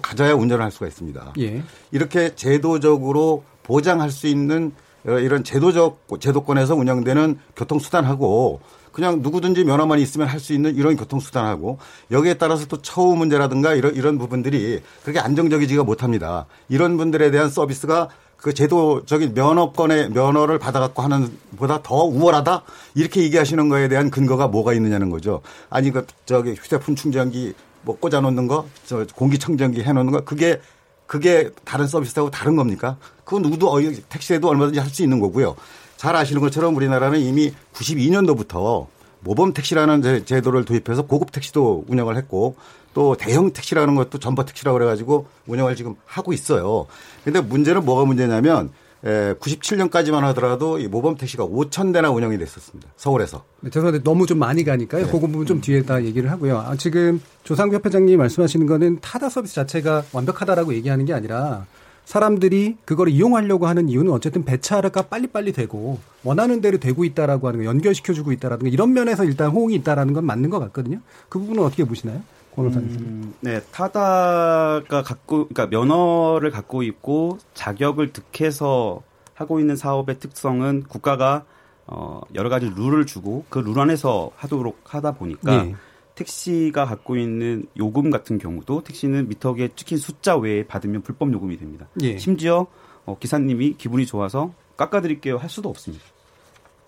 가져야 0.00 0.34
운전을 0.34 0.64
할 0.64 0.70
수가 0.70 0.86
있습니다. 0.86 1.34
예. 1.40 1.62
이렇게 1.90 2.34
제도적으로 2.34 3.44
보장할 3.64 4.10
수 4.10 4.26
있는 4.28 4.66
어, 4.66 4.76
이런 5.06 5.44
제도적 5.44 6.06
제도권에서 6.20 6.74
운영되는 6.74 7.38
교통수단하고 7.56 8.60
그냥 8.92 9.20
누구든지 9.22 9.64
면허만 9.64 9.98
있으면 10.00 10.26
할 10.26 10.40
수 10.40 10.52
있는 10.52 10.74
이런 10.74 10.96
교통수단하고 10.96 11.78
여기에 12.10 12.34
따라서 12.34 12.66
또 12.66 12.80
처우 12.82 13.14
문제라든가 13.14 13.74
이런 13.74 13.94
이런 13.94 14.18
부분들이 14.18 14.80
그렇게 15.02 15.20
안정적이지가 15.20 15.84
못합니다. 15.84 16.46
이런 16.68 16.96
분들에 16.96 17.30
대한 17.30 17.50
서비스가 17.50 18.08
그 18.36 18.52
제도적인 18.52 19.34
면허권의 19.34 20.10
면허를 20.10 20.58
받아갖고 20.58 21.02
하는 21.02 21.30
보다 21.56 21.82
더 21.82 22.04
우월하다 22.04 22.62
이렇게 22.94 23.22
얘기하시는 23.22 23.68
거에 23.68 23.88
대한 23.88 24.10
근거가 24.10 24.48
뭐가 24.48 24.72
있느냐는 24.74 25.10
거죠. 25.10 25.40
아니 25.70 25.90
그 25.90 26.06
저기 26.26 26.52
휴대폰 26.52 26.96
충전기 26.96 27.54
뭐 27.82 27.96
꽂아놓는 27.98 28.48
거, 28.48 28.66
저 28.84 29.06
공기청정기 29.14 29.82
해놓는 29.82 30.12
거 30.12 30.20
그게 30.22 30.60
그게 31.06 31.50
다른 31.64 31.86
서비스하고 31.86 32.30
다른 32.30 32.56
겁니까? 32.56 32.96
그건 33.24 33.42
누구도 33.42 33.70
어, 33.72 33.80
택시에도 34.08 34.48
얼마든지 34.48 34.78
할 34.80 34.88
수 34.88 35.02
있는 35.02 35.20
거고요. 35.20 35.56
잘 35.96 36.14
아시는 36.16 36.40
것처럼 36.40 36.76
우리나라는 36.76 37.20
이미 37.20 37.52
92년도부터 37.74 38.86
모범 39.20 39.52
택시라는 39.52 40.02
제- 40.02 40.24
제도를 40.24 40.64
도입해서 40.64 41.02
고급 41.02 41.32
택시도 41.32 41.84
운영을 41.88 42.16
했고 42.16 42.56
또 42.94 43.16
대형 43.16 43.52
택시라는 43.52 43.94
것도 43.94 44.18
전버 44.18 44.44
택시라고 44.44 44.78
그래가지고 44.78 45.26
운영을 45.46 45.74
지금 45.76 45.96
하고 46.06 46.32
있어요. 46.32 46.86
근데 47.24 47.40
문제는 47.40 47.84
뭐가 47.84 48.04
문제냐면 48.04 48.70
97년까지만 49.06 50.20
하더라도 50.20 50.78
이 50.78 50.88
모범 50.88 51.16
택시가 51.16 51.46
5천 51.46 51.92
대나 51.92 52.10
운영이 52.10 52.38
됐었습니다. 52.38 52.88
서울에서. 52.96 53.44
네, 53.60 53.70
죄송한데 53.70 54.02
너무 54.02 54.26
좀 54.26 54.38
많이 54.38 54.64
가니까요. 54.64 55.06
그 55.06 55.20
부분 55.20 55.46
좀 55.46 55.60
뒤에다 55.60 56.04
얘기를 56.04 56.30
하고요. 56.30 56.58
아, 56.58 56.76
지금 56.76 57.20
조상구 57.44 57.76
협회장님이 57.76 58.16
말씀하시는 58.16 58.66
거는 58.66 58.98
타다 59.00 59.28
서비스 59.28 59.54
자체가 59.54 60.04
완벽하다라고 60.12 60.74
얘기하는 60.74 61.04
게 61.04 61.12
아니라 61.12 61.66
사람들이 62.04 62.76
그걸 62.84 63.08
이용하려고 63.08 63.66
하는 63.66 63.88
이유는 63.88 64.12
어쨌든 64.12 64.44
배차가 64.44 65.02
빨리빨리 65.02 65.52
되고 65.52 65.98
원하는 66.22 66.60
대로 66.60 66.78
되고 66.78 67.04
있다라고 67.04 67.48
하는 67.48 67.60
거 67.60 67.66
연결시켜주고 67.66 68.32
있다라든가 68.32 68.70
이런 68.70 68.92
면에서 68.92 69.24
일단 69.24 69.50
호응이 69.50 69.74
있다라는 69.76 70.14
건 70.14 70.24
맞는 70.24 70.50
것 70.50 70.58
같거든요. 70.60 71.00
그 71.28 71.38
부분은 71.40 71.62
어떻게 71.62 71.84
보시나요? 71.84 72.22
권호사님. 72.56 72.90
음, 72.90 73.34
네, 73.40 73.60
타다가 73.70 75.02
갖고, 75.02 75.46
그러니까 75.48 75.66
면허를 75.66 76.50
갖고 76.50 76.82
있고 76.82 77.38
자격을 77.54 78.12
득해서 78.12 79.02
하고 79.34 79.60
있는 79.60 79.76
사업의 79.76 80.18
특성은 80.18 80.84
국가가 80.88 81.44
어, 81.86 82.20
여러 82.34 82.48
가지 82.48 82.68
룰을 82.74 83.06
주고 83.06 83.44
그 83.48 83.60
룰 83.60 83.78
안에서 83.78 84.30
하도록 84.36 84.80
하다 84.84 85.12
보니까 85.12 85.62
네. 85.62 85.74
택시가 86.16 86.86
갖고 86.86 87.16
있는 87.16 87.66
요금 87.78 88.10
같은 88.10 88.38
경우도 88.38 88.82
택시는 88.82 89.28
미터기에 89.28 89.68
찍힌 89.76 89.98
숫자 89.98 90.36
외에 90.36 90.66
받으면 90.66 91.02
불법 91.02 91.32
요금이 91.32 91.58
됩니다. 91.58 91.86
예. 92.02 92.18
심지어 92.18 92.66
어, 93.04 93.18
기사님이 93.18 93.74
기분이 93.74 94.06
좋아서 94.06 94.52
깎아드릴게요 94.76 95.36
할 95.36 95.48
수도 95.50 95.68
없습니다. 95.68 96.04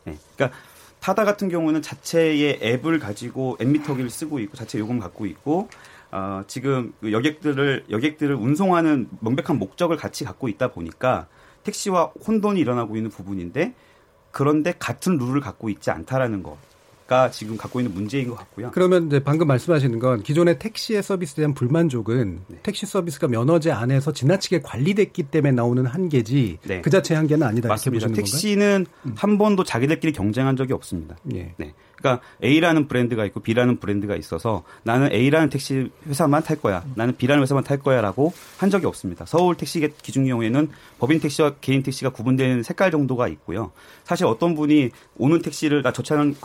네. 0.04 0.16
그러니까 0.35 0.59
타다 1.00 1.24
같은 1.24 1.48
경우는 1.48 1.82
자체의 1.82 2.58
앱을 2.62 2.98
가지고 2.98 3.56
앱 3.61 3.68
미터기를 3.68 4.11
쓰고 4.11 4.38
있고 4.40 4.56
자체 4.56 4.78
요금 4.78 4.98
갖고 4.98 5.26
있고 5.26 5.68
어, 6.11 6.42
지금 6.46 6.92
그 7.00 7.12
여객들을 7.12 7.87
여객들을 7.90 8.34
운송하는 8.34 9.08
명백한 9.20 9.58
목적을 9.58 9.96
같이 9.96 10.24
갖고 10.24 10.48
있다 10.48 10.68
보니까 10.68 11.26
택시와 11.64 12.12
혼돈이 12.26 12.61
일어나고 12.61 12.96
있는 12.96 13.11
부분인데 13.11 13.74
그런데 14.30 14.72
같은 14.78 15.18
룰을 15.18 15.40
갖고 15.40 15.68
있지 15.68 15.90
않다라는 15.90 16.42
거 16.42 16.56
가 17.09 17.31
지금 17.31 17.57
갖고 17.57 17.81
있는 17.81 17.94
문제인 17.94 18.29
것 18.29 18.37
같고요. 18.37 18.71
그러면 18.71 19.07
이제 19.07 19.18
방금 19.18 19.47
말씀하시는 19.47 19.99
건 19.99 20.23
기존의 20.23 20.59
택시의 20.59 21.03
서비스에 21.03 21.37
대한 21.37 21.55
불만족은 21.55 22.40
네. 22.49 22.59
택시 22.62 22.85
서비스가 22.85 23.29
면허제 23.29 23.71
안에서 23.71 24.12
지나치게 24.12 24.61
관리됐기 24.61 25.23
때문에 25.23 25.53
나오는 25.53 25.87
한계지 25.87 26.59
네. 26.64 26.83
그 26.83 26.90
자체의 26.90 27.16
한계는 27.16 27.47
아니다 27.47 27.71
맞습니다. 27.71 28.09
택시는 28.09 28.85
한 29.16 29.38
번도 29.38 29.64
자기들끼리 29.64 30.12
경쟁한 30.12 30.57
적이 30.57 30.75
없습니다. 30.75 31.16
예. 31.35 31.55
네. 31.57 31.73
그러니까 31.98 32.24
A라는 32.42 32.88
브랜드가 32.88 33.26
있고 33.26 33.40
B라는 33.40 33.78
브랜드가 33.78 34.16
있어서 34.16 34.64
나는 34.82 35.12
A라는 35.12 35.50
택시 35.50 35.90
회사만 36.06 36.42
탈 36.42 36.56
거야. 36.56 36.84
나는 36.94 37.14
B라는 37.16 37.42
회사만 37.42 37.64
탈 37.64 37.78
거야라고 37.78 38.32
한 38.56 38.70
적이 38.70 38.87
없습니다. 38.87 39.26
서울 39.26 39.56
택시 39.56 39.87
기준 40.02 40.26
경우에는 40.26 40.68
법인 40.98 41.20
택시와 41.20 41.56
개인 41.61 41.82
택시가 41.82 42.11
구분되는 42.11 42.62
색깔 42.62 42.90
정도가 42.90 43.28
있고요. 43.28 43.72
사실 44.04 44.24
어떤 44.24 44.54
분이 44.54 44.90
오는 45.18 45.42
택시를 45.42 45.82
나 45.82 45.92
저 45.98 46.02
차는 46.02 46.37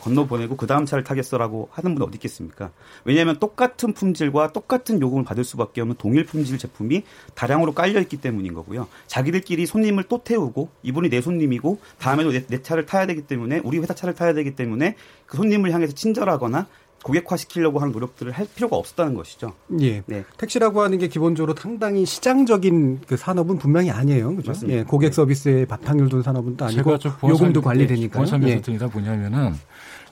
건너 0.00 0.24
보내고 0.24 0.56
그 0.56 0.66
다음 0.66 0.86
차를 0.86 1.04
타겠어라고 1.04 1.68
하는 1.72 1.94
분 1.94 2.08
어디 2.08 2.16
있겠습니까? 2.16 2.70
왜냐하면 3.04 3.38
똑같은 3.38 3.92
품질과 3.92 4.52
똑같은 4.52 4.98
요금을 4.98 5.24
받을 5.24 5.44
수밖에 5.44 5.82
없는 5.82 5.96
동일 5.98 6.24
품질 6.24 6.56
제품이 6.56 7.02
다량으로 7.34 7.74
깔려 7.74 8.00
있기 8.00 8.16
때문인 8.16 8.54
거고요. 8.54 8.88
자기들끼리 9.08 9.66
손님을 9.66 10.04
또 10.04 10.24
태우고 10.24 10.70
이분이 10.82 11.10
내 11.10 11.20
손님이고 11.20 11.80
다음에도 11.98 12.30
내, 12.30 12.46
내 12.46 12.62
차를 12.62 12.86
타야 12.86 13.04
되기 13.06 13.26
때문에 13.26 13.60
우리 13.62 13.78
회사 13.78 13.92
차를 13.92 14.14
타야 14.14 14.32
되기 14.32 14.56
때문에 14.56 14.93
그 15.26 15.36
손님을 15.36 15.72
향해서 15.72 15.92
친절하거나 15.94 16.66
고객화 17.02 17.36
시키려고 17.36 17.80
하는 17.80 17.92
노력들을 17.92 18.32
할 18.32 18.46
필요가 18.54 18.76
없었다는 18.76 19.14
것이죠. 19.14 19.52
예. 19.80 20.02
네. 20.06 20.24
택시라고 20.38 20.80
하는 20.80 20.96
게 20.98 21.08
기본적으로 21.08 21.54
상당히 21.54 22.06
시장적인 22.06 23.02
그 23.06 23.18
산업은 23.18 23.58
분명히 23.58 23.90
아니에요. 23.90 24.34
그죠? 24.36 24.52
맞습니다. 24.52 24.78
예. 24.78 24.82
고객 24.84 25.12
서비스에 25.12 25.66
바탕을 25.66 26.08
둔 26.08 26.22
산업은 26.22 26.56
또 26.56 26.64
아니고 26.64 26.96
요금도 27.28 27.60
관리되니까요. 27.60 28.10
보안 28.10 28.26
설명서 28.26 28.54
예. 28.54 28.60
드리다 28.62 28.86
뭐냐면은 28.86 29.54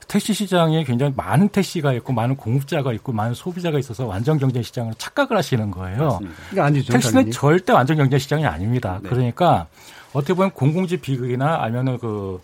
택시 0.06 0.34
시장에 0.34 0.84
굉장히 0.84 1.14
많은 1.16 1.48
택시가 1.48 1.94
있고 1.94 2.12
많은 2.12 2.36
공급자가 2.36 2.92
있고 2.92 3.12
많은 3.12 3.32
소비자가 3.32 3.78
있어서 3.78 4.04
완전 4.04 4.36
경쟁 4.36 4.62
시장을 4.62 4.92
착각을 4.98 5.34
하시는 5.34 5.70
거예요. 5.70 6.20
이게 6.52 6.60
아니죠. 6.60 6.92
택시는 6.92 7.14
당연히. 7.14 7.30
절대 7.32 7.72
완전 7.72 7.96
경쟁 7.96 8.18
시장이 8.18 8.44
아닙니다. 8.44 9.00
네. 9.02 9.08
그러니까 9.08 9.68
어떻게 10.12 10.34
보면 10.34 10.50
공유지 10.50 10.98
비극이나 10.98 11.62
아니면은 11.62 11.96
그 11.96 12.38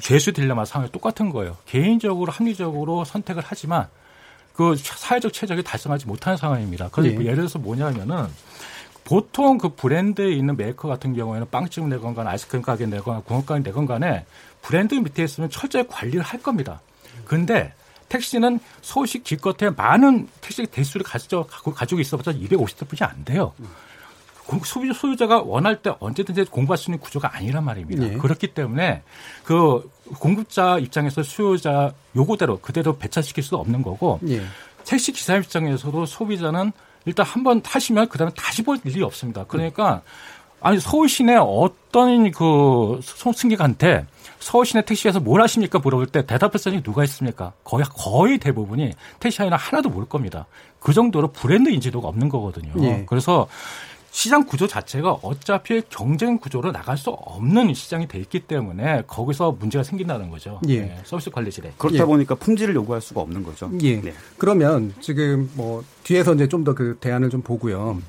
죄수 0.00 0.32
딜레마 0.32 0.64
상황이 0.64 0.90
똑같은 0.90 1.30
거예요. 1.30 1.56
개인적으로 1.66 2.32
합리적으로 2.32 3.04
선택을 3.04 3.42
하지만 3.46 3.88
그 4.54 4.76
사회적 4.76 5.32
최적이 5.32 5.62
달성하지 5.62 6.06
못하는 6.06 6.36
상황입니다. 6.36 6.88
그래서 6.92 7.14
예. 7.14 7.24
예를 7.24 7.36
들어서 7.36 7.58
뭐냐면은 7.58 8.26
보통 9.04 9.58
그 9.58 9.70
브랜드에 9.70 10.32
있는 10.32 10.56
메이커 10.56 10.88
같은 10.88 11.14
경우에는 11.14 11.48
빵집 11.50 11.88
내건 11.88 12.14
간에 12.14 12.30
아이스크림 12.30 12.62
가게 12.62 12.86
내거나 12.86 13.20
공업가게 13.20 13.62
내건 13.62 13.86
간에 13.86 14.24
브랜드 14.60 14.94
밑에 14.94 15.24
있으면 15.24 15.50
철저히 15.50 15.86
관리를 15.88 16.22
할 16.22 16.40
겁니다. 16.40 16.80
근데 17.24 17.72
택시는 18.08 18.60
서울시 18.82 19.22
기껏해 19.22 19.70
많은 19.70 20.28
택시 20.40 20.66
대수를 20.66 21.04
가지고, 21.04 21.44
가지고 21.46 22.00
있어봤자 22.00 22.32
250대뿐이 22.32 23.02
안 23.02 23.24
돼요. 23.24 23.52
공- 24.46 24.60
소비 24.64 24.92
소유자가 24.92 25.42
원할 25.42 25.82
때 25.82 25.92
언제든지 26.00 26.44
공부할 26.46 26.76
수 26.78 26.90
있는 26.90 26.98
구조가 27.00 27.36
아니란 27.36 27.64
말입니다. 27.64 28.04
예. 28.12 28.16
그렇기 28.16 28.48
때문에 28.48 29.02
그 29.44 29.90
공급자 30.18 30.78
입장에서 30.78 31.22
수요자 31.22 31.92
요구대로 32.16 32.58
그대로 32.58 32.96
배차시킬 32.98 33.42
수 33.42 33.56
없는 33.56 33.82
거고 33.82 34.18
예. 34.28 34.42
택시 34.84 35.12
기사 35.12 35.36
입장에서도 35.36 36.06
소비자는 36.06 36.72
일단 37.04 37.24
한 37.26 37.42
번 37.44 37.62
타시면 37.62 38.08
그다음에 38.08 38.32
다시 38.36 38.62
볼 38.62 38.78
일이 38.84 39.02
없습니다. 39.02 39.44
그러니까 39.48 40.02
아니 40.60 40.78
서울 40.78 41.08
시내 41.08 41.34
어떤 41.36 42.30
그 42.30 43.00
소- 43.02 43.32
승객한테 43.32 44.06
서울 44.38 44.64
시내 44.66 44.84
택시에서 44.84 45.18
뭘 45.20 45.40
하십니까 45.42 45.78
물어볼 45.80 46.06
때 46.06 46.24
대답할 46.26 46.58
사람이 46.58 46.82
누가 46.82 47.02
있습니까? 47.04 47.52
거의 47.64 47.84
거의 47.88 48.38
대부분이 48.38 48.92
택시 49.18 49.40
안에는 49.42 49.56
하나도 49.58 49.88
모를 49.88 50.08
겁니다. 50.08 50.46
그 50.80 50.92
정도로 50.92 51.28
브랜드 51.32 51.68
인지도가 51.70 52.08
없는 52.08 52.28
거거든요. 52.28 52.72
예. 52.84 53.04
그래서 53.08 53.48
시장 54.14 54.44
구조 54.44 54.66
자체가 54.66 55.10
어차피 55.22 55.80
경쟁 55.88 56.36
구조로 56.38 56.70
나갈 56.70 56.98
수 56.98 57.08
없는 57.08 57.72
시장이 57.72 58.06
돼 58.08 58.18
있기 58.18 58.40
때문에 58.40 59.04
거기서 59.06 59.52
문제가 59.58 59.82
생긴다는 59.82 60.28
거죠. 60.28 60.60
예. 60.68 60.80
네, 60.82 60.98
서비스 61.04 61.30
관리질에. 61.30 61.72
그렇다 61.78 61.96
예. 62.00 62.04
보니까 62.04 62.34
품질을 62.34 62.74
요구할 62.74 63.00
수가 63.00 63.22
없는 63.22 63.42
거죠. 63.42 63.70
예. 63.80 64.02
네. 64.02 64.12
그러면 64.36 64.92
지금 65.00 65.50
뭐 65.54 65.82
뒤에서 66.04 66.34
이제 66.34 66.46
좀 66.46 66.62
더 66.62 66.74
그 66.74 66.98
대안을 67.00 67.30
좀 67.30 67.40
보고요. 67.40 68.02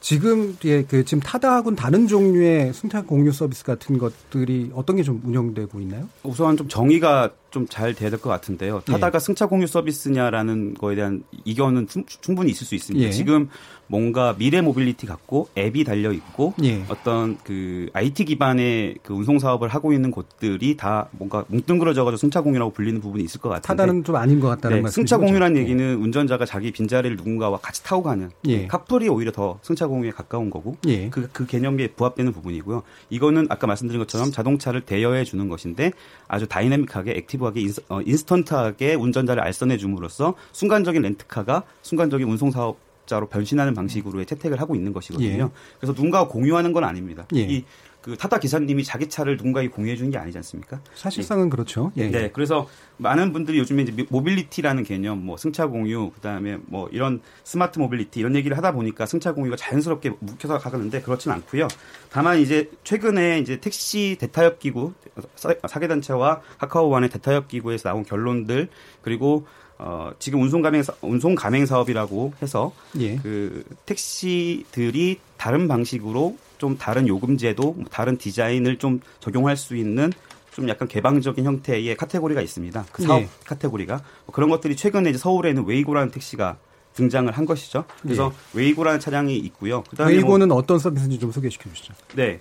지금 0.00 0.56
뒤에 0.58 0.84
그 0.88 1.04
지금 1.04 1.20
타다하고는 1.22 1.76
다른 1.76 2.08
종류의 2.08 2.72
승차 2.72 3.02
공유 3.02 3.30
서비스 3.30 3.62
같은 3.62 3.98
것들이 3.98 4.70
어떤 4.74 4.96
게 4.96 5.02
좀 5.02 5.20
운영되고 5.24 5.78
있나요? 5.80 6.08
우선 6.22 6.56
좀 6.56 6.68
정의가 6.68 7.30
좀 7.50 7.66
잘 7.68 7.94
돼야 7.94 8.08
될 8.08 8.18
것 8.18 8.30
같은데요. 8.30 8.80
예. 8.88 8.92
타다가 8.92 9.18
승차 9.18 9.44
공유 9.46 9.66
서비스냐라는 9.66 10.74
거에 10.74 10.94
대한 10.96 11.22
이견은 11.44 11.86
충- 11.88 12.04
충분히 12.06 12.50
있을 12.52 12.66
수 12.66 12.74
있습니다. 12.74 13.06
예. 13.06 13.10
지금 13.12 13.50
뭔가 13.90 14.36
미래 14.38 14.60
모빌리티 14.60 15.04
같고 15.04 15.48
앱이 15.58 15.82
달려 15.82 16.12
있고 16.12 16.54
예. 16.62 16.84
어떤 16.88 17.36
그 17.42 17.88
IT 17.92 18.24
기반의 18.24 18.94
그 19.02 19.12
운송 19.12 19.40
사업을 19.40 19.68
하고 19.68 19.92
있는 19.92 20.12
곳들이 20.12 20.76
다 20.76 21.08
뭔가 21.10 21.44
뭉뚱그려져가지고 21.48 22.16
승차 22.16 22.40
공유라고 22.40 22.70
불리는 22.70 23.00
부분이 23.00 23.24
있을 23.24 23.40
것 23.40 23.48
같은데. 23.48 23.66
타다는 23.66 24.04
좀 24.04 24.14
아닌 24.14 24.38
것 24.38 24.46
같다는 24.46 24.76
네, 24.76 24.82
말씀이죠. 24.82 25.08
승차 25.08 25.18
공유라는 25.18 25.56
얘기는 25.56 25.96
운전자가 25.96 26.46
자기 26.46 26.70
빈자리를 26.70 27.16
누군가와 27.16 27.58
같이 27.58 27.82
타고 27.82 28.04
가는 28.04 28.30
예. 28.46 28.68
카풀이 28.68 29.08
오히려 29.08 29.32
더 29.32 29.58
승차 29.62 29.88
공유에 29.88 30.12
가까운 30.12 30.50
거고 30.50 30.76
예. 30.86 31.10
그, 31.10 31.28
그 31.32 31.44
개념에 31.46 31.88
부합되는 31.88 32.32
부분이고요. 32.32 32.84
이거는 33.10 33.48
아까 33.50 33.66
말씀드린 33.66 33.98
것처럼 33.98 34.30
자동차를 34.30 34.82
대여해 34.82 35.24
주는 35.24 35.48
것인데 35.48 35.90
아주 36.28 36.46
다이내믹하게 36.46 37.14
active하게 37.16 37.60
인스, 37.60 37.82
어, 37.88 38.00
인스턴트하게 38.02 38.94
운전자를 38.94 39.42
알선해 39.42 39.78
줌으로써 39.78 40.34
순간적인 40.52 41.02
렌트카가 41.02 41.64
순간적인 41.82 42.28
운송 42.28 42.52
사업 42.52 42.89
자로 43.10 43.28
변신하는 43.28 43.74
방식으로의 43.74 44.24
채택을 44.24 44.60
하고 44.60 44.74
있는 44.74 44.92
것이거든요. 44.92 45.44
예. 45.44 45.48
그래서 45.78 45.92
누군가가 45.92 46.28
공유하는 46.28 46.72
건 46.72 46.84
아닙니다. 46.84 47.26
예. 47.34 47.40
이그 47.40 48.16
타다 48.16 48.38
기사님이 48.38 48.84
자기 48.84 49.08
차를 49.08 49.36
누군가에게 49.36 49.68
공유해 49.68 49.96
주는 49.96 50.10
게 50.10 50.16
아니지 50.16 50.38
않습니까? 50.38 50.80
사실상은 50.94 51.50
그렇죠. 51.50 51.90
예. 51.96 52.08
네, 52.08 52.30
그래서 52.32 52.68
많은 52.98 53.32
분들이 53.32 53.58
요즘에 53.58 53.82
이제 53.82 54.06
mobility라는 54.08 54.84
개념, 54.84 55.24
뭐 55.26 55.36
승차 55.36 55.66
공유, 55.66 56.10
그다음에 56.10 56.58
뭐 56.66 56.88
이런 56.92 57.20
smart 57.42 57.80
mobility 57.80 58.20
이런 58.20 58.36
얘기를 58.36 58.56
하다 58.56 58.72
보니까 58.72 59.06
승차 59.06 59.32
공유가 59.32 59.56
자연스럽게 59.56 60.12
묶여서 60.20 60.58
가는데 60.58 61.02
그렇진 61.02 61.32
않고요. 61.32 61.66
다만 62.10 62.38
이제 62.38 62.70
최근에 62.84 63.40
이제 63.40 63.58
택시 63.58 64.16
대타협 64.20 64.60
기구 64.60 64.92
4개 65.36 65.88
단체와 65.88 66.42
카카오와의 66.58 67.10
대타협 67.10 67.48
기구에서 67.48 67.88
나온 67.88 68.04
결론들 68.04 68.68
그리고 69.02 69.46
어, 69.82 70.10
지금 70.18 70.42
운송 70.42 70.60
가맹 70.60 70.82
사- 70.82 70.92
운송 71.00 71.34
가맹 71.34 71.64
사업이라고 71.64 72.34
해서 72.42 72.72
예. 72.98 73.16
그 73.16 73.64
택시들이 73.86 75.18
다른 75.36 75.68
방식으로 75.68 76.36
좀 76.58 76.76
다른 76.76 77.08
요금 77.08 77.38
제도, 77.38 77.72
뭐 77.72 77.86
다른 77.90 78.18
디자인을 78.18 78.78
좀 78.78 79.00
적용할 79.20 79.56
수 79.56 79.76
있는 79.76 80.12
좀 80.52 80.68
약간 80.68 80.86
개방적인 80.88 81.44
형태의 81.44 81.96
카테고리가 81.96 82.42
있습니다. 82.42 82.84
그 82.92 83.02
사업 83.04 83.22
예. 83.22 83.28
카테고리가 83.46 84.02
뭐 84.26 84.34
그런 84.34 84.50
것들이 84.50 84.76
최근에 84.76 85.10
이제 85.10 85.18
서울에는 85.18 85.64
웨이고라는 85.64 86.10
택시가 86.10 86.58
등장을 86.92 87.32
한 87.32 87.46
것이죠. 87.46 87.84
그래서 88.02 88.32
웨이고라는 88.52 88.98
차량이 89.00 89.36
있고요. 89.38 89.84
그다음에 89.84 90.10
뭐- 90.10 90.12
예. 90.12 90.16
웨이고는 90.16 90.50
어떤 90.52 90.78
서비스인지 90.78 91.20
좀 91.20 91.30
소개시켜 91.32 91.70
주시죠. 91.70 91.94
네. 92.16 92.40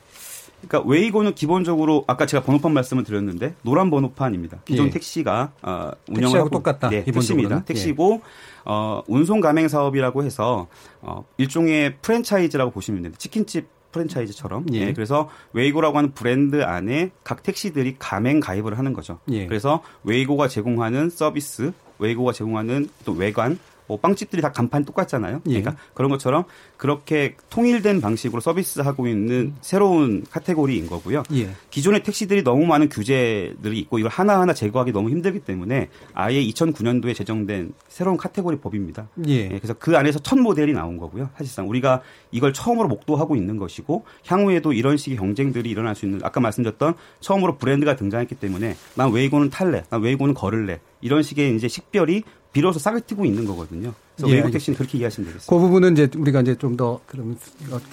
그러니까 0.67 0.89
웨이고는 0.89 1.35
기본적으로 1.35 2.03
아까 2.07 2.25
제가 2.25 2.43
번호판 2.43 2.73
말씀을 2.73 3.03
드렸는데 3.03 3.55
노란 3.63 3.89
번호판입니다. 3.89 4.59
기존 4.65 4.87
예. 4.87 4.89
택시가 4.91 5.51
어, 5.61 5.91
운영을 6.09 6.39
하고 6.39 6.49
똑같다, 6.49 6.89
네. 6.89 7.03
택시입니다. 7.03 7.63
택시고 7.63 8.21
어, 8.65 9.01
운송 9.07 9.39
가맹 9.39 9.67
사업이라고 9.67 10.23
해서 10.23 10.67
어, 11.01 11.25
일종의 11.37 11.95
프랜차이즈라고 12.01 12.71
보시면 12.71 13.01
됩니다. 13.01 13.17
치킨집 13.19 13.67
프랜차이즈처럼. 13.91 14.67
예. 14.73 14.81
예, 14.81 14.93
그래서 14.93 15.29
웨이고라고 15.53 15.97
하는 15.97 16.11
브랜드 16.13 16.63
안에 16.63 17.11
각 17.23 17.43
택시들이 17.43 17.95
가맹 17.97 18.39
가입을 18.39 18.77
하는 18.77 18.93
거죠. 18.93 19.19
예. 19.29 19.47
그래서 19.47 19.81
웨이고가 20.03 20.47
제공하는 20.47 21.09
서비스, 21.09 21.71
웨이고가 21.97 22.33
제공하는 22.33 22.89
또 23.05 23.13
외관, 23.13 23.57
뭐 23.89 23.97
빵집들이 23.97 24.39
다 24.41 24.51
간판 24.51 24.85
똑같잖아요. 24.85 25.41
예. 25.47 25.61
그러니까 25.61 25.75
그런 25.95 26.11
것처럼 26.11 26.43
그렇게 26.77 27.35
통일된 27.49 28.01
방식으로 28.01 28.39
서비스하고 28.39 29.07
있는 29.07 29.55
새로운 29.61 30.23
카테고리인 30.29 30.87
거고요. 30.87 31.23
예. 31.33 31.49
기존의 31.71 32.03
택시들이 32.03 32.43
너무 32.43 32.67
많은 32.67 32.87
규제들이 32.87 33.79
있고 33.79 33.97
이걸 33.97 34.11
하나하나 34.11 34.53
제거하기 34.53 34.91
너무 34.91 35.09
힘들기 35.09 35.39
때문에 35.39 35.89
아예 36.13 36.39
2009년도에 36.45 37.15
제정된 37.15 37.73
새로운 37.87 38.15
카테고리 38.17 38.59
법입니다. 38.59 39.09
예. 39.27 39.47
그래서 39.49 39.73
그 39.73 39.97
안에서 39.97 40.19
첫 40.19 40.37
모델이 40.37 40.73
나온 40.73 40.97
거고요. 40.97 41.31
사실상 41.35 41.67
우리가 41.67 42.01
이걸 42.29 42.53
처음으로 42.53 42.87
목도하고 42.87 43.35
있는 43.35 43.57
것이고 43.57 44.05
향후에도 44.27 44.71
이런 44.71 44.97
식의 44.97 45.17
경쟁들이 45.17 45.67
일어날 45.67 45.95
수 45.95 46.05
있는 46.05 46.19
아까 46.23 46.39
말씀드렸던 46.39 46.93
처음으로 47.21 47.57
브랜드가 47.57 47.95
등장했기 47.95 48.35
때문에 48.35 48.75
난 48.93 49.11
웨이고는 49.11 49.49
탈래, 49.49 49.83
난 49.89 50.03
웨이고는 50.03 50.35
걸을래 50.35 50.79
이런 51.01 51.23
식의 51.23 51.55
이제 51.55 51.67
식별이 51.67 52.23
비로소 52.51 52.79
싹을 52.79 53.01
튀고 53.01 53.25
있는 53.25 53.45
거거든요. 53.45 53.93
그래서 54.15 54.29
예, 54.29 54.35
웨이고 54.35 54.51
택시는 54.51 54.77
그렇게 54.77 54.97
이해하시면 54.97 55.27
되겠습니다. 55.29 55.55
그 55.55 55.59
부분은 55.61 55.93
이제 55.93 56.09
우리가 56.17 56.41
이제 56.41 56.55
좀 56.55 56.75
더 56.77 56.99
그럼 57.07 57.37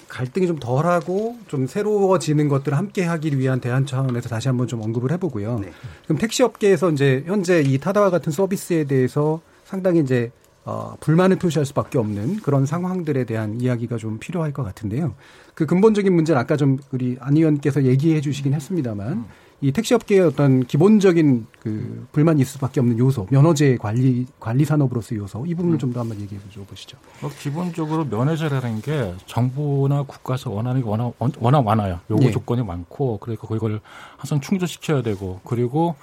갈등이 0.08 0.46
좀 0.46 0.58
덜하고 0.58 1.36
좀 1.48 1.66
새로워지는 1.66 2.48
것들을 2.48 2.76
함께 2.76 3.04
하기 3.04 3.38
위한 3.38 3.60
대안 3.60 3.84
차원에서 3.84 4.28
다시 4.28 4.48
한번 4.48 4.66
좀 4.68 4.80
언급을 4.80 5.10
해보고요. 5.12 5.58
네. 5.58 5.72
그럼 6.04 6.18
택시 6.18 6.42
업계에서 6.42 6.90
이제 6.90 7.24
현재 7.26 7.60
이 7.60 7.78
타다와 7.78 8.10
같은 8.10 8.30
서비스에 8.32 8.84
대해서 8.84 9.40
상당히 9.64 10.00
이제 10.00 10.30
어, 10.64 10.96
불만을 11.00 11.36
표시할 11.36 11.64
수밖에 11.66 11.98
없는 11.98 12.36
그런 12.40 12.66
상황들에 12.66 13.24
대한 13.24 13.60
이야기가 13.60 13.98
좀 13.98 14.18
필요할 14.18 14.52
것 14.52 14.62
같은데요. 14.64 15.14
그 15.54 15.64
근본적인 15.66 16.12
문제는 16.12 16.40
아까 16.40 16.56
좀 16.56 16.78
우리 16.92 17.16
안 17.20 17.36
의원께서 17.36 17.84
얘기해 17.84 18.20
주시긴 18.20 18.52
했습니다만 18.52 19.24
이 19.62 19.72
택시 19.72 19.94
업계의 19.94 20.20
어떤 20.20 20.64
기본적인 20.66 21.46
그 21.60 22.06
불만이 22.12 22.42
있을 22.42 22.52
수밖에 22.52 22.78
없는 22.80 22.98
요소, 22.98 23.28
면허제 23.30 23.78
관리 23.80 24.26
관리 24.38 24.64
산업으로서 24.64 25.16
요소 25.16 25.46
이 25.46 25.54
부분을 25.54 25.78
좀 25.78 25.92
더 25.92 26.00
한번 26.00 26.20
얘기해 26.20 26.40
보시죠. 26.68 26.98
어, 27.22 27.30
기본적으로 27.40 28.04
면허제라는 28.04 28.82
게 28.82 29.14
정부나 29.26 30.02
국가에서 30.02 30.50
원하는 30.50 30.82
게 30.82 30.88
워낙, 30.88 31.12
워낙 31.40 31.62
많아요. 31.62 32.00
요구 32.10 32.24
예. 32.24 32.30
조건이 32.30 32.62
많고, 32.62 33.18
그러니까 33.18 33.48
그걸 33.48 33.80
항상 34.18 34.40
충족시켜야 34.40 35.00
되고, 35.02 35.40
그리고 35.44 35.94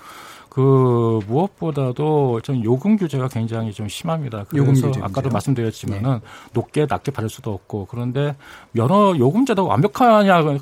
그 0.54 1.20
무엇보다도 1.28 2.42
좀 2.42 2.64
요금 2.64 2.96
규제가 2.96 3.28
굉장히 3.28 3.74
좀 3.74 3.88
심합니다. 3.88 4.46
요금 4.54 4.76
그래서 4.76 4.92
아까도? 5.02 5.30
말씀드렸지만은 5.30 6.20
높게 6.54 6.86
낮게 6.88 7.12
받을 7.12 7.28
수도 7.28 7.52
없고 7.52 7.88
그런데 7.90 8.36
면허 8.72 9.18
요금제도 9.18 9.66
완벽하냐 9.66 10.60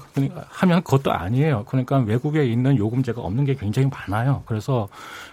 하면 0.47 0.83
그것도 0.83 1.11
아니에요. 1.11 1.65
그러니까 1.67 1.97
외국에 1.97 2.45
있는 2.45 2.77
요금제가 2.77 3.21
없는 3.21 3.43
게 3.43 3.55
굉장히 3.55 3.89
많아요. 3.89 4.43
그래서 4.45 4.87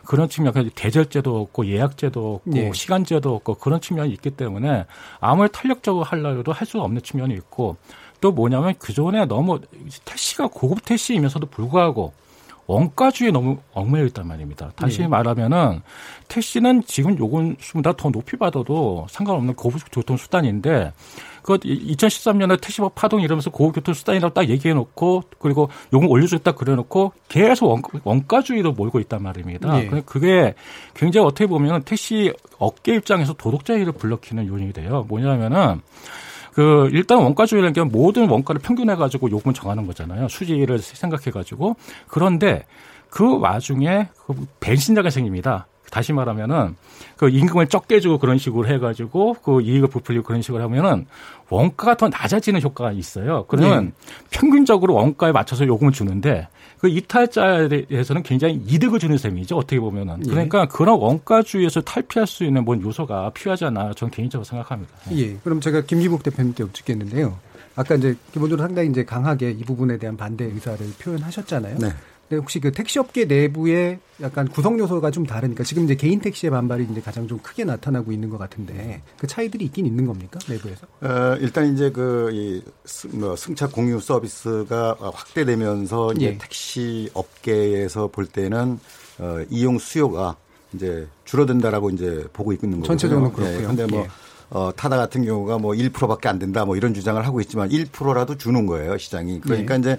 그런 0.04 0.28
측면, 0.28 0.52
그러니까 0.52 0.74
대절제도 0.74 1.40
없고 1.40 1.66
예약제도 1.66 2.34
없고 2.34 2.56
예. 2.56 2.72
시간제도 2.72 3.32
없고 3.36 3.54
그런 3.56 3.80
측면이 3.80 4.10
있기 4.14 4.30
때문에 4.30 4.86
아무리 5.20 5.48
탄력적으로 5.52 6.04
하려고 6.04 6.52
할수 6.52 6.80
없는 6.80 7.02
측면이 7.02 7.32
있고 7.34 7.76
또 8.20 8.32
뭐냐면 8.32 8.74
그전에 8.80 9.26
너무 9.26 9.60
택시가 10.04 10.48
고급 10.48 10.84
택시이면서도 10.84 11.46
불구하고 11.46 12.12
원가주의에 12.68 13.32
너무 13.32 13.56
얽매여 13.72 14.04
있단 14.06 14.28
말입니다. 14.28 14.70
다시 14.76 15.02
예. 15.02 15.06
말하면은 15.06 15.80
택시는 16.28 16.84
지금 16.84 17.18
요금보다 17.18 17.94
더 17.94 18.10
높이 18.10 18.36
받아도 18.36 19.06
상관없는 19.08 19.54
고급 19.54 19.80
교통 19.90 20.18
수단인데 20.18 20.92
그 21.42 21.56
2013년에 21.56 22.60
택시법 22.60 22.94
파동 22.94 23.22
이러면서 23.22 23.48
고급 23.48 23.76
교통 23.76 23.94
수단이라고 23.94 24.34
딱 24.34 24.50
얘기해 24.50 24.74
놓고 24.74 25.22
그리고 25.38 25.70
요금 25.94 26.10
올려줬다 26.10 26.52
그래 26.52 26.74
놓고 26.74 27.12
계속 27.28 27.70
원, 27.70 27.82
원가주의로 28.04 28.72
몰고 28.72 29.00
있단 29.00 29.22
말입니다. 29.22 29.80
예. 29.80 29.86
근데 29.86 30.02
그게 30.04 30.54
굉장히 30.92 31.26
어떻게 31.26 31.46
보면 31.46 31.84
택시 31.84 32.34
업계 32.58 32.94
입장에서 32.94 33.32
도덕자의를 33.32 33.92
불러키는 33.92 34.46
요인이 34.46 34.74
돼요. 34.74 35.06
뭐냐면은 35.08 35.80
그 36.52 36.88
일단 36.92 37.18
원가주의라는 37.18 37.72
게 37.72 37.82
모든 37.82 38.28
원가를 38.28 38.60
평균해 38.60 38.96
가지고 38.96 39.30
요금을 39.30 39.54
정하는 39.54 39.86
거잖아요. 39.86 40.28
수지를 40.28 40.78
생각해 40.78 41.30
가지고 41.30 41.76
그런데 42.06 42.64
그 43.10 43.38
와중에 43.38 44.08
그 44.26 44.46
배신자가 44.60 45.10
생깁니다. 45.10 45.66
다시 45.90 46.12
말하면은 46.12 46.76
그 47.16 47.30
임금을 47.30 47.68
적게 47.68 48.00
주고 48.00 48.18
그런 48.18 48.36
식으로 48.36 48.68
해가지고 48.68 49.36
그 49.42 49.62
이익을 49.62 49.88
부풀리고 49.88 50.24
그런 50.24 50.42
식으로 50.42 50.62
하면은 50.64 51.06
원가가 51.48 51.96
더 51.96 52.08
낮아지는 52.08 52.60
효과가 52.60 52.92
있어요. 52.92 53.46
그러면 53.48 53.92
평균적으로 54.30 54.94
원가에 54.94 55.32
맞춰서 55.32 55.66
요금을 55.66 55.92
주는데 55.92 56.48
그 56.78 56.88
이탈자에 56.88 57.68
대해서는 57.68 58.22
굉장히 58.22 58.62
이득을 58.66 58.98
주는 58.98 59.18
셈이죠. 59.18 59.56
어떻게 59.56 59.80
보면은. 59.80 60.20
예. 60.26 60.30
그러니까 60.30 60.66
그런 60.66 60.98
원가주의에서 60.98 61.80
탈피할 61.80 62.26
수 62.26 62.44
있는 62.44 62.64
뭔 62.64 62.80
요소가 62.82 63.30
필요하지 63.30 63.66
않나 63.66 63.92
저는 63.94 64.10
개인적으로 64.10 64.44
생각합니다. 64.44 64.92
예. 65.12 65.36
그럼 65.42 65.60
제가 65.60 65.82
김기복 65.82 66.22
대표님께 66.22 66.62
여쭙겠는데요. 66.64 67.36
아까 67.74 67.94
이제 67.94 68.16
기본적으로 68.32 68.66
상당히 68.66 68.90
이제 68.90 69.04
강하게 69.04 69.50
이 69.50 69.62
부분에 69.62 69.98
대한 69.98 70.16
반대 70.16 70.44
의사를 70.44 70.78
표현하셨잖아요. 71.00 71.78
네. 71.78 71.88
근데 72.28 72.40
혹시 72.40 72.60
그 72.60 72.70
택시 72.72 72.98
업계 72.98 73.24
내부에 73.24 73.98
약간 74.20 74.46
구성 74.48 74.78
요소가 74.78 75.10
좀 75.10 75.24
다르니까 75.24 75.64
지금 75.64 75.84
이제 75.84 75.94
개인 75.94 76.20
택시의 76.20 76.50
반발이 76.50 76.86
이제 76.90 77.00
가장 77.00 77.26
좀 77.26 77.38
크게 77.38 77.64
나타나고 77.64 78.12
있는 78.12 78.28
것 78.28 78.36
같은데 78.36 79.02
그 79.16 79.26
차이들이 79.26 79.64
있긴 79.66 79.86
있는 79.86 80.06
겁니까 80.06 80.38
내부에서? 80.46 80.86
어, 81.00 81.36
일단 81.40 81.72
이제 81.72 81.90
그이 81.90 82.62
뭐 83.12 83.34
승차 83.34 83.68
공유 83.68 83.98
서비스가 83.98 84.96
확대되면서 85.00 86.12
이제 86.14 86.26
예. 86.26 86.38
택시 86.38 87.08
업계에서 87.14 88.08
볼 88.08 88.26
때는 88.26 88.78
어, 89.18 89.38
이용 89.48 89.78
수요가 89.78 90.36
이제 90.74 91.06
줄어든다라고 91.24 91.88
이제 91.90 92.24
보고 92.34 92.52
있는 92.52 92.72
거고요. 92.72 92.86
전체적으로 92.86 93.32
그렇고요. 93.32 93.58
그런데 93.58 93.86
뭐 93.86 94.02
예. 94.02 94.08
어, 94.50 94.70
타다 94.74 94.98
같은 94.98 95.24
경우가 95.24 95.58
뭐 95.58 95.72
1%밖에 95.72 96.28
안 96.28 96.38
된다 96.38 96.66
뭐 96.66 96.76
이런 96.76 96.92
주장을 96.92 97.24
하고 97.24 97.40
있지만 97.40 97.70
1%라도 97.70 98.36
주는 98.36 98.66
거예요 98.66 98.98
시장이. 98.98 99.40
그러니까 99.40 99.78
네. 99.78 99.80
이제 99.80 99.98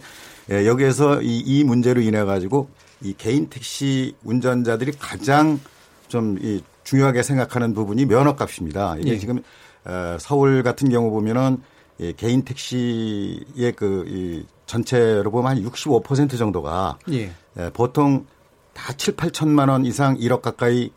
예, 0.52 0.66
여기에서 0.66 1.22
이, 1.22 1.40
이 1.40 1.64
문제로 1.64 2.02
인해 2.02 2.24
가지고 2.24 2.70
이 3.02 3.14
개인 3.18 3.50
택시 3.50 4.16
운전자들이 4.24 4.94
가장 5.00 5.60
좀 6.08 6.38
이 6.42 6.62
중요하게 6.84 7.22
생각하는 7.22 7.74
부분이 7.76 8.06
면허값입니다. 8.06 8.98
이게 8.98 9.12
예. 9.12 9.18
지금 9.20 9.44
어, 9.86 10.18
서울 10.20 10.64
같은 10.64 10.90
경우 10.90 11.12
보면은 11.12 11.62
이 12.00 12.14
개인 12.18 12.44
택시의 12.44 13.74
그 13.76 14.06
이 14.08 14.44
전체로 14.66 15.30
보면 15.32 15.52
한 15.52 15.64
65% 15.64 16.38
정도가 16.38 16.98
예. 17.12 17.32
예, 17.58 17.70
보통 17.74 18.26
다 18.74 18.94
7, 18.94 19.16
8천만 19.16 19.70
원 19.70 19.86
이상 19.86 20.18
1억 20.18 20.42
가까이 20.42 20.92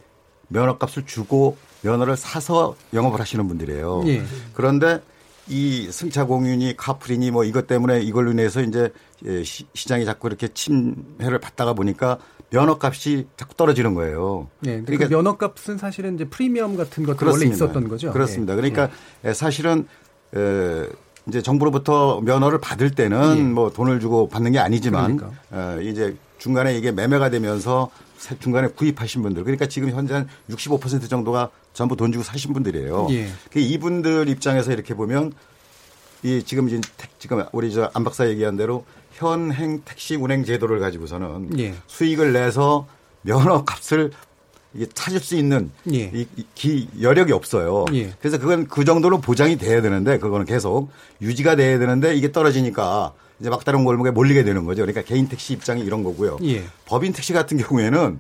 면허값을 0.48 1.04
주고 1.06 1.56
면허를 1.82 2.16
사서 2.16 2.76
영업을 2.92 3.20
하시는 3.20 3.46
분들이에요. 3.48 4.04
예. 4.06 4.22
그런데 4.54 5.00
이 5.48 5.88
승차 5.90 6.24
공윤이 6.26 6.74
카풀이니 6.76 7.30
뭐 7.30 7.44
이것 7.44 7.66
때문에 7.66 8.00
이걸로 8.00 8.30
인해서 8.30 8.60
이제 8.62 8.80
예, 8.84 8.90
시- 9.44 9.66
시장이 9.74 10.04
자꾸 10.04 10.28
이렇게 10.28 10.48
침해를 10.48 11.38
받다가 11.40 11.72
보니까 11.74 12.18
면허값이 12.50 13.28
자꾸 13.36 13.54
떨어지는 13.54 13.94
거예요. 13.94 14.48
예. 14.66 14.82
근데 14.82 14.96
그 14.98 15.04
면허값은 15.04 15.78
사실은 15.78 16.16
이제 16.16 16.24
프리미엄 16.24 16.76
같은 16.76 17.04
것도 17.04 17.26
원래 17.30 17.46
있었던 17.46 17.88
거죠. 17.88 18.12
그렇습니다. 18.12 18.52
예. 18.52 18.56
그러니까 18.56 18.90
예, 19.24 19.32
사실은 19.32 19.86
에, 20.36 20.86
이제 21.28 21.40
정부로부터 21.40 22.20
면허를 22.20 22.60
받을 22.60 22.90
때는 22.90 23.38
예. 23.38 23.42
뭐 23.42 23.70
돈을 23.70 24.00
주고 24.00 24.28
받는 24.28 24.52
게 24.52 24.58
아니지만 24.58 25.16
그러니까. 25.16 25.40
어, 25.50 25.80
이제 25.80 26.16
중간에 26.38 26.76
이게 26.76 26.90
매매가 26.92 27.30
되면서 27.30 27.90
사- 28.18 28.34
중간에 28.38 28.68
구입하신 28.68 29.22
분들 29.22 29.44
그러니까 29.44 29.66
지금 29.66 29.90
현재 29.90 30.14
한 30.14 30.28
65% 30.50 31.08
정도가 31.08 31.50
전부 31.72 31.96
돈 31.96 32.12
주고 32.12 32.22
사신 32.24 32.52
분들이에요. 32.52 33.06
예. 33.10 33.28
그 33.50 33.60
이분들 33.60 34.28
입장에서 34.28 34.72
이렇게 34.72 34.94
보면 34.94 35.32
이 36.24 36.42
지금 36.44 36.68
지금 37.18 37.42
우리 37.52 37.72
저 37.72 37.90
안 37.94 38.04
박사 38.04 38.28
얘기한 38.28 38.56
대로 38.56 38.84
현행 39.22 39.82
택시 39.84 40.16
운행 40.16 40.44
제도를 40.44 40.80
가지고서는 40.80 41.58
예. 41.58 41.74
수익을 41.86 42.32
내서 42.32 42.86
면허 43.22 43.64
값을 43.64 44.10
이게 44.74 44.86
찾을 44.92 45.20
수 45.20 45.36
있는 45.36 45.70
예. 45.92 46.10
이, 46.12 46.26
이 46.36 46.44
기, 46.54 46.88
여력이 47.00 47.32
없어요. 47.32 47.84
예. 47.92 48.12
그래서 48.20 48.38
그건 48.38 48.66
그 48.66 48.84
정도로 48.84 49.20
보장이 49.20 49.56
돼야 49.56 49.80
되는데 49.80 50.18
그거는 50.18 50.44
계속 50.46 50.90
유지가 51.20 51.56
돼야 51.56 51.78
되는데 51.78 52.14
이게 52.14 52.32
떨어지니까 52.32 53.12
이제 53.38 53.50
막다른 53.50 53.84
골목에 53.84 54.10
몰리게 54.10 54.44
되는 54.44 54.64
거죠. 54.64 54.82
그러니까 54.82 55.02
개인 55.02 55.28
택시 55.28 55.52
입장이 55.52 55.82
이런 55.82 56.02
거고요. 56.02 56.38
예. 56.44 56.64
법인 56.86 57.12
택시 57.12 57.32
같은 57.32 57.58
경우에는 57.58 58.18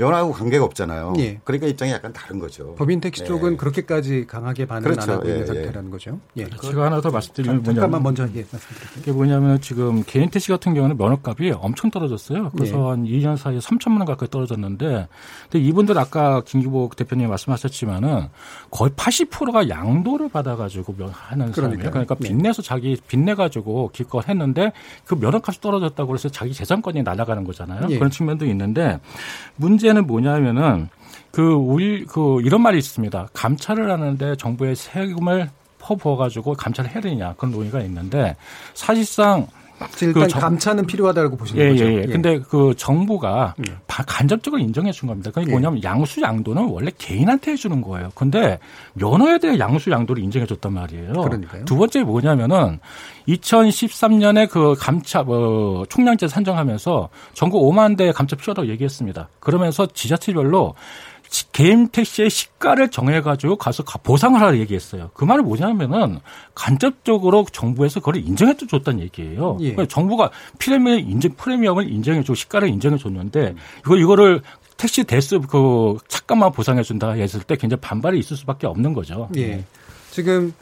면허하고 0.00 0.32
관계가 0.32 0.64
없잖아요. 0.64 1.12
예. 1.18 1.38
그러니까 1.44 1.66
입장이 1.66 1.92
약간 1.92 2.12
다른 2.12 2.38
거죠. 2.38 2.74
법인 2.76 3.00
택시 3.00 3.22
네. 3.22 3.28
쪽은 3.28 3.56
그렇게까지 3.56 4.26
강하게 4.26 4.66
반응을 4.66 4.90
그렇죠. 4.92 5.12
안 5.12 5.18
하고 5.18 5.28
있는 5.28 5.42
예, 5.42 5.46
상태라는 5.46 5.90
거죠. 5.90 6.18
예. 6.38 6.48
제가 6.48 6.86
하나 6.86 7.00
더 7.00 7.10
말씀드리면 7.10 7.64
잠- 7.64 7.74
잠깐만 7.74 8.02
뭐냐면 8.02 8.02
먼저 8.02 8.22
예, 8.40 8.44
말씀드릴게요. 8.50 9.02
이게 9.02 9.12
뭐냐면 9.12 9.60
지금 9.60 10.02
개인 10.04 10.30
택시 10.30 10.48
같은 10.50 10.72
경우는 10.74 10.96
면허값이 10.96 11.52
엄청 11.60 11.90
떨어졌어요. 11.90 12.50
그래서 12.56 12.76
네. 12.76 12.82
한 12.88 13.04
2년 13.04 13.36
사이에 13.36 13.58
3천만 13.58 13.98
원 13.98 14.06
가까이 14.06 14.28
떨어졌는데, 14.30 15.08
근데 15.50 15.66
이분들 15.66 15.98
아까 15.98 16.40
김기복 16.44 16.96
대표님 16.96 17.28
말씀하셨지만은 17.28 18.28
거의 18.70 18.90
80%가 18.92 19.68
양도를 19.68 20.28
받아가지고 20.30 20.94
면- 20.96 21.10
하는. 21.10 21.52
사람이에요. 21.52 21.90
그러니까 21.90 22.14
네. 22.14 22.28
빚내서 22.28 22.62
자기 22.62 22.96
빚내가지고 23.06 23.90
기껏 23.92 24.26
했는데 24.28 24.72
그 25.04 25.14
면허값이 25.14 25.60
떨어졌다고 25.60 26.14
해서 26.14 26.28
자기 26.30 26.52
재산권이 26.54 27.02
날아가는 27.02 27.44
거잖아요. 27.44 27.86
예. 27.90 27.98
그런 27.98 28.10
측면도 28.10 28.46
있는데 28.46 28.98
문제 29.56 29.89
문제는 29.90 30.06
뭐냐면은 30.06 30.88
그 31.30 31.52
우리 31.52 32.04
그 32.04 32.40
이런 32.42 32.62
말이 32.62 32.78
있습니다. 32.78 33.28
감찰을 33.32 33.90
하는데 33.90 34.36
정부의 34.36 34.76
세금을 34.76 35.50
퍼부어 35.78 36.16
가지고 36.16 36.54
감찰을 36.54 36.90
해야 36.90 37.00
되냐 37.00 37.34
그런 37.34 37.52
논의가 37.52 37.80
있는데 37.82 38.36
사실상 38.74 39.46
일단 40.02 40.22
그 40.22 40.28
정... 40.28 40.40
감차는 40.40 40.86
필요하다고 40.86 41.36
보시는 41.36 41.62
예, 41.62 41.70
거죠. 41.70 41.84
예, 41.84 42.02
예. 42.02 42.06
근데 42.06 42.38
그 42.38 42.74
정부가 42.76 43.54
예. 43.66 43.74
간접적으로 43.86 44.60
인정해 44.60 44.92
준 44.92 45.08
겁니다. 45.08 45.30
그게 45.30 45.46
예. 45.46 45.50
뭐냐면 45.50 45.82
양수 45.82 46.20
양도는 46.20 46.64
원래 46.64 46.90
개인한테 46.98 47.52
해주는 47.52 47.80
거예요. 47.80 48.10
근데 48.14 48.58
면허에 48.94 49.38
대해 49.38 49.58
양수 49.58 49.90
양도를 49.90 50.22
인정해 50.22 50.46
줬단 50.46 50.72
말이에요. 50.72 51.12
그러니까요. 51.12 51.64
두 51.64 51.76
번째 51.76 52.02
뭐냐면은 52.02 52.78
2013년에 53.28 54.48
그 54.48 54.74
감차 54.78 55.22
뭐 55.22 55.84
총량제 55.88 56.28
산정하면서 56.28 57.08
전국 57.34 57.62
5만 57.70 57.96
대 57.96 58.12
감차 58.12 58.36
필요하다고 58.36 58.68
얘기했습니다. 58.68 59.28
그러면서 59.40 59.86
지자체별로 59.86 60.74
개인 61.52 61.88
택시의 61.88 62.28
시가를 62.28 62.90
정해가지고 62.90 63.56
가서 63.56 63.84
보상을 64.02 64.40
하라 64.40 64.56
얘기했어요. 64.58 65.10
그 65.14 65.24
말은 65.24 65.44
뭐냐면은 65.44 66.18
간접적으로 66.54 67.46
정부에서 67.50 68.00
그걸 68.00 68.16
인정해 68.16 68.56
줬다는 68.56 69.00
얘기예요. 69.00 69.56
예. 69.60 69.72
그러니까 69.72 69.86
정부가 69.86 70.30
프리미엄 70.58 70.98
인증 70.98 71.34
프리미엄을 71.36 71.90
인정해주고 71.90 72.34
시가를 72.34 72.68
인정해줬는데 72.68 73.54
이거 73.80 73.96
이거를 73.96 74.42
택시 74.76 75.04
대스 75.04 75.40
그 75.40 75.98
착감만 76.08 76.52
보상해준다 76.52 77.12
했을 77.12 77.42
때 77.42 77.56
굉장히 77.56 77.80
반발이 77.80 78.18
있을 78.18 78.36
수밖에 78.36 78.66
없는 78.66 78.94
거죠. 78.94 79.28
예. 79.36 79.64
지금 80.10 80.52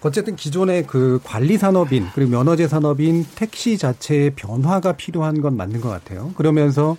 어쨌든 0.00 0.36
기존의 0.36 0.86
그 0.86 1.18
관리 1.24 1.56
산업인 1.56 2.06
그리고 2.14 2.30
면허제 2.30 2.68
산업인 2.68 3.26
택시 3.34 3.78
자체의 3.78 4.30
변화가 4.30 4.92
필요한 4.92 5.40
건 5.40 5.56
맞는 5.56 5.80
것 5.80 5.88
같아요. 5.88 6.32
그러면서 6.36 6.96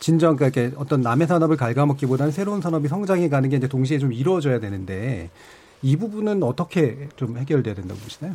진정 0.00 0.34
그러니까 0.34 0.76
어떤 0.80 1.02
남의 1.02 1.28
산업을 1.28 1.56
갉아먹기보다는 1.56 2.32
새로운 2.32 2.60
산업이 2.60 2.88
성장해 2.88 3.28
가는 3.28 3.48
게 3.48 3.56
이제 3.56 3.68
동시에 3.68 3.98
좀 3.98 4.12
이루어져야 4.12 4.58
되는데 4.58 5.30
이 5.82 5.96
부분은 5.96 6.42
어떻게 6.42 7.08
좀 7.16 7.36
해결돼야 7.38 7.74
된다고 7.74 8.00
보시나요? 8.00 8.34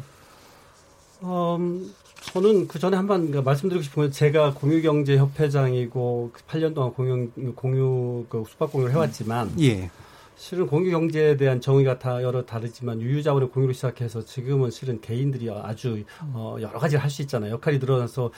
음, 1.23 1.91
저는 2.21 2.67
그 2.67 2.79
전에 2.79 2.95
한번 2.95 3.31
그 3.31 3.39
말씀드리고 3.39 3.83
싶은 3.83 4.03
건 4.03 4.11
제가 4.11 4.53
공유경제협회장이고 4.53 6.31
8년 6.47 6.69
그 6.69 6.73
동안 6.73 6.93
공유 6.93 7.53
공유 7.55 8.25
그 8.29 8.43
숙박 8.47 8.71
공유를 8.71 8.93
해왔지만 8.93 9.51
예. 9.59 9.89
실은 10.37 10.67
공유 10.67 10.91
경제에 10.91 11.37
대한 11.37 11.61
정의가 11.61 11.97
다 11.97 12.21
여러 12.21 12.45
다르지만 12.45 13.01
유유자원의 13.01 13.49
공유로 13.49 13.71
시작해서 13.71 14.23
지금은 14.25 14.69
실은 14.69 14.99
개인들이 14.99 15.49
아주 15.49 16.03
어, 16.33 16.57
여러 16.59 16.77
가지를 16.77 17.01
할 17.01 17.09
수 17.09 17.21
있잖아요. 17.21 17.53
역할이 17.53 17.77
늘어나서 17.79 18.31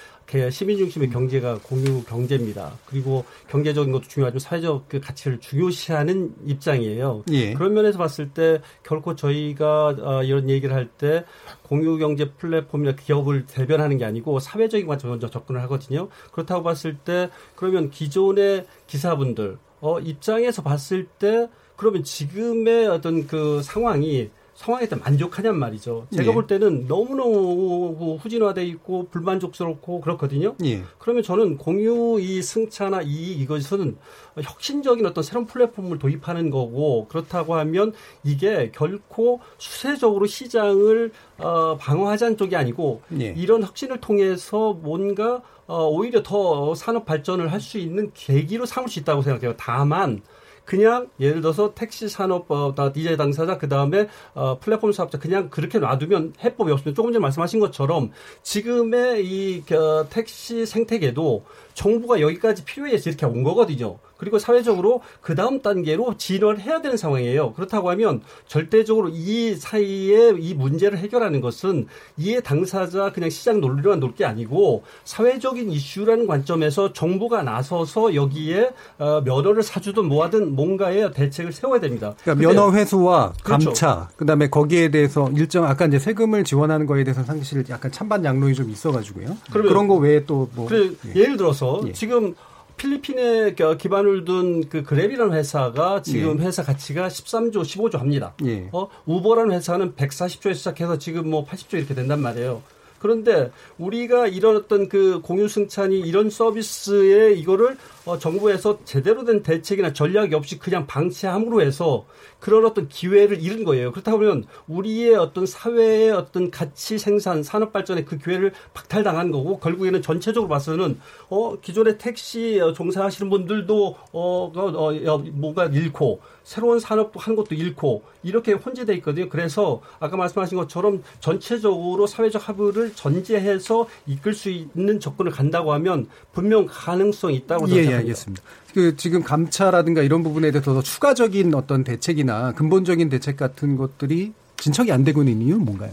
시민 0.52 0.78
중심의 0.78 1.10
경제가 1.10 1.58
공유 1.64 2.04
경제입니다. 2.04 2.74
그리고 2.86 3.26
경제적인 3.50 3.92
것도 3.92 4.04
중요하지만 4.08 4.40
사회적 4.40 4.88
그 4.88 5.00
가치를 5.00 5.40
중요시하는 5.40 6.36
입장이에요. 6.46 7.24
예. 7.32 7.54
그런 7.54 7.74
면에서 7.74 7.98
봤을 7.98 8.30
때 8.30 8.62
결코 8.84 9.16
저희가 9.16 9.96
어, 10.00 10.24
이런 10.24 10.50
얘기를 10.50 10.76
할 10.76 10.88
때 11.00 11.26
공유 11.64 11.98
경제 11.98 12.32
플랫폼이나 12.32 12.96
기업을 12.96 13.46
대변하는 13.48 13.98
게 13.98 14.06
아니고 14.06 14.40
사회적인 14.40 14.86
관점 14.88 15.10
먼저 15.10 15.30
접근을 15.30 15.62
하거든요. 15.64 16.10
그렇다고 16.32 16.62
봤을 16.64 16.96
때 16.98 17.30
그러면 17.56 17.90
기존의 17.90 18.66
기사분들 18.86 19.58
어, 19.82 20.00
입장에서 20.00 20.62
봤을 20.62 21.06
때 21.06 21.50
그러면 21.78 22.04
지금의 22.04 22.88
어떤 22.88 23.26
그 23.28 23.62
상황이 23.64 24.30
상황에 24.56 24.88
대해 24.88 25.00
만족하냔 25.00 25.56
말이죠. 25.56 26.08
제가 26.12 26.32
예. 26.32 26.34
볼 26.34 26.48
때는 26.48 26.88
너무너무 26.88 28.18
후진화돼 28.20 28.66
있고 28.66 29.08
불만족스럽고 29.12 30.02
그렇거든요. 30.02 30.56
예. 30.66 30.82
그러면 30.98 31.22
저는 31.22 31.58
공유 31.60 32.18
이 32.20 32.42
승차나 32.42 33.04
이익 33.04 33.40
이것은 33.40 33.98
혁신적인 34.42 35.06
어떤 35.06 35.24
새로운 35.24 35.46
플랫폼을 35.46 36.00
도입하는 36.00 36.50
거고 36.50 37.06
그렇다고 37.08 37.54
하면 37.54 37.94
이게 38.24 38.72
결코 38.74 39.42
수세적으로 39.60 40.26
시장을 40.26 41.12
어, 41.38 41.78
방어하자는 41.78 42.38
쪽이 42.38 42.56
아니고 42.56 43.04
예. 43.20 43.36
이런 43.38 43.62
혁신을 43.62 44.02
통해서 44.02 44.74
뭔가 44.74 45.44
어, 45.68 45.86
오히려 45.88 46.24
더 46.24 46.74
산업 46.74 47.06
발전을 47.06 47.52
할 47.52 47.62
수 47.62 47.78
있는 47.78 48.10
계기로 48.16 48.66
삼을 48.66 48.90
수 48.90 48.98
있다고 49.00 49.22
생각해요. 49.22 49.54
다만 49.58 50.22
그냥 50.68 51.10
예를 51.18 51.40
들어서 51.40 51.74
택시 51.74 52.10
산업 52.10 52.52
어, 52.52 52.76
디제 52.94 53.16
당사자 53.16 53.58
그 53.58 53.70
다음에 53.70 54.10
어, 54.34 54.60
플랫폼 54.60 54.92
사업자 54.92 55.18
그냥 55.18 55.50
그렇게 55.50 55.80
놔두면 55.80 56.34
해법이 56.44 56.70
없습니다. 56.74 56.94
조금 56.94 57.14
전에 57.14 57.22
말씀하신 57.22 57.62
것처럼 57.62 58.12
지금의 58.44 59.26
이 59.26 59.64
어, 59.74 60.10
택시 60.10 60.66
생태계도 60.66 61.46
정부가 61.74 62.20
여기까지 62.20 62.66
필요해서 62.66 63.10
이렇게 63.10 63.26
온 63.26 63.44
거거든요. 63.44 63.98
그리고 64.18 64.40
사회적으로 64.40 65.02
그 65.22 65.36
다음 65.36 65.62
단계로 65.62 66.18
진화를 66.18 66.60
해야 66.60 66.82
되는 66.82 66.98
상황이에요. 66.98 67.54
그렇다고 67.54 67.90
하면 67.92 68.22
절대적으로 68.48 69.10
이 69.14 69.56
사이에 69.56 70.34
이 70.40 70.54
문제를 70.54 70.98
해결하는 70.98 71.40
것은 71.42 71.88
이해 72.18 72.42
당사자 72.42 73.12
그냥 73.12 73.30
시장 73.30 73.62
논리로만 73.62 74.00
놀 74.00 74.18
게 74.18 74.26
아니고 74.26 74.84
사회적인 75.04 75.70
이슈라는 75.70 76.26
관점에서 76.28 76.92
정부가 76.94 77.44
나서서 77.44 78.16
여기에 78.16 78.72
어, 78.98 79.22
면허를 79.22 79.62
사주든 79.62 80.06
뭐하든 80.06 80.56
뭔가의 80.56 81.12
대책을 81.14 81.52
세워야 81.52 81.80
됩니다. 81.80 82.16
그러니까 82.24 82.48
면허 82.48 82.72
회수와 82.72 83.34
그렇죠. 83.44 83.66
감차 83.66 84.10
그다음에 84.16 84.50
거기에 84.50 84.90
대해서 84.90 85.30
일정 85.36 85.66
아까 85.66 85.86
이제 85.86 86.00
세금을 86.00 86.44
지원하는 86.46 86.88
거에 86.88 87.04
대해서 87.04 87.24
사실 87.24 87.64
약간 87.70 87.92
찬반 87.92 88.26
양론이 88.26 88.56
좀 88.56 88.70
있어가지고요. 88.72 89.38
그런 89.52 89.88
거 89.88 89.96
외에 89.96 90.26
또뭐 90.26 90.66
그래, 90.68 90.90
예. 91.14 91.20
예를 91.20 91.38
들어서 91.38 91.82
예. 91.86 91.92
지금 91.92 92.34
필리핀에 92.78 93.56
기반을 93.56 94.24
둔 94.24 94.70
그 94.70 94.84
그랩이라는 94.84 95.34
회사가 95.34 96.02
지금 96.02 96.40
예. 96.40 96.46
회사 96.46 96.64
가치가 96.64 97.08
13조, 97.08 97.62
15조 97.62 97.98
합니다. 97.98 98.34
예. 98.46 98.70
어, 98.72 98.88
우버라는 99.06 99.56
회사는 99.56 99.94
140조에 99.96 100.54
시작해서 100.54 100.98
지금 100.98 101.30
뭐 101.30 101.46
80조 101.46 101.74
이렇게 101.78 101.94
된단 101.94 102.22
말이에요. 102.22 102.62
그런데 103.00 103.52
우리가 103.78 104.28
이런 104.28 104.56
어떤 104.56 104.90
그 104.90 105.22
공유 105.22 105.48
승찬이 105.48 106.00
이런 106.00 106.30
서비스에 106.30 107.34
이거를 107.34 107.78
어, 108.08 108.18
정부에서 108.18 108.80
제대로 108.86 109.26
된 109.26 109.44
대책이나 109.44 109.92
전략이 109.92 110.34
없이 110.34 110.58
그냥 110.58 110.88
방치함으로 110.88 111.62
해서 111.62 112.06
그런 112.40 112.66
어떤 112.66 112.88
기회를 112.88 113.42
잃은 113.44 113.66
거예요. 113.66 113.92
그렇다 113.92 114.12
보면 114.12 114.46
우리의 114.68 115.16
어떤 115.16 115.46
사회의 115.46 116.12
어떤 116.12 116.50
가치 116.50 116.98
생산, 116.98 117.44
산업 117.44 117.74
발전의 117.74 118.06
그 118.06 118.18
기회를 118.18 118.54
박탈당한 118.74 119.32
거고 119.32 119.60
결국에는 119.60 120.02
전체적으로 120.02 120.48
봐서는 120.48 121.00
어 121.30 121.60
기존의 121.60 121.98
택시 121.98 122.62
종사하시는 122.76 123.30
분들도 123.30 123.96
어, 124.14 124.52
어, 124.56 124.94
어 125.06 125.18
뭐가 125.18 125.66
잃고 125.66 126.22
새로운 126.48 126.80
산업 126.80 127.12
한 127.16 127.36
것도 127.36 127.56
잃고 127.56 128.04
이렇게 128.24 128.54
혼재돼 128.54 128.94
있거든요. 128.96 129.28
그래서 129.28 129.82
아까 130.00 130.16
말씀하신 130.16 130.58
것처럼 130.58 131.04
전체적으로 131.20 132.08
사회적 132.08 132.48
합의를 132.48 132.94
전제해서 132.94 133.86
이끌 134.06 134.34
수 134.34 134.50
있는 134.50 135.02
접근을 135.02 135.34
간다고 135.34 135.74
하면 135.74 136.08
분명 136.32 136.66
가능성이 136.66 137.36
있다고 137.36 137.68
예, 137.70 137.84
생각합니다. 137.84 137.97
예, 137.97 137.97
알겠습니다. 137.98 138.44
그 138.74 138.96
지금 138.96 139.24
감차라든가 139.24 140.02
이런 140.02 140.24
부분에 140.24 140.52
대해서 140.52 140.74
더 140.74 140.82
추가적인 140.82 141.54
어떤 141.56 141.84
대책이나 141.84 142.54
근본적인 142.54 143.10
대책 143.10 143.38
같은 143.38 143.78
것들이 143.78 144.34
진척이 144.58 144.92
안 144.92 145.04
되고 145.04 145.22
있는 145.24 145.46
이유는 145.46 145.66
뭔가요? 145.66 145.92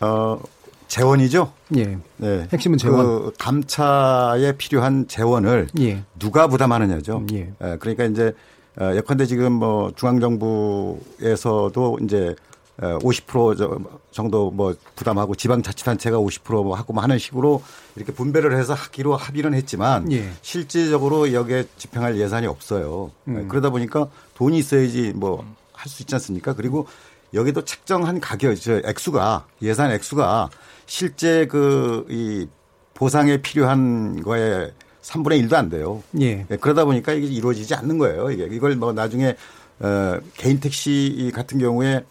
어, 0.00 0.40
재원이죠. 0.88 1.52
예. 1.76 1.98
네. 2.18 2.48
핵심은 2.52 2.78
재원. 2.78 3.04
그 3.04 3.32
감차에 3.38 4.52
필요한 4.58 5.06
재원을 5.08 5.68
예. 5.80 6.02
누가 6.18 6.46
부담하느냐죠. 6.48 7.26
예. 7.32 7.52
예. 7.62 7.76
그러니까 7.78 8.04
이제 8.04 8.34
어, 8.78 8.92
예컨대 8.94 9.26
지금 9.26 9.52
뭐 9.52 9.92
중앙정부에서도 9.96 11.98
이제 12.02 12.34
50% 12.78 13.86
정도 14.10 14.50
뭐 14.50 14.74
부담하고 14.96 15.34
지방자치단체가 15.34 16.16
50% 16.18 16.72
하고 16.72 16.92
뭐 16.92 17.02
하는 17.02 17.18
식으로 17.18 17.62
이렇게 17.96 18.12
분배를 18.12 18.56
해서 18.58 18.74
하기로 18.74 19.16
합의는 19.16 19.54
했지만 19.54 20.10
예. 20.12 20.30
실질적으로 20.42 21.32
여기에 21.32 21.66
집행할 21.76 22.18
예산이 22.18 22.46
없어요. 22.46 23.10
음. 23.28 23.46
그러다 23.48 23.70
보니까 23.70 24.08
돈이 24.34 24.58
있어야지 24.58 25.12
뭐 25.14 25.44
할 25.82 25.88
수 25.90 26.02
있지 26.02 26.14
않습니까? 26.14 26.54
그리고 26.54 26.86
여기도 27.34 27.64
책정한 27.64 28.20
가격, 28.20 28.54
저 28.54 28.80
액수가 28.84 29.46
예산 29.62 29.90
액수가 29.90 30.50
실제 30.86 31.46
그 31.46 32.06
이 32.08 32.46
보상에 32.94 33.38
필요한 33.42 34.22
거에 34.22 34.70
3분의 35.02 35.44
1도 35.48 35.54
안 35.54 35.68
돼요. 35.68 36.02
예. 36.20 36.46
그러다 36.60 36.84
보니까 36.84 37.12
이게 37.12 37.26
이루어지지 37.26 37.74
않는 37.74 37.98
거예요. 37.98 38.30
이게 38.30 38.46
이걸 38.50 38.76
뭐 38.76 38.92
나중에 38.92 39.34
어 39.80 40.20
개인 40.36 40.60
택시 40.60 41.32
같은 41.34 41.58
경우에 41.58 42.04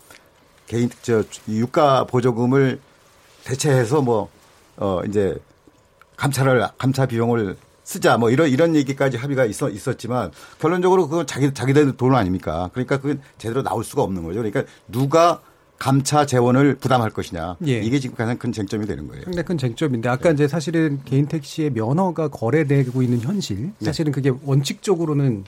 개인 0.71 0.89
저 1.01 1.23
유가 1.49 2.05
보조금을 2.05 2.79
대체해서 3.43 4.01
뭐 4.01 4.29
어 4.77 5.01
이제 5.07 5.37
감찰을 6.17 6.65
감차 6.77 7.05
비용을 7.05 7.55
쓰자 7.83 8.17
뭐 8.17 8.29
이런 8.31 8.49
이런 8.49 8.75
얘기까지 8.75 9.17
합의가 9.17 9.45
있어 9.45 9.69
있었지만 9.69 10.31
결론적으로 10.59 11.07
그건 11.07 11.27
자기 11.27 11.53
자기들 11.53 11.97
돈 11.97 12.15
아닙니까? 12.15 12.69
그러니까 12.73 12.97
그건 12.97 13.21
제대로 13.37 13.63
나올 13.63 13.83
수가 13.83 14.01
없는 14.01 14.23
거죠. 14.23 14.39
그러니까 14.41 14.63
누가 14.87 15.41
감차 15.77 16.25
재원을 16.25 16.75
부담할 16.75 17.09
것이냐. 17.09 17.57
예. 17.67 17.79
이게 17.81 17.99
지금 17.99 18.15
가장 18.15 18.37
큰 18.37 18.51
쟁점이 18.51 18.85
되는 18.85 19.07
거예요. 19.07 19.23
상당히 19.23 19.45
큰 19.45 19.57
쟁점인데 19.57 20.09
아까 20.09 20.29
네. 20.29 20.33
이제 20.33 20.47
사실은 20.47 21.01
개인 21.05 21.27
택시의 21.27 21.71
면허가 21.71 22.27
거래되고 22.29 23.01
있는 23.01 23.19
현실 23.21 23.71
사실은 23.81 24.11
그게 24.11 24.31
원칙적으로는 24.43 25.43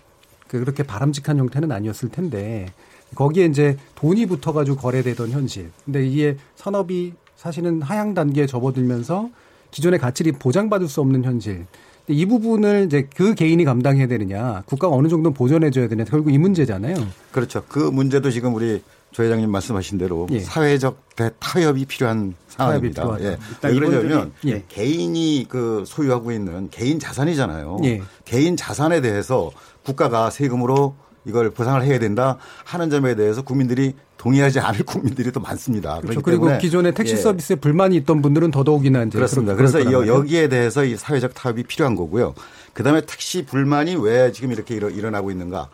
그렇게 0.47 0.83
바람직한 0.83 1.37
형태는 1.37 1.71
아니었을 1.71 2.09
텐데 2.09 2.67
거기에 3.15 3.45
이제 3.45 3.77
돈이 3.95 4.25
붙어가지고 4.25 4.77
거래되던 4.77 5.31
현실. 5.31 5.71
근데 5.85 6.05
이게 6.05 6.37
산업이 6.55 7.13
사실은 7.35 7.81
하향 7.81 8.13
단계에 8.13 8.45
접어들면서 8.45 9.29
기존의 9.71 9.99
가치를 9.99 10.33
보장받을 10.33 10.87
수 10.87 11.01
없는 11.01 11.23
현실. 11.23 11.65
이 12.07 12.25
부분을 12.25 12.85
이제 12.85 13.07
그 13.15 13.33
개인이 13.33 13.63
감당해야 13.63 14.07
되느냐, 14.07 14.63
국가가 14.65 14.93
어느 14.95 15.07
정도 15.07 15.31
보전해줘야 15.31 15.87
되느냐, 15.87 16.09
결국 16.09 16.33
이 16.33 16.37
문제잖아요. 16.37 16.95
그렇죠. 17.31 17.63
그 17.67 17.79
문제도 17.79 18.29
지금 18.29 18.53
우리 18.53 18.81
조 19.13 19.23
회장님 19.23 19.49
말씀하신 19.49 19.99
대로 19.99 20.27
예. 20.31 20.39
사회적 20.39 21.15
대타협이 21.15 21.85
필요한 21.85 22.33
상황입니다. 22.47 23.03
타협이 23.03 23.25
예. 23.25 23.37
왜 23.63 23.73
그러냐면 23.73 24.33
예. 24.45 24.63
개인이 24.67 25.45
그 25.47 25.83
소유하고 25.85 26.31
있는 26.31 26.69
개인 26.71 26.99
자산이잖아요. 26.99 27.77
예. 27.85 28.01
개인 28.25 28.57
자산에 28.57 29.01
대해서 29.01 29.51
국가가 29.83 30.29
세금으로 30.29 30.95
이걸 31.25 31.49
보상을 31.51 31.81
해야 31.83 31.99
된다 31.99 32.37
하는 32.65 32.89
점에 32.89 33.15
대해서 33.15 33.41
국민들이 33.41 33.93
동의하지 34.17 34.59
않을 34.59 34.83
국민들이 34.83 35.31
또 35.31 35.39
많습니다. 35.39 35.99
그렇죠. 35.99 36.21
그리고 36.21 36.57
기존의 36.57 36.93
택시 36.93 37.13
예. 37.13 37.17
서비스에 37.17 37.55
불만이 37.57 37.95
있던 37.97 38.21
분들은 38.21 38.51
더더욱이나 38.51 39.03
이제 39.03 39.17
그렇습니다. 39.17 39.55
그래서 39.55 39.83
여기에 39.91 40.47
대해서 40.49 40.83
이 40.85 40.95
사회적 40.95 41.33
타협이 41.33 41.63
필요한 41.63 41.95
거고요. 41.95 42.33
그다음에 42.73 43.01
택시 43.01 43.45
불만이 43.45 43.95
왜 43.97 44.31
지금 44.31 44.51
이렇게 44.51 44.75
일어나고 44.75 45.31
있는가? 45.31 45.69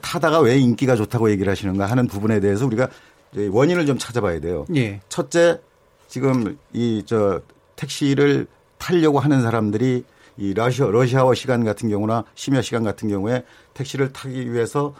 타다가 0.00 0.40
왜 0.40 0.58
인기가 0.58 0.96
좋다고 0.96 1.30
얘기를 1.30 1.50
하시는가 1.50 1.86
하는 1.86 2.06
부분에 2.06 2.40
대해서 2.40 2.66
우리가 2.66 2.88
원인을 3.50 3.86
좀 3.86 3.98
찾아봐야 3.98 4.40
돼요. 4.40 4.64
예. 4.76 5.00
첫째, 5.08 5.60
지금 6.08 6.56
이 6.72 7.02
저 7.06 7.40
택시를 7.76 8.46
타려고 8.78 9.18
하는 9.18 9.42
사람들이 9.42 10.04
이 10.36 10.54
러시아, 10.54 10.86
러시아워 10.86 11.34
시간 11.34 11.64
같은 11.64 11.88
경우나 11.88 12.24
심야 12.34 12.62
시간 12.62 12.82
같은 12.82 13.08
경우에 13.08 13.44
택시를 13.74 14.12
타기 14.12 14.52
위해서 14.52 14.94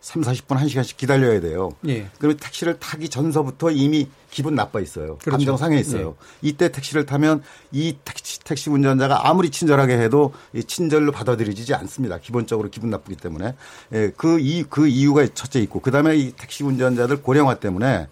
3, 0.00 0.22
40분, 0.22 0.56
1시간씩 0.56 0.96
기다려야 0.96 1.40
돼요. 1.40 1.72
예. 1.86 2.08
그러면 2.18 2.38
택시를 2.38 2.78
타기 2.78 3.10
전서부터 3.10 3.70
이미 3.70 4.08
기분 4.30 4.54
나빠 4.54 4.80
있어요. 4.80 5.18
그렇죠. 5.18 5.30
감정 5.32 5.56
상해 5.58 5.78
있어요. 5.78 6.16
예. 6.18 6.48
이때 6.48 6.72
택시를 6.72 7.04
타면 7.04 7.42
이 7.70 7.96
택시, 8.02 8.40
택시 8.40 8.70
운전자가 8.70 9.28
아무리 9.28 9.50
친절하게 9.50 9.98
해도 9.98 10.32
이 10.54 10.64
친절로 10.64 11.12
받아들여지지 11.12 11.74
않습니다. 11.74 12.18
기본적으로 12.18 12.70
기분 12.70 12.88
나쁘기 12.88 13.16
때문에. 13.16 13.54
예, 13.92 14.10
그, 14.16 14.40
이, 14.40 14.62
그 14.62 14.88
이유가 14.88 15.26
첫째 15.34 15.60
있고 15.60 15.80
그 15.80 15.90
다음에 15.90 16.16
이 16.16 16.32
택시 16.32 16.64
운전자들 16.64 17.20
고령화 17.20 17.56
때문에 17.56 18.08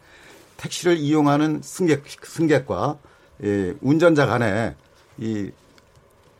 택시를 0.59 0.99
이용하는 0.99 1.61
승객, 1.63 2.05
승객과 2.23 2.99
예, 3.45 3.75
운전자 3.81 4.27
간에 4.27 4.75
이 5.17 5.51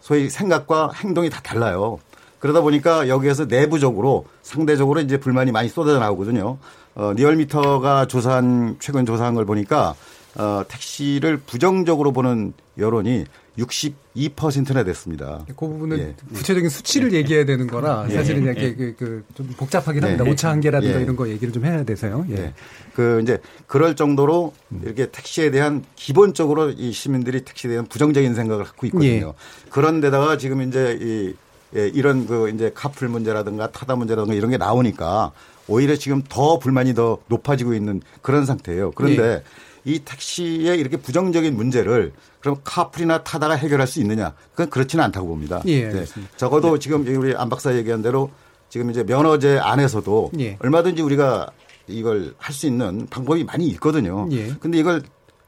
소위 0.09 0.31
생각과 0.31 0.93
행동이 0.95 1.29
다 1.29 1.39
달라요. 1.43 1.99
그러다 2.39 2.63
보니까 2.63 3.09
여기에서 3.09 3.45
내부적으로 3.45 4.25
상대적으로 4.41 5.01
이제 5.01 5.21
불만이 5.21 5.53
많이 5.53 5.69
쏟아져 5.69 5.99
나오거든요. 5.99 6.57
어, 6.95 7.13
리얼미터가 7.15 8.07
조사한 8.07 8.77
최근 8.81 9.05
조사한 9.05 9.35
걸 9.35 9.45
보니까 9.45 9.95
어, 10.35 10.63
택시를 10.67 11.37
부정적으로 11.37 12.13
보는 12.13 12.55
여론이 12.79 13.27
62%나 13.59 14.85
됐습니다. 14.85 15.45
그 15.49 15.55
부분은 15.55 15.99
예. 15.99 16.15
구체적인 16.33 16.71
수치를 16.71 17.13
예. 17.13 17.19
얘기해야 17.19 17.45
되는 17.45 17.67
거라 17.67 18.07
예. 18.09 18.15
사실은 18.15 18.47
예. 18.47 18.51
이렇게 18.51 18.75
그, 18.75 18.95
그, 18.97 19.25
좀 19.35 19.49
복잡하긴 19.57 20.03
합니다. 20.03 20.25
예. 20.25 20.31
오차 20.31 20.51
한계라든가 20.51 20.99
예. 20.99 21.03
이런 21.03 21.17
거 21.17 21.29
얘기를 21.29 21.53
좀 21.53 21.65
해야 21.65 21.83
돼서요. 21.83 22.25
예. 22.31 22.55
그 22.95 23.21
이제 23.23 23.39
그럴 23.67 23.97
정도로 23.97 24.55
이렇게 24.83 25.11
택시에 25.11 25.51
대한 25.51 25.85
기본적으로 25.97 26.71
이 26.71 26.93
시민들이 26.93 27.45
택시에 27.45 27.71
대한 27.71 27.87
부정적인 27.87 28.35
생각을 28.35 28.65
갖고 28.65 28.87
있거든요. 28.87 29.35
그런데다가 29.71 30.39
지금 30.39 30.63
이제 30.63 30.99
이 31.01 31.35
예, 31.77 31.87
이런 31.89 32.27
그 32.27 32.49
이제 32.49 32.73
카풀 32.75 33.09
문제라든가 33.09 33.71
타다 33.71 33.95
문제라든가 33.97 34.35
이런 34.35 34.51
게 34.51 34.57
나오니까 34.57 35.33
오히려 35.67 35.97
지금 35.97 36.23
더 36.27 36.59
불만이 36.59 36.95
더 36.95 37.19
높아지고 37.29 37.75
있는 37.75 38.01
그런 38.23 38.47
상태예요. 38.47 38.93
그런데 38.93 39.23
예. 39.23 39.43
이 39.89 40.01
택시의 40.01 40.79
이렇게 40.79 40.97
부정적인 40.99 41.57
문제를 41.57 42.13
그럼 42.41 42.57
카풀이나 42.63 43.25
타다가 43.25 43.55
해결할 43.55 43.87
수 43.87 44.01
있느냐? 44.01 44.35
그건 44.53 44.69
그렇지는 44.69 45.05
않다고 45.07 45.27
봅니다. 45.27 45.63
예, 45.67 45.89
네. 45.89 46.05
적어도 46.37 46.75
네. 46.75 46.79
지금 46.79 47.07
우리 47.07 47.35
안 47.35 47.49
박사 47.49 47.75
얘기한 47.75 48.03
대로 48.03 48.31
지금 48.69 48.91
이제 48.91 49.03
면허제 49.03 49.59
안에서도 49.59 50.33
예. 50.41 50.57
얼마든지 50.61 51.01
우리가 51.03 51.49
이걸 51.87 52.35
할 52.37 52.55
수 52.55 52.67
있는 52.67 53.07
방법이 53.09 53.45
많이 53.45 53.67
있거든요. 53.69 54.29
예. 54.31 54.49
근데 54.61 54.79
이걸 54.79 55.03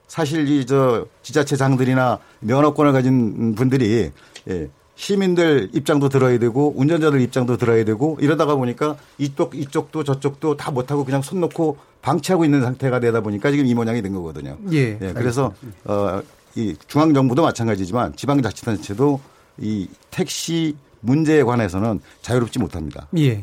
사실 0.09 0.49
이 0.49 0.64
저 0.64 1.07
지자체장들이나 1.22 2.18
면허권을 2.41 2.93
가진 2.93 3.55
분들이 3.55 4.11
예, 4.49 4.68
시민들 4.97 5.68
입장도 5.74 6.09
들어야 6.09 6.38
되고 6.38 6.72
운전자들 6.76 7.20
입장도 7.20 7.57
들어야 7.59 7.84
되고 7.84 8.16
이러다가 8.20 8.55
보니까 8.57 8.97
이쪽 9.18 9.55
이쪽도 9.55 10.05
저쪽도 10.05 10.57
다 10.57 10.70
못하고 10.70 11.05
그냥 11.05 11.20
손 11.22 11.41
놓고 11.41 11.76
방치하고 12.03 12.44
있는 12.44 12.62
상태가 12.62 13.01
되다 13.01 13.20
보니까 13.20 13.51
지금 13.51 13.66
이 13.66 13.74
모양이 13.74 14.03
된 14.03 14.12
거거든요. 14.14 14.57
예. 14.72 14.98
예 15.01 15.12
그래서 15.12 15.53
어, 15.84 16.22
이 16.55 16.74
중앙 16.86 17.14
정부도 17.14 17.42
마찬가지지만 17.42 18.16
지방자치단체도 18.16 19.20
이 19.59 19.88
택시 20.11 20.76
문제에 21.01 21.42
관해서는 21.42 22.01
자유롭지 22.22 22.59
못합니다. 22.59 23.07
예. 23.18 23.42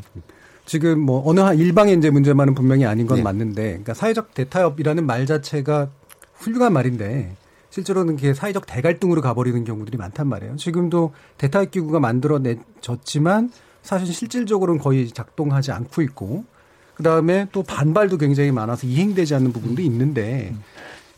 지금 0.66 1.00
뭐 1.00 1.22
어느 1.26 1.40
한 1.40 1.58
일방의 1.58 1.96
이제 1.96 2.10
문제만은 2.10 2.54
분명히 2.54 2.84
아닌 2.84 3.06
건 3.06 3.18
예. 3.18 3.22
맞는데, 3.22 3.62
그러니까 3.62 3.94
사회적 3.94 4.34
대타협이라는 4.34 5.06
말 5.06 5.24
자체가 5.24 5.88
훌륭한 6.34 6.72
말인데 6.72 7.34
실제로는 7.70 8.16
그게 8.16 8.34
사회적 8.34 8.66
대갈등으로 8.66 9.20
가버리는 9.20 9.64
경우들이 9.64 9.96
많단 9.96 10.26
말이에요. 10.26 10.56
지금도 10.56 11.12
대타협 11.38 11.70
기구가 11.70 12.00
만들어냈졌지만 12.00 13.50
사실 13.82 14.12
실질적으로는 14.12 14.80
거의 14.80 15.08
작동하지 15.08 15.72
않고 15.72 16.02
있고 16.02 16.44
그 16.98 17.04
다음에 17.04 17.46
또 17.52 17.62
반발도 17.62 18.18
굉장히 18.18 18.50
많아서 18.50 18.88
이행되지 18.88 19.32
않는 19.36 19.52
부분도 19.52 19.80
있는데 19.82 20.50
음. 20.52 20.62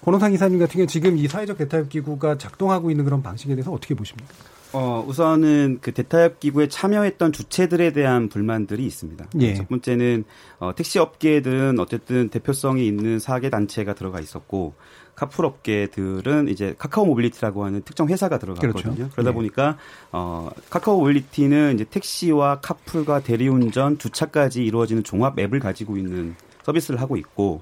권호상 0.02 0.34
이사님 0.34 0.58
같은 0.58 0.76
경우 0.76 0.86
지금 0.86 1.16
이 1.16 1.26
사회적 1.26 1.56
대타협 1.56 1.88
기구가 1.88 2.36
작동하고 2.36 2.90
있는 2.90 3.06
그런 3.06 3.22
방식에 3.22 3.54
대해서 3.54 3.72
어떻게 3.72 3.94
보십니까? 3.94 4.30
어, 4.72 5.02
우선은 5.06 5.78
그 5.80 5.92
대타협 5.92 6.38
기구에 6.38 6.68
참여했던 6.68 7.32
주체들에 7.32 7.92
대한 7.94 8.28
불만들이 8.28 8.84
있습니다. 8.84 9.26
예. 9.40 9.54
첫 9.54 9.68
번째는 9.68 10.24
어, 10.58 10.74
택시 10.74 10.98
업계들은 10.98 11.80
어쨌든 11.80 12.28
대표성이 12.28 12.86
있는 12.86 13.18
4개 13.18 13.48
단체가 13.48 13.94
들어가 13.94 14.20
있었고 14.20 14.74
카풀 15.20 15.44
업계들은 15.44 16.48
이제 16.48 16.74
카카오 16.78 17.04
모빌리티라고 17.04 17.66
하는 17.66 17.82
특정 17.82 18.08
회사가 18.08 18.38
들어갔거든요. 18.38 18.94
그렇죠. 18.94 19.10
그러다 19.12 19.30
네. 19.30 19.34
보니까 19.34 19.76
어 20.12 20.48
카카오 20.70 20.96
모빌리티는 21.00 21.74
이제 21.74 21.84
택시와 21.84 22.60
카풀과 22.60 23.20
대리운전, 23.20 23.98
주차까지 23.98 24.64
이루어지는 24.64 25.04
종합 25.04 25.38
앱을 25.38 25.60
가지고 25.60 25.98
있는 25.98 26.36
서비스를 26.62 27.02
하고 27.02 27.18
있고 27.18 27.60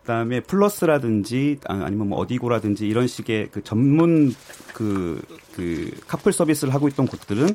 그다음에 0.00 0.40
풀러스라든지 0.40 1.58
아, 1.66 1.74
아니면 1.84 2.08
뭐 2.08 2.18
어디고라든지 2.20 2.88
이런 2.88 3.06
식의 3.06 3.48
그 3.52 3.62
전문 3.62 4.34
그, 4.72 5.20
그 5.54 5.90
카풀 6.08 6.32
서비스를 6.32 6.72
하고 6.72 6.88
있던 6.88 7.06
곳들은 7.06 7.48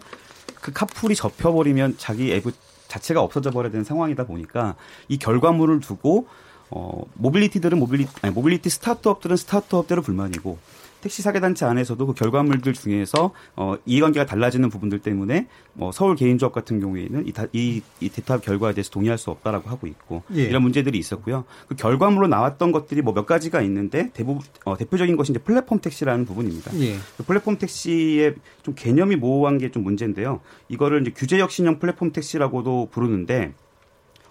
그 0.62 0.72
카풀이 0.72 1.16
접혀버리면 1.16 1.96
자기 1.98 2.32
앱 2.34 2.44
자체가 2.88 3.22
없어져 3.22 3.50
버려야 3.50 3.72
되는 3.72 3.84
상황이다 3.84 4.28
보니까 4.28 4.76
이 5.08 5.18
결과물을 5.18 5.80
두고 5.80 6.28
어, 6.72 7.02
mobility들은 7.16 7.80
mobility, 7.80 8.12
아니, 8.22 8.34
mobility 8.34 8.70
startup들은 8.70 9.38
startup대로 9.38 10.02
불만이고 10.02 10.58
택시 11.02 11.22
4개 11.22 11.41
단체 11.41 11.66
안에서도 11.66 12.06
그 12.08 12.14
결과물들 12.14 12.74
중에서 12.74 13.32
어, 13.56 13.76
이해관계가 13.86 14.26
달라지는 14.26 14.68
부분들 14.70 15.00
때문에 15.00 15.48
뭐 15.74 15.94
서울 15.94 16.18
개인조합 16.18 16.52
같은 16.52 16.82
경우에는 16.82 17.26
이, 17.26 17.32
이, 17.54 17.82
이 18.02 18.10
대타협 18.10 18.42
결과에 18.42 18.74
대해서 18.74 18.90
동의할 18.90 19.18
수 19.18 19.32
없다라고 19.32 19.70
하고 19.70 19.88
있고 19.88 20.24
예. 20.36 20.44
이런 20.44 20.62
문제들이 20.62 20.98
있었고요. 20.98 21.46
그 21.70 21.76
결과물로 21.76 22.28
나왔던 22.28 22.74
것들이 22.74 23.02
뭐 23.02 23.14
몇 23.14 23.26
가지가 23.26 23.62
있는데 23.62 24.10
대부분 24.14 24.42
어, 24.66 24.76
대표적인 24.76 25.16
것이 25.16 25.32
이제 25.32 25.40
플랫폼 25.40 25.80
택시라는 25.80 26.26
부분입니다. 26.26 26.78
예. 26.82 26.98
그 27.16 27.24
플랫폼 27.24 27.58
택시의 27.58 28.36
좀 28.64 28.76
개념이 28.76 29.16
모호한 29.16 29.58
게 29.58 29.70
좀 29.72 29.84
문제인데요. 29.84 30.42
이거를 30.68 31.02
이제 31.04 31.14
규제 31.16 31.40
혁신형 31.40 31.80
플랫폼 31.80 32.12
택시라고도 32.12 32.90
부르는데 32.92 33.54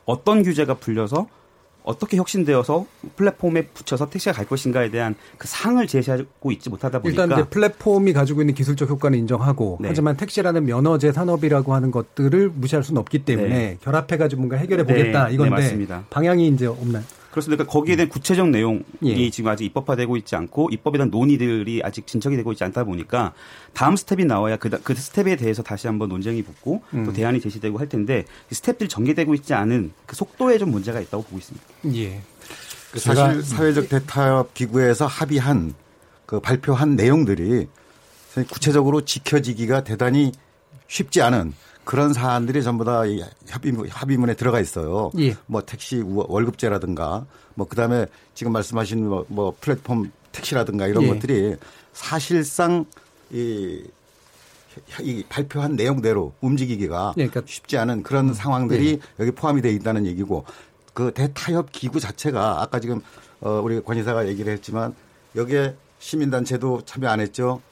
어떤 0.05 0.43
규제가 0.43 0.74
풀려서 0.74 1.28
어떻게 1.89 2.18
혁신되어서 2.18 2.84
플랫폼에 3.16 3.62
붙여서 3.68 4.11
택시가 4.11 4.32
갈 4.34 4.47
것인가에 4.47 4.91
대한 4.91 5.14
그 5.39 5.49
상을 5.49 5.84
제시하고 5.86 6.53
있지 6.53 6.68
못하다 6.68 7.01
보니까 7.01 7.22
일단 7.24 7.39
이제 7.39 7.49
플랫폼이 7.49 8.12
가지고 8.12 8.43
있는 8.43 8.53
기술적 8.53 8.91
효과는 8.91 9.18
인정하고 9.20 9.78
네. 9.80 9.89
하지만 9.89 10.14
택시라는 10.18 10.66
면허제 10.66 11.12
산업이라고 11.12 11.72
하는 11.72 11.91
것들을 11.91 12.51
무시할 12.55 12.84
수는 12.84 13.01
없기 13.01 13.20
때문에 13.20 13.49
네. 13.49 13.78
결합해 13.80 14.18
가지고 14.18 14.43
뭔가 14.43 14.59
해결해 14.59 14.84
보겠다 14.84 15.28
네. 15.28 15.34
이건데 15.34 15.76
네, 15.76 15.86
방향이 16.11 16.49
이제 16.49 16.66
없나요? 16.66 17.05
그렇습니다. 17.39 17.64
그러니까 17.64 17.72
거기에 17.72 17.97
대한 17.97 18.09
구체적 18.09 18.49
내용이 18.51 18.82
예. 19.05 19.30
지금 19.30 19.51
아직 19.51 19.64
입법화되고 19.64 20.16
있지 20.16 20.36
않고 20.36 20.70
입법에 20.70 20.99
대한 20.99 21.11
논의들이 21.11 21.80
아직 21.84 22.07
진척이 22.07 22.36
되고 22.36 22.53
있지 22.53 22.64
않다 22.64 22.84
보니까 22.84 23.32
다음 23.72 23.97
스텝이 23.97 24.24
나와야 24.24 24.57
그, 24.57 24.70
그 24.70 24.95
스텝에 24.95 25.36
대해서 25.36 25.62
다시 25.62 25.86
한번 25.86 26.09
논쟁이 26.09 26.43
붙고 26.43 26.82
음. 26.95 27.05
또 27.05 27.12
대안이 27.12 27.41
제시되고 27.41 27.78
할 27.78 27.89
텐데 27.89 28.24
그 28.49 28.55
스텝들이 28.55 28.89
전개되고 28.89 29.34
있지 29.34 29.55
않은 29.55 29.93
그 30.07 30.16
속도에 30.16 30.59
좀 30.59 30.70
문제가 30.70 31.01
있다고 31.01 31.24
보고 31.24 31.39
있습니다. 31.39 31.66
예. 31.95 32.20
그 32.91 32.99
사실 32.99 33.43
사회적 33.43 33.89
대타협 33.89 34.55
기구에서 34.55 35.07
합의한 35.07 35.74
그 36.26 36.41
발표한 36.41 36.97
내용들이 36.97 37.68
구체적으로 38.51 39.05
지켜지기가 39.05 39.84
대단히 39.84 40.32
쉽지 40.86 41.22
않은 41.22 41.53
그런 41.89 42.12
사안들이 42.12 42.62
전부 42.62 42.84
다 42.84 43.01
합의문, 43.49 43.89
합의문 43.89 44.28
에 44.28 44.34
들어가 44.34 44.61
있어요. 44.61 45.11
예. 45.18 45.34
뭐 45.47 45.62
택시 45.62 46.03
월급제라든가 46.05 47.24
뭐 47.55 47.66
그다음에 47.66 48.05
지금 48.34 48.53
말씀하신 48.53 49.09
뭐, 49.09 49.24
뭐 49.28 49.57
플랫폼 49.59 50.12
택시라든가 50.30 50.86
이런 50.86 51.05
예. 51.05 51.09
것들이 51.09 51.57
사실상 51.95 52.84
이, 53.30 53.82
이 55.01 55.24
발표한 55.30 55.76
내용대로 55.76 56.34
움직이기가 56.43 57.14
예, 57.16 57.26
그러니까 57.26 57.51
쉽지 57.51 57.78
않은 57.78 58.03
그런 58.03 58.34
상황들이 58.34 58.91
예. 58.91 58.99
여기 59.18 59.30
포함이 59.30 59.62
되어 59.62 59.72
있다는 59.72 60.05
얘기고 60.05 60.45
그 60.93 61.11
대타협 61.14 61.72
기구 61.72 62.01
자체가 62.01 62.61
아까 62.61 62.80
지금 62.80 63.01
어 63.41 63.62
우리 63.64 63.80
권 63.80 63.97
이사가 63.97 64.28
얘기를 64.28 64.53
했지만 64.53 64.95
여기에 65.36 65.74
시민단체도 66.01 66.82
참여 66.84 67.09
안 67.09 67.20
했죠. 67.20 67.62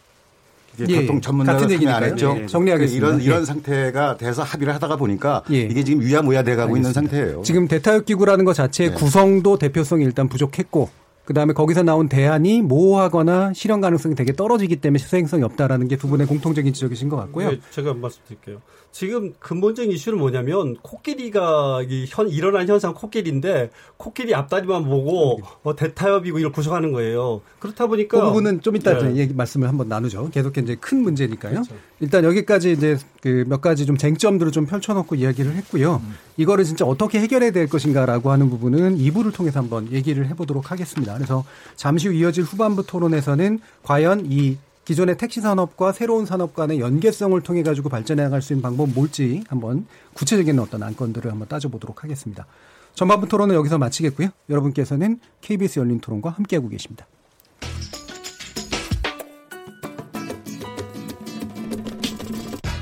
이게 0.79 0.95
예, 0.95 1.01
교통 1.03 1.20
전문가가 1.20 1.59
같은 1.59 1.79
참여 1.79 1.91
안. 1.95 2.05
했죠. 2.05 2.37
예, 2.43 2.47
정리하겠습니다. 2.47 3.07
이런 3.07 3.20
이런 3.20 3.41
예. 3.43 3.45
상태가 3.45 4.16
돼서 4.16 4.43
합의를 4.43 4.74
하다가 4.74 4.97
보니까 4.97 5.43
예. 5.51 5.61
이게 5.62 5.83
지금 5.85 6.01
위야무야 6.03 6.43
돼가고 6.43 6.77
있는. 6.77 6.93
상태예요. 6.93 7.43
지금 7.43 7.68
대타협 7.68 8.05
기구라는 8.07 8.45
것 8.45 8.55
자체의 8.55 8.91
네. 8.91 8.97
구성도 8.97 9.59
대표성이 9.59 10.05
일단 10.05 10.29
부족했고 10.29 10.89
그다음에 11.27 11.53
거기서 11.53 11.83
나온 11.83 12.09
대안이 12.09 12.62
모호하거나 12.62 13.53
실현 13.53 13.81
가능성이 13.81 14.14
되게 14.14 14.33
떨어지기 14.33 14.77
때문에 14.77 14.99
수행성이 14.99 15.43
없다라는 15.43 15.89
게 15.89 15.97
두 15.97 16.09
분의 16.09 16.27
공통적인 16.27 16.72
지적이신 16.72 17.09
것 17.09 17.16
같고요. 17.16 17.51
네, 17.51 17.61
제가 17.70 17.95
말씀드릴게요. 17.95 18.61
지금 18.93 19.33
근본적인 19.39 19.91
이슈는 19.93 20.18
뭐냐면 20.18 20.77
코끼리가 20.83 21.83
이 21.89 22.07
현, 22.09 22.29
일어난 22.29 22.68
현상 22.68 22.95
코끼리인데 22.95 23.70
코끼리 23.97 24.35
앞다리만 24.35 24.85
보고 24.85 25.41
어, 25.62 25.74
대타협이고 25.74 26.39
이걸 26.39 26.53
구성하는 26.53 26.93
거예요. 26.93 27.41
그렇다 27.59 27.87
보니까 27.87 28.18
그 28.20 28.27
부분은 28.27 28.61
좀 28.62 28.77
이따 28.77 28.99
네. 28.99 29.16
얘기 29.16 29.35
말씀을 29.35 29.68
한번 29.68 29.89
나누죠. 29.89 30.31
계속 30.31 30.57
이제 30.59 30.77
큰 30.81 31.03
문제니까요. 31.03 31.53
그렇죠. 31.55 31.74
일단 32.01 32.24
여기까지 32.24 32.72
이제 32.72 32.97
그 33.22 33.45
몇 33.47 33.61
가지 33.61 33.87
좀 33.87 33.97
쟁점들을 33.97 34.53
좀 34.53 34.66
펼쳐놓고 34.66 35.14
이야기를 35.14 35.55
했고요. 35.57 36.01
이거를 36.37 36.64
진짜 36.64 36.84
어떻게 36.84 37.20
해결해야 37.20 37.51
될 37.51 37.68
것인가라고 37.68 38.30
하는 38.30 38.51
부분은 38.51 38.99
2부를 38.99 39.32
통해서 39.32 39.61
한번 39.61 39.91
얘기를 39.93 40.26
해보도록 40.28 40.70
하겠습니다. 40.70 41.14
그래서 41.14 41.45
잠시 41.76 42.09
후 42.09 42.14
이어질 42.14 42.45
후반부 42.45 42.87
토론에서는 42.87 43.61
과연 43.82 44.26
이 44.30 44.59
기존의 44.84 45.18
택시 45.18 45.41
산업과 45.41 45.93
새로운 45.93 46.26
산업 46.26 46.55
간의 46.55 46.78
연계성을 46.78 47.41
통해 47.43 47.62
가지고 47.64 47.89
발전해 47.89 48.22
나갈 48.22 48.41
수 48.41 48.53
있는 48.53 48.62
방법은 48.62 48.95
뭘지 48.95 49.43
한번 49.49 49.87
구체적인 50.14 50.59
어떤 50.61 50.82
안건들을 50.82 51.30
한번 51.30 51.49
따져보도록 51.49 52.05
하겠습니다. 52.05 52.47
전반부 52.95 53.28
토론은 53.28 53.55
여기서 53.57 53.78
마치겠고요. 53.78 54.28
여러분께서는 54.49 55.18
KBS 55.41 55.80
열린 55.80 56.01
토론과 56.01 56.30
함께하고 56.30 56.68
계십니다. 56.68 57.07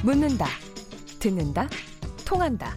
묻는다, 0.03 0.47
듣는다, 1.19 1.67
통한다. 2.27 2.77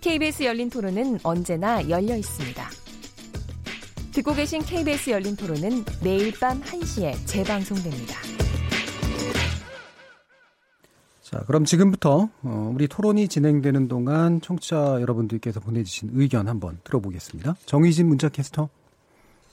KBS 0.00 0.44
열린 0.44 0.70
토론은 0.70 1.18
언제나 1.24 1.88
열려 1.88 2.16
있습니다. 2.16 2.64
듣고 4.12 4.34
계신 4.34 4.62
KBS 4.62 5.10
열린 5.10 5.36
토론은 5.36 5.84
매일 6.02 6.32
밤 6.38 6.60
1시에 6.60 7.14
재방송됩니다. 7.26 8.14
자, 11.22 11.40
그럼 11.46 11.64
지금부터 11.64 12.30
어, 12.42 12.72
우리 12.74 12.88
토론이 12.88 13.28
진행되는 13.28 13.88
동안 13.88 14.40
청취자 14.40 15.00
여러분들께서 15.00 15.60
보내주신 15.60 16.10
의견 16.14 16.48
한번 16.48 16.78
들어보겠습니다. 16.84 17.56
정의진 17.66 18.08
문자캐스터. 18.08 18.68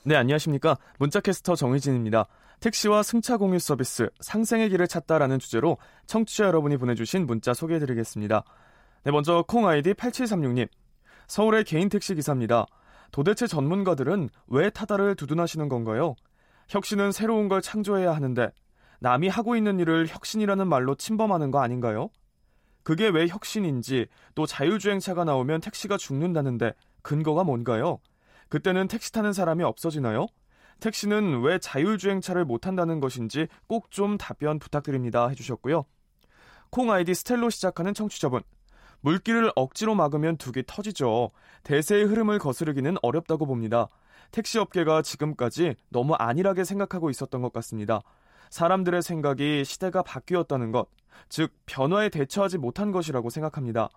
네, 0.03 0.15
안녕하십니까. 0.15 0.77
문자캐스터 0.99 1.55
정의진입니다. 1.55 2.27
택시와 2.59 3.03
승차 3.03 3.37
공유 3.37 3.59
서비스 3.59 4.09
상생의 4.21 4.69
길을 4.69 4.87
찾다라는 4.87 5.39
주제로 5.39 5.77
청취자 6.05 6.45
여러분이 6.45 6.77
보내주신 6.77 7.25
문자 7.25 7.53
소개해드리겠습니다. 7.53 8.43
네, 9.05 9.11
먼저 9.11 9.45
콩 9.47 9.67
아이디 9.67 9.93
8736님. 9.93 10.67
서울의 11.27 11.63
개인 11.65 11.89
택시 11.89 12.15
기사입니다. 12.15 12.65
도대체 13.11 13.45
전문가들은 13.45 14.29
왜 14.47 14.71
타다를 14.71 15.15
두둔하시는 15.15 15.69
건가요? 15.69 16.15
혁신은 16.69 17.11
새로운 17.11 17.47
걸 17.47 17.61
창조해야 17.61 18.15
하는데 18.15 18.51
남이 19.01 19.27
하고 19.27 19.55
있는 19.55 19.79
일을 19.79 20.07
혁신이라는 20.07 20.67
말로 20.67 20.95
침범하는 20.95 21.51
거 21.51 21.61
아닌가요? 21.61 22.09
그게 22.81 23.07
왜 23.07 23.27
혁신인지 23.27 24.07
또 24.33 24.47
자율주행차가 24.47 25.23
나오면 25.23 25.61
택시가 25.61 25.97
죽는다는데 25.97 26.73
근거가 27.03 27.43
뭔가요? 27.43 27.99
그때는 28.49 28.87
택시 28.87 29.11
타는 29.11 29.33
사람이 29.33 29.63
없어지나요? 29.63 30.25
택시는 30.79 31.41
왜 31.43 31.59
자율주행차를 31.59 32.43
못한다는 32.43 32.99
것인지 32.99 33.47
꼭 33.67 33.91
좀 33.91 34.17
답변 34.17 34.57
부탁드립니다 34.57 35.27
해주셨고요. 35.27 35.85
콩 36.71 36.91
아이디 36.91 37.13
스텔로 37.13 37.51
시작하는 37.51 37.93
청취자분. 37.93 38.41
물길을 39.01 39.51
억지로 39.55 39.95
막으면 39.95 40.37
둑이 40.37 40.63
터지죠. 40.65 41.31
대세의 41.63 42.05
흐름을 42.05 42.39
거스르기는 42.39 42.97
어렵다고 43.01 43.45
봅니다. 43.45 43.87
택시업계가 44.31 45.01
지금까지 45.01 45.75
너무 45.89 46.13
안일하게 46.15 46.63
생각하고 46.63 47.09
있었던 47.09 47.41
것 47.41 47.53
같습니다. 47.53 48.01
사람들의 48.49 49.01
생각이 49.01 49.63
시대가 49.65 50.01
바뀌었다는 50.01 50.71
것, 50.71 50.87
즉 51.29 51.51
변화에 51.65 52.09
대처하지 52.09 52.57
못한 52.57 52.91
것이라고 52.91 53.29
생각합니다. 53.29 53.89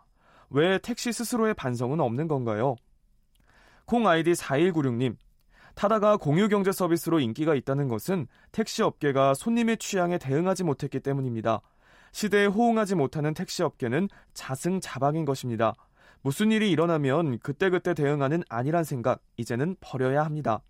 왜 0.50 0.78
택시 0.78 1.12
스스로의 1.12 1.54
반성은 1.54 2.00
없는 2.00 2.28
건가요? 2.28 2.76
콩 3.84 4.06
아이디 4.06 4.32
4196님. 4.32 5.16
타다가 5.74 6.16
공유 6.16 6.48
경제 6.48 6.72
서비스로 6.72 7.20
인기가 7.20 7.54
있다는 7.54 7.88
것은 7.88 8.26
택시 8.50 8.82
업계가 8.82 9.34
손님의 9.34 9.76
취향에 9.78 10.18
대응하지 10.18 10.64
못했기 10.64 11.00
때문입니다. 11.00 11.60
시대에 12.12 12.46
호응하지 12.46 12.94
못하는 12.94 13.34
택시 13.34 13.62
업계는 13.62 14.08
자승자박인 14.34 15.24
것입니다. 15.24 15.74
무슨 16.22 16.50
일이 16.50 16.70
일어나면 16.70 17.38
그때그때 17.38 17.94
대응하는 17.94 18.42
아니란 18.48 18.84
생각, 18.84 19.22
이제는 19.36 19.76
버려야 19.80 20.24
합니다. 20.24 20.62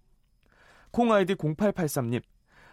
콩 0.91 1.13
아이디 1.13 1.35
0883님. 1.35 2.23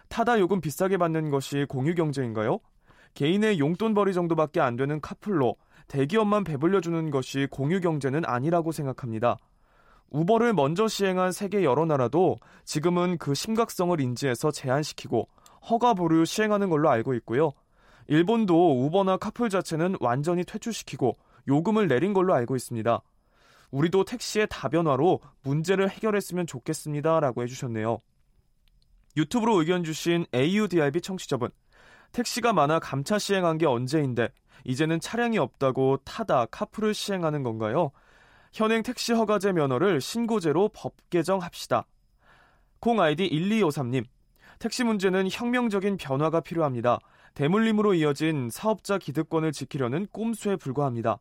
타다 0.08 0.38
요금 0.40 0.60
비싸게 0.60 0.96
받는 0.98 1.30
것이 1.30 1.66
공유 1.68 1.94
경제인가요? 1.94 2.58
개인의 3.14 3.58
용돈벌이 3.58 4.12
정도밖에 4.12 4.60
안 4.60 4.76
되는 4.76 5.00
카풀로 5.00 5.56
대기업만 5.88 6.44
배불려 6.44 6.80
주는 6.80 7.10
것이 7.10 7.46
공유 7.50 7.80
경제는 7.80 8.24
아니라고 8.24 8.72
생각합니다. 8.72 9.38
우버를 10.10 10.52
먼저 10.52 10.86
시행한 10.86 11.32
세계 11.32 11.64
여러 11.64 11.84
나라도 11.84 12.36
지금은 12.64 13.18
그 13.18 13.34
심각성을 13.34 14.00
인지해서 14.00 14.50
제한시키고 14.50 15.28
허가 15.70 15.94
보류 15.94 16.24
시행하는 16.24 16.68
걸로 16.70 16.90
알고 16.90 17.14
있고요. 17.14 17.52
일본도 18.08 18.84
우버나 18.84 19.16
카풀 19.16 19.50
자체는 19.50 19.96
완전히 20.00 20.44
퇴출시키고 20.44 21.18
요금을 21.48 21.88
내린 21.88 22.12
걸로 22.12 22.34
알고 22.34 22.56
있습니다. 22.56 23.00
우리도 23.70 24.04
택시의 24.04 24.46
다변화로 24.48 25.20
문제를 25.42 25.90
해결했으면 25.90 26.46
좋겠습니다. 26.46 27.20
라고 27.20 27.42
해주셨네요. 27.42 28.00
유튜브로 29.16 29.60
의견 29.60 29.82
주신 29.82 30.26
AUDIB 30.34 31.00
청취자분. 31.00 31.50
택시가 32.12 32.52
많아 32.52 32.78
감차 32.78 33.18
시행한 33.18 33.58
게 33.58 33.66
언제인데 33.66 34.28
이제는 34.64 35.00
차량이 35.00 35.38
없다고 35.38 35.98
타다 36.04 36.46
카풀을 36.46 36.94
시행하는 36.94 37.42
건가요? 37.42 37.90
현행 38.52 38.82
택시 38.82 39.12
허가제 39.12 39.52
면허를 39.52 40.00
신고제로 40.00 40.70
법 40.72 40.94
개정합시다. 41.10 41.86
콩 42.80 43.00
아이디 43.00 43.28
1253님. 43.28 44.04
택시 44.58 44.84
문제는 44.84 45.28
혁명적인 45.30 45.98
변화가 45.98 46.40
필요합니다. 46.40 46.98
대물림으로 47.36 47.92
이어진 47.92 48.48
사업자 48.50 48.96
기득권을 48.96 49.52
지키려는 49.52 50.06
꼼수에 50.10 50.56
불과합니다. 50.56 51.18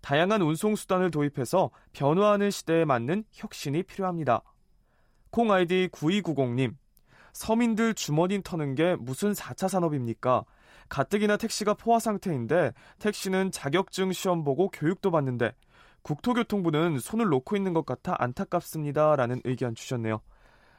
다양한 0.00 0.40
운송수단을 0.40 1.10
도입해서 1.10 1.70
변화하는 1.92 2.50
시대에 2.50 2.86
맞는 2.86 3.24
혁신이 3.32 3.82
필요합니다. 3.82 4.42
콩 5.30 5.52
아이디 5.52 5.90
9290님. 5.92 6.74
서민들 7.34 7.92
주머니 7.92 8.42
터는 8.42 8.76
게 8.76 8.96
무슨 8.96 9.32
4차 9.32 9.68
산업입니까? 9.68 10.46
가뜩이나 10.88 11.36
택시가 11.36 11.74
포화 11.74 11.98
상태인데 11.98 12.72
택시는 12.98 13.50
자격증 13.50 14.12
시험 14.12 14.44
보고 14.44 14.70
교육도 14.70 15.10
받는데 15.10 15.52
국토교통부는 16.00 16.98
손을 16.98 17.26
놓고 17.28 17.56
있는 17.56 17.74
것 17.74 17.84
같아 17.84 18.16
안타깝습니다. 18.18 19.16
라는 19.16 19.42
의견 19.44 19.74
주셨네요. 19.74 20.22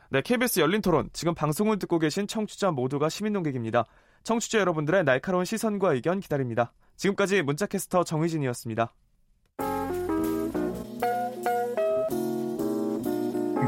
네, 0.10 0.22
KBS 0.24 0.62
열린 0.62 0.82
토론. 0.82 1.12
지금 1.14 1.36
방송을 1.36 1.78
듣고 1.78 2.00
계신 2.00 2.26
청취자 2.26 2.72
모두가 2.72 3.10
시민 3.10 3.34
농객입니다. 3.34 3.86
청취자 4.24 4.60
여러분들의 4.60 5.04
날카로운 5.04 5.46
시선과 5.46 5.94
의견 5.94 6.20
기다립니다. 6.20 6.74
지금까지 6.98 7.42
문자캐스터 7.42 8.04
정희진이었습니다. 8.04 8.94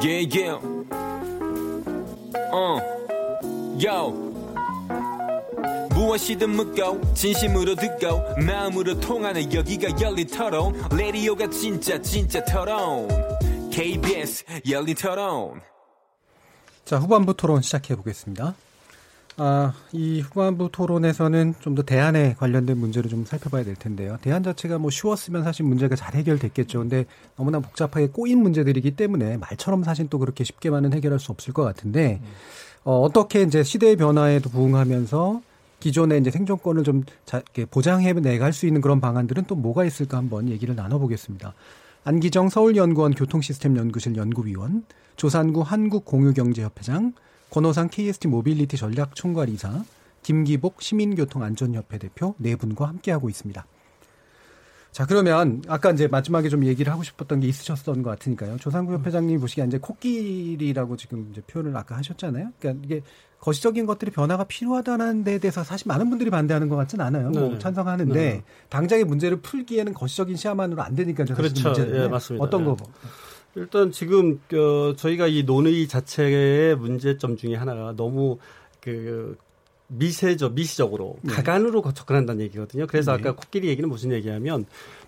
Yeah, 0.04 0.28
yeah. 0.28 0.58
어, 2.52 2.80
uh. 3.78 4.32
무엇이든 5.94 6.50
묻고 6.50 7.14
진심으로 7.14 7.76
듣고 7.76 8.36
마음으로 8.44 9.00
통하는 9.00 9.54
여기가 9.54 10.02
열린 10.02 10.28
터론 10.28 10.74
레디오가 10.92 11.48
진짜 11.50 12.02
진짜 12.02 12.44
터론 12.44 13.08
KBS 13.72 14.46
열린 14.70 14.96
터론 14.96 15.62
자 16.86 16.98
후반부 16.98 17.36
토론 17.36 17.62
시작해 17.62 17.96
보겠습니다. 17.96 18.56
아, 19.44 19.74
이 19.92 20.22
후반부 20.22 20.70
토론에서는 20.72 21.56
좀 21.62 21.74
더 21.74 21.82
대안에 21.84 22.36
관련된 22.38 22.78
문제를 22.78 23.10
좀 23.10 23.26
살펴봐야 23.26 23.64
될 23.64 23.76
텐데요. 23.76 24.18
대안 24.22 24.44
자체가 24.44 24.78
뭐 24.78 24.92
쉬웠으면 24.92 25.44
사실 25.44 25.66
문제가 25.66 25.96
잘 25.96 26.14
해결됐겠죠. 26.16 26.80
근데 26.80 27.06
너무나 27.38 27.60
복잡하게 27.60 28.10
꼬인 28.10 28.44
문제들이기 28.44 28.92
때문에 28.92 29.38
말처럼 29.38 29.84
사실 29.84 30.10
또 30.10 30.20
그렇게 30.20 30.44
쉽게만은 30.44 30.94
해결할 30.94 31.20
수 31.20 31.32
없을 31.32 31.54
것 31.54 31.64
같은데, 31.64 32.22
어, 32.84 33.00
어떻게 33.00 33.42
이제 33.42 33.64
시대의 33.64 33.96
변화에도 33.96 34.50
부응하면서 34.50 35.42
기존의 35.80 36.20
이제 36.20 36.30
생존권을 36.30 36.84
좀 36.84 37.04
자, 37.26 37.42
보장해 37.72 38.14
내갈 38.14 38.54
수 38.54 38.68
있는 38.68 38.82
그런 38.82 39.02
방안들은 39.02 39.46
또 39.48 39.56
뭐가 39.56 39.86
있을까 39.86 40.18
한번 40.18 40.50
얘기를 40.50 40.76
나눠보겠습니다. 40.76 41.54
안기정 42.04 42.50
서울연구원 42.50 43.14
교통시스템연구실 43.16 44.18
연구위원, 44.18 44.84
조산구 45.16 45.62
한국공유경제협회장, 45.62 47.14
권호상 47.52 47.90
KST 47.90 48.30
모빌리티 48.30 48.78
전략 48.78 49.14
총괄이사, 49.14 49.84
김기복 50.24 50.82
시민교통안전협회 50.82 51.98
대표 51.98 52.34
네 52.38 52.56
분과 52.56 52.88
함께하고 52.88 53.30
있습니다. 53.30 53.66
자, 54.92 55.06
그러면 55.06 55.62
아까 55.68 55.92
이제 55.92 56.08
마지막에 56.08 56.50
좀 56.50 56.66
얘기를 56.66 56.92
하고 56.92 57.04
싶었던 57.04 57.40
게 57.40 57.48
있으셨던 57.48 58.04
것 58.04 58.10
같으니까요. 58.12 58.58
조상구 58.58 58.94
협회장님이 58.94 59.40
보시기에 59.40 59.66
이제 59.66 59.78
코끼리라고 59.78 60.98
지금 60.98 61.30
이제 61.32 61.42
표현을 61.42 61.76
아까 61.76 61.98
하셨잖아요. 61.98 62.52
그러니까 62.60 62.86
이게 62.86 63.02
거시적인 63.40 63.86
것들이 63.86 64.12
변화가 64.12 64.46
필요하다는 64.46 65.24
데 65.24 65.40
대해서 65.40 65.64
사실 65.64 65.88
많은 65.88 66.10
분들이 66.10 66.30
반대하는 66.30 66.70
것 66.70 66.76
같지는 66.76 67.06
않아요. 67.06 67.30
뭐 67.32 67.50
네. 67.50 67.60
찬성하는데 67.60 68.14
네. 68.14 68.44
당장의 68.70 69.06
문제를 69.06 69.42
풀기에는 69.42 69.94
거시적인 69.94 70.36
시야만으로 70.36 70.82
안 70.82 70.96
되니까 70.96 71.24
그렇죠. 71.26 71.70
문제는 71.70 72.04
예, 72.04 72.08
맞습니다. 72.08 72.44
어떤 72.44 72.62
예. 72.62 72.66
거 72.66 72.78
일단 73.56 73.92
지금 73.92 74.40
어, 74.54 74.96
저희가 74.96 75.28
이 75.28 75.44
논의 75.44 75.88
자체의 75.88 76.76
문제점 76.76 77.36
중에 77.36 77.56
하나가 77.56 77.94
너무 77.96 78.38
그 78.80 79.38
미세적 79.88 80.54
미시적으로 80.54 81.18
네. 81.22 81.34
가간으로 81.34 81.84
접근한다는 81.94 82.42
얘기거든요. 82.46 82.88
그래서 82.88 83.16
네. 83.16 83.20
아까 83.20 83.36
코끼리 83.36 83.68
얘기는 83.68 83.88
무슨 83.88 84.12
얘기냐면 84.12 84.66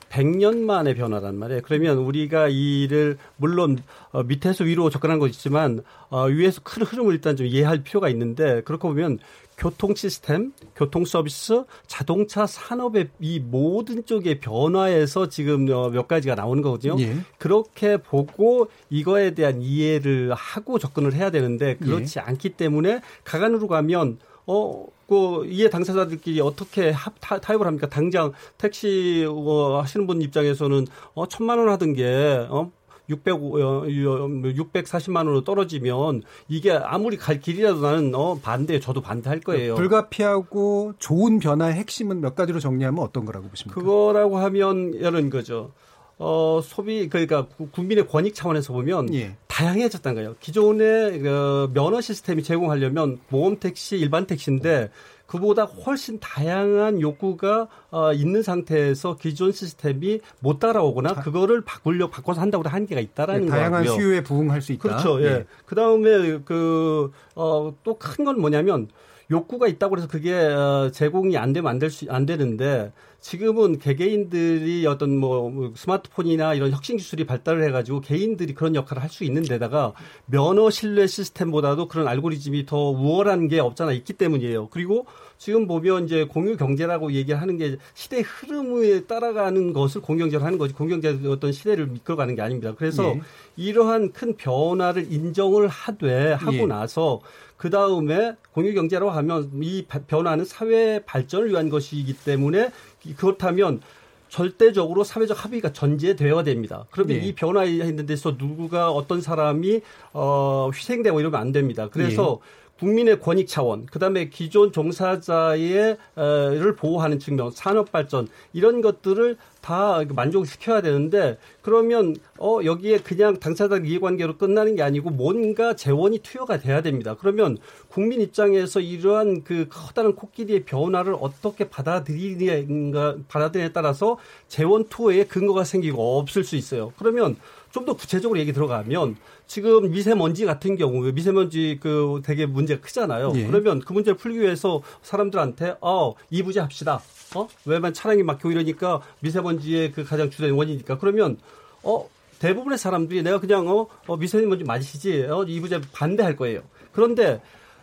100년 0.09 0.57
만의 0.59 0.95
변화란 0.95 1.37
말이에요. 1.37 1.61
그러면 1.63 1.97
우리가 1.97 2.49
이를 2.49 3.17
물론 3.37 3.79
어, 4.11 4.23
밑에서 4.23 4.63
위로 4.63 4.89
접근한 4.89 5.19
거 5.19 5.27
있지만 5.27 5.81
어, 6.09 6.25
위에서 6.25 6.61
큰 6.63 6.83
흐름을 6.83 7.13
일단 7.13 7.35
좀 7.35 7.47
이해할 7.47 7.83
필요가 7.83 8.09
있는데 8.09 8.61
그렇게 8.61 8.83
보면 8.83 9.19
교통 9.57 9.95
시스템, 9.95 10.53
교통 10.75 11.05
서비스, 11.05 11.63
자동차 11.87 12.45
산업의 12.45 13.09
이 13.19 13.39
모든 13.39 14.05
쪽의 14.05 14.39
변화에서 14.39 15.29
지금 15.29 15.69
어, 15.71 15.89
몇 15.89 16.07
가지가 16.07 16.35
나오는 16.35 16.61
거거든요. 16.61 16.95
예. 16.99 17.17
그렇게 17.37 17.97
보고 17.97 18.67
이거에 18.89 19.33
대한 19.33 19.61
이해를 19.61 20.33
하고 20.33 20.79
접근을 20.79 21.13
해야 21.13 21.29
되는데 21.29 21.75
그렇지 21.77 22.19
않기 22.19 22.49
때문에 22.49 23.01
가간으로 23.23 23.67
가면 23.67 24.19
어, 24.45 24.85
그 25.07 25.45
이해 25.45 25.69
당사자들끼리 25.69 26.41
어떻게 26.41 26.89
합, 26.89 27.13
타, 27.19 27.39
타협을 27.39 27.67
합니까? 27.67 27.87
당장 27.87 28.33
택시 28.57 29.25
어, 29.27 29.79
하시는 29.81 30.07
분 30.07 30.21
입장에서는 30.21 30.87
어, 31.13 31.27
천만 31.27 31.59
원 31.59 31.69
하던 31.69 31.93
게 31.93 32.45
어, 32.49 32.71
600, 33.09 33.35
어, 33.35 33.83
640만 33.85 35.17
원으로 35.17 35.43
떨어지면 35.43 36.23
이게 36.47 36.71
아무리 36.71 37.17
갈 37.17 37.39
길이라도 37.39 37.81
나는 37.81 38.15
어, 38.15 38.39
반대, 38.41 38.79
저도 38.79 39.01
반대할 39.01 39.39
거예요. 39.41 39.75
불가피하고 39.75 40.93
좋은 40.99 41.39
변화의 41.39 41.73
핵심은 41.75 42.21
몇 42.21 42.35
가지로 42.35 42.59
정리하면 42.59 43.03
어떤 43.03 43.25
거라고 43.25 43.47
보십니까? 43.49 43.79
그거라고 43.79 44.37
하면 44.37 44.93
이런 44.93 45.29
거죠. 45.29 45.71
어, 46.19 46.61
소비, 46.63 47.09
그러니까 47.09 47.47
구- 47.47 47.69
국민의 47.69 48.07
권익 48.07 48.35
차원에서 48.35 48.71
보면 48.71 49.13
예. 49.13 49.35
다양해졌다는 49.47 50.15
거예요. 50.15 50.35
기존의 50.39 51.19
그 51.19 51.71
면허 51.73 51.99
시스템이 52.01 52.43
제공하려면 52.43 53.19
모험 53.29 53.57
택시, 53.59 53.97
일반 53.97 54.25
택시인데 54.27 54.89
그보다 55.25 55.63
훨씬 55.63 56.19
다양한 56.19 57.01
욕구가 57.01 57.67
어, 57.91 58.13
있는 58.13 58.43
상태에서 58.43 59.15
기존 59.17 59.51
시스템이 59.51 60.19
못 60.39 60.59
따라오거나 60.59 61.15
그거를 61.15 61.61
바꾸려 61.61 62.09
바꿔서 62.09 62.41
한다고 62.41 62.67
한계가 62.67 63.01
있다라는 63.01 63.45
네, 63.45 63.49
다양한 63.49 63.83
거고요. 63.85 63.99
수요에 63.99 64.21
부응할 64.23 64.61
수 64.61 64.73
있다. 64.73 64.81
그렇죠. 64.81 65.21
예. 65.21 65.25
예. 65.25 65.45
그 65.65 65.75
다음에 65.75 66.39
그, 66.45 67.11
어, 67.35 67.73
또 67.83 67.95
큰 67.95 68.25
건 68.25 68.39
뭐냐면 68.39 68.89
욕구가 69.33 69.67
있다고 69.67 69.97
해서 69.97 70.07
그게 70.07 70.33
어, 70.33 70.89
제공이 70.93 71.37
안 71.37 71.51
되면 71.53 71.69
안 71.69 71.79
될 71.79 71.89
수, 71.89 72.05
안 72.09 72.25
되는데 72.25 72.91
지금은 73.19 73.79
개개인들이 73.79 74.85
어떤 74.85 75.17
뭐 75.17 75.71
스마트폰이나 75.75 76.53
이런 76.55 76.71
혁신 76.71 76.97
기술이 76.97 77.25
발달을 77.25 77.63
해가지고 77.63 78.01
개인들이 78.01 78.53
그런 78.53 78.75
역할을 78.75 79.01
할 79.01 79.09
수 79.09 79.23
있는 79.23 79.43
데다가 79.43 79.93
면허 80.25 80.69
신뢰 80.69 81.07
시스템보다도 81.07 81.87
그런 81.87 82.07
알고리즘이 82.07 82.65
더 82.65 82.89
우월한 82.91 83.47
게 83.47 83.59
없잖아 83.59 83.91
있기 83.93 84.13
때문이에요. 84.13 84.67
그리고 84.69 85.05
지금 85.37 85.67
보면 85.67 86.05
이제 86.05 86.25
공유 86.25 86.57
경제라고 86.57 87.11
얘기를 87.13 87.41
하는 87.41 87.57
게 87.57 87.77
시대 87.93 88.21
흐름에 88.21 89.05
따라가는 89.05 89.73
것을 89.73 90.01
공유 90.01 90.23
경제를 90.23 90.45
하는 90.45 90.57
거지 90.57 90.73
공유 90.73 90.99
경제 90.99 91.17
어떤 91.27 91.51
시대를 91.51 91.91
이끌어가는 91.95 92.35
게 92.35 92.41
아닙니다. 92.41 92.73
그래서 92.77 93.03
예. 93.15 93.21
이러한 93.55 94.11
큰 94.13 94.35
변화를 94.35 95.11
인정을 95.11 95.67
하되 95.67 96.33
하고 96.33 96.53
예. 96.53 96.65
나서 96.65 97.21
그 97.63 97.69
다음에 97.69 98.35
공유 98.51 98.73
경제라고 98.73 99.09
하면 99.11 99.49
이 99.61 99.85
바- 99.87 99.99
변화는 100.05 100.43
사회 100.43 100.99
발전을 101.05 101.47
위한 101.51 101.69
것이기 101.69 102.11
때문에 102.13 102.71
이- 103.05 103.13
그렇다면 103.13 103.79
절대적으로 104.27 105.05
사회적 105.05 105.45
합의가 105.45 105.71
전제되어야 105.71 106.43
됩니다. 106.43 106.85
그러면 106.91 107.15
예. 107.17 107.21
이 107.21 107.33
변화에 107.33 107.95
대해서 108.05 108.35
누구가 108.37 108.91
어떤 108.91 109.21
사람이 109.21 109.79
어 110.11 110.71
희생되고 110.73 111.21
이러면 111.21 111.39
안 111.39 111.53
됩니다. 111.53 111.87
그래서 111.89 112.39
국민의 112.79 113.19
권익 113.19 113.47
차원, 113.47 113.85
그다음에 113.85 114.29
기존 114.29 114.71
종사자의 114.71 115.97
를 116.15 116.75
보호하는 116.75 117.19
측면, 117.19 117.51
산업 117.51 117.91
발전 117.91 118.27
이런 118.51 118.81
것들을 118.81 119.37
다 119.63 120.03
만족시켜야 120.09 120.81
되는데 120.81 121.37
그러면 121.61 122.17
어 122.37 122.59
여기에 122.65 122.97
그냥 122.97 123.39
당사자 123.39 123.77
이해관계로 123.77 124.37
끝나는 124.37 124.75
게 124.75 124.83
아니고 124.83 125.09
뭔가 125.09 125.73
재원이 125.73 126.19
투여가 126.19 126.57
돼야 126.57 126.81
됩니다. 126.81 127.15
그러면 127.17 127.57
국민 127.87 128.19
입장에서 128.19 128.81
이러한 128.81 129.45
그 129.45 129.67
커다란 129.69 130.15
코끼리의 130.15 130.65
변화를 130.65 131.15
어떻게 131.17 131.69
받아들이는가 131.69 133.19
받아들이냐에 133.29 133.71
따라서 133.71 134.17
재원 134.49 134.83
투여에 134.89 135.27
근거가 135.27 135.63
생기고 135.63 136.19
없을 136.19 136.43
수 136.43 136.57
있어요. 136.57 136.91
그러면 136.97 137.37
좀 137.73 137.85
더 137.85 137.93
구체적으로 137.95 138.39
얘기 138.39 138.53
들어가면 138.53 139.17
지금 139.47 139.89
미세먼지 139.91 140.45
같은 140.45 140.77
경우 140.77 141.01
미세먼지 141.11 141.79
그 141.81 142.21
되게 142.23 142.45
문제가 142.45 142.79
크잖아요. 142.81 143.33
예. 143.35 143.47
그러면 143.47 143.79
그 143.81 143.91
문제를 143.91 144.15
풀기 144.15 144.39
위해서 144.39 144.81
사람들한테 145.01 145.75
어 145.81 146.13
이부제 146.29 146.59
합시다. 146.59 147.01
어 147.35 147.47
왜냐면 147.65 147.91
차량이 147.93 148.21
막히고 148.23 148.51
이러니까 148.51 149.01
미세먼지의 149.21 149.91
그 149.91 150.03
가장 150.05 150.29
주된 150.29 150.51
원인이니까 150.53 150.99
그러면 150.99 151.37
어 151.81 152.07
대부분의 152.39 152.77
사람들이 152.77 153.23
내가 153.23 153.39
그냥 153.39 153.67
어, 153.67 153.87
어 154.05 154.17
미세먼지 154.17 154.63
마시지 154.63 155.23
어 155.23 155.43
이부제 155.43 155.81
반대할 155.91 156.35
거예요. 156.37 156.61
그런데 156.91 157.41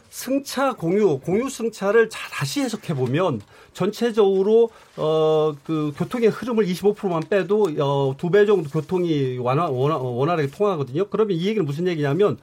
승차 0.08 0.72
공유, 0.74 1.18
공유 1.18 1.48
승차를 1.50 2.08
자- 2.10 2.28
다시 2.30 2.60
해석해 2.60 2.94
보면 2.94 3.40
전체적으로 3.72 4.70
어 4.96 5.40
그 5.64 5.92
교통의 5.96 6.28
흐름을 6.28 6.66
25%만 6.66 7.22
빼도 7.28 7.70
어두 7.78 8.30
배 8.30 8.46
정도 8.46 8.68
교통이 8.68 9.38
완화, 9.38 9.68
원활, 9.68 9.98
원활하게 9.98 10.50
통하거든요. 10.50 11.08
그러면 11.08 11.36
이 11.36 11.46
얘기는 11.46 11.64
무슨 11.64 11.86
얘기냐면 11.86 12.38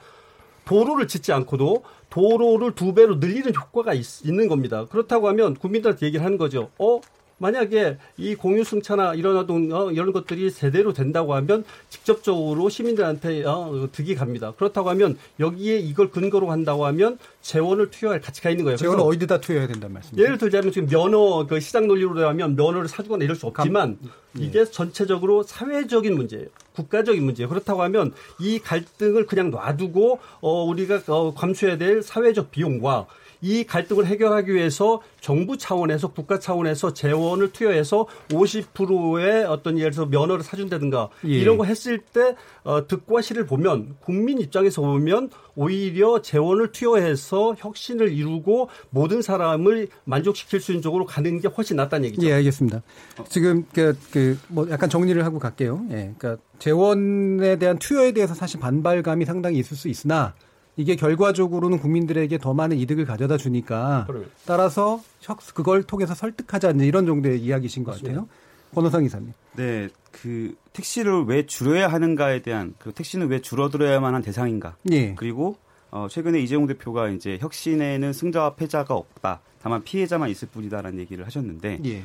도로를 0.66 1.08
짓지 1.08 1.32
않고도 1.32 1.84
도로를 2.10 2.74
두 2.74 2.94
배로 2.94 3.16
늘리는 3.16 3.54
효과가 3.56 3.94
있, 3.94 4.06
는 4.26 4.48
겁니다. 4.48 4.86
그렇다고 4.86 5.28
하면 5.30 5.56
국민들한테 5.56 6.06
얘기를 6.06 6.24
하는 6.26 6.38
거죠. 6.38 6.70
어? 6.78 7.00
만약에 7.40 7.98
이 8.18 8.36
공유 8.36 8.64
승차나 8.64 9.14
이런 9.16 9.38
어떤 9.38 9.72
어, 9.72 9.92
이런 9.92 10.12
것들이 10.12 10.52
제대로 10.52 10.94
된다고 10.94 11.36
하면 11.36 11.64
직접적으로 11.90 12.70
시민들한테 12.70 13.44
어, 13.46 13.90
득이 13.92 14.16
갑니다. 14.16 14.54
그렇다고 14.58 14.90
하면 14.90 15.18
여기에 15.40 15.78
이걸 15.80 16.10
근거로 16.10 16.50
한다고 16.52 16.86
하면 16.88 17.18
재원을 17.42 17.92
투여할 17.92 18.22
가치가 18.22 18.50
있는 18.50 18.66
거예요. 18.66 18.78
그래서 18.78 18.96
어디다 19.04 19.40
투여해야 19.40 19.68
된단 19.68 19.94
말씀이죠? 19.94 20.22
예를 20.24 20.38
들자면 20.38 20.72
지금 20.72 20.88
면허 20.88 21.46
그 21.48 21.60
시장 21.60 21.88
논리로 21.88 22.28
하면 22.28 22.56
면허를 22.56 22.88
사주거나 22.88 23.24
이럴 23.24 23.36
수 23.36 23.46
없지만 23.48 23.98
이게 24.38 24.66
전체적으로 24.66 25.44
사회적인 25.44 26.16
문제예요. 26.16 26.48
국가적인 26.76 27.24
문제예요. 27.24 27.50
그렇다고 27.50 27.82
하면 27.84 28.14
이 28.40 28.60
갈등을 28.60 29.26
그냥 29.26 29.50
놔두고 29.52 30.20
어 30.42 30.64
우리가 30.64 31.02
어 31.08 31.34
감수해야 31.34 31.78
될 31.78 32.02
사회적 32.04 32.52
비용과 32.52 33.08
이 33.42 33.64
갈등을 33.64 34.06
해결하기 34.06 34.54
위해서 34.54 35.02
정부 35.22 35.58
차원에서 35.58 36.10
국가 36.10 36.40
차원에서 36.40 36.94
재원을 36.94 37.52
투여해서 37.52 38.08
50%의 38.30 39.46
어떤 39.46 39.78
예를 39.78 39.92
들어서 39.92 40.10
면허를 40.10 40.44
사준다든가 40.44 41.10
예. 41.26 41.30
이런 41.30 41.58
거 41.58 41.66
했을 41.66 42.00
때 42.00 42.36
어, 42.64 42.88
득과 42.88 43.22
실을 43.22 43.46
보면 43.46 43.96
국민 44.02 44.40
입장에서 44.40 44.82
보면 44.82 45.30
오히려 45.56 46.22
재원을 46.22 46.72
투여해서 46.72 47.56
혁신을 47.58 48.12
이루고 48.12 48.70
모든 48.90 49.22
사람을 49.22 49.88
만족시킬 50.04 50.60
수 50.60 50.72
있는 50.72 50.82
쪽으로 50.82 51.06
가는 51.06 51.40
게 51.40 51.48
훨씬 51.48 51.78
낫다는 51.78 52.06
얘기죠. 52.08 52.28
예, 52.28 52.34
알겠습니다. 52.34 52.82
지금 53.30 53.66
그, 53.74 53.98
그, 54.12 54.38
뭐 54.48 54.68
약간 54.70 54.90
정리를 54.90 55.24
하고 55.26 55.40
갈게요. 55.40 55.86
예. 55.90 56.14
그러니까 56.18 56.38
재원에 56.60 57.58
대한 57.58 57.78
투여에 57.80 58.12
대해서 58.12 58.34
사실 58.34 58.60
반발감이 58.60 59.26
상당히 59.26 59.60
있을 59.60 59.76
수 59.78 59.88
있으나 59.88 60.34
이게 60.78 60.96
결과적으로는 60.96 61.80
국민들에게 61.80 62.38
더 62.38 62.54
많은 62.54 62.78
이득을 62.78 63.06
가져다 63.06 63.36
주니까 63.38 64.06
그래요. 64.08 64.26
따라서 64.46 65.02
혁- 65.22 65.40
그걸 65.54 65.84
통해서 65.84 66.14
설득하자 66.14 66.72
이제 66.72 66.86
이런 66.86 67.06
정도의 67.06 67.42
이야기신 67.42 67.84
것 67.84 68.00
같아요. 68.00 68.28
권호상 68.76 69.04
이사님. 69.04 69.34
네, 69.56 69.90
그 70.12 70.56
택시를 70.74 71.24
왜 71.26 71.46
줄여야 71.46 71.88
하는가에 71.88 72.42
대한 72.44 72.76
그 72.78 72.92
택시는 72.92 73.28
왜 73.30 73.42
줄어들어야만 73.42 74.14
한 74.14 74.22
대상인가. 74.22 74.76
예. 74.92 75.16
그리고 75.16 75.58
어, 75.90 76.08
최근에 76.10 76.40
이재용 76.42 76.68
대표가 76.68 77.10
이제 77.10 77.38
혁신에는 77.42 78.14
승자와 78.14 78.56
패자가 78.56 78.94
없다. 78.94 79.42
다만 79.62 79.84
피해자만 79.84 80.30
있을 80.30 80.48
뿐이다라는 80.50 81.00
얘기를 81.00 81.26
하셨는데 81.26 81.80
예. 81.86 82.04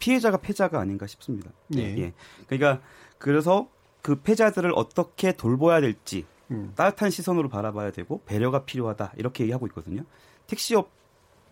피해자가 0.00 0.38
패자가 0.38 0.80
아닌가 0.80 1.06
싶습니다. 1.06 1.50
예. 1.76 2.12
그러니까 2.48 2.80
그래서 3.18 3.68
그 4.02 4.16
패자들을 4.16 4.72
어떻게 4.74 5.32
돌봐야 5.32 5.80
될지 5.82 6.24
음. 6.50 6.72
따뜻한 6.76 7.10
시선으로 7.10 7.48
바라봐야 7.48 7.92
되고 7.92 8.20
배려가 8.26 8.64
필요하다 8.64 9.12
이렇게 9.16 9.44
얘기하고 9.44 9.66
있거든요. 9.68 10.04
택시업 10.46 10.90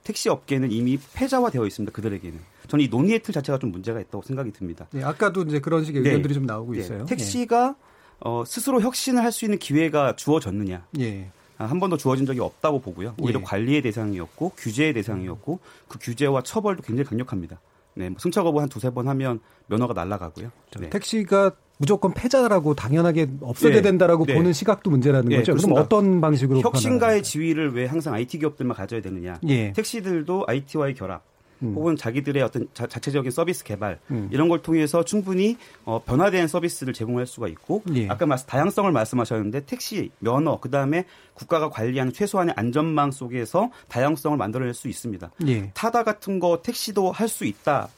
택시 0.04 0.28
업계는 0.28 0.72
이미 0.72 0.98
패자화되어 1.14 1.66
있습니다. 1.66 1.92
그들에게는 1.92 2.38
저는 2.68 2.84
이 2.84 2.88
논의의 2.88 3.22
틀 3.22 3.32
자체가 3.34 3.58
좀 3.58 3.72
문제가 3.72 4.00
있다고 4.00 4.22
생각이 4.22 4.52
듭니다. 4.52 4.86
예, 4.94 5.02
아까도 5.02 5.42
이제 5.42 5.60
그런 5.60 5.84
식의 5.84 6.02
네. 6.02 6.08
의견들이 6.10 6.34
좀 6.34 6.46
나오고 6.46 6.72
네. 6.72 6.80
있어요. 6.80 7.04
택시가 7.06 7.76
어, 8.20 8.44
스스로 8.46 8.80
혁신을 8.80 9.22
할 9.22 9.30
수 9.32 9.44
있는 9.44 9.58
기회가 9.58 10.16
주어졌느냐? 10.16 10.86
예. 10.98 11.04
예. 11.04 11.30
아, 11.58 11.66
한 11.66 11.78
번도 11.80 11.96
주어진 11.96 12.24
적이 12.24 12.40
없다고 12.40 12.80
보고요. 12.80 13.14
오히려 13.20 13.40
예. 13.40 13.44
관리의 13.44 13.82
대상이었고 13.82 14.52
규제의 14.56 14.92
대상이었고 14.94 15.58
그 15.88 15.98
규제와 16.00 16.42
처벌도 16.42 16.82
굉장히 16.82 17.08
강력합니다. 17.08 17.60
네, 17.98 18.08
뭐 18.08 18.18
승차 18.20 18.44
거부 18.44 18.60
한 18.60 18.68
두세 18.68 18.90
번 18.90 19.08
하면 19.08 19.40
면허가 19.66 19.92
날아가고요. 19.92 20.50
네. 20.78 20.88
택시가 20.88 21.50
무조건 21.78 22.14
패자라고 22.14 22.74
당연하게 22.74 23.28
없어져야 23.40 23.76
네. 23.76 23.82
된다라고 23.82 24.24
네. 24.24 24.34
보는 24.34 24.52
시각도 24.52 24.88
문제라는 24.90 25.32
예, 25.32 25.38
거죠. 25.38 25.54
그럼. 25.56 25.72
어떤 25.76 26.20
방식으로 26.20 26.60
혁신가의 26.60 27.24
지위를 27.24 27.74
왜 27.74 27.86
항상 27.86 28.14
IT 28.14 28.38
기업들만 28.38 28.76
가져야 28.76 29.00
되느냐? 29.00 29.40
예. 29.48 29.72
택시들도 29.72 30.44
IT와의 30.46 30.94
결합, 30.94 31.22
음. 31.62 31.74
혹은 31.74 31.96
자기들의 31.96 32.42
어떤 32.42 32.68
자, 32.74 32.86
체적인 32.86 33.30
서비스 33.30 33.64
개발 33.64 34.00
음. 34.10 34.28
이런 34.32 34.48
걸 34.48 34.60
통해서 34.62 35.04
충분히 35.04 35.56
어, 35.84 36.02
변화된 36.04 36.48
서비스를 36.48 36.92
제공할 36.92 37.26
수가 37.26 37.48
있고 37.48 37.82
예. 37.94 38.08
아까 38.08 38.26
말씀 38.26 38.46
다양성을 38.48 38.90
말씀하셨는데 38.90 39.66
택시 39.66 40.10
면허 40.18 40.58
그 40.60 40.70
다음에 40.70 41.04
국가가 41.34 41.70
관리하는 41.70 42.12
최소한의 42.12 42.54
안전망 42.56 43.12
속에서 43.12 43.70
다양성을 43.88 44.36
만들어낼 44.36 44.74
수 44.74 44.88
있습니다. 44.88 45.30
예. 45.46 45.70
타다 45.74 46.02
같은 46.02 46.40
거 46.40 46.60
택시도 46.62 47.12
할 47.12 47.28
수 47.28 47.44
있다. 47.44 47.88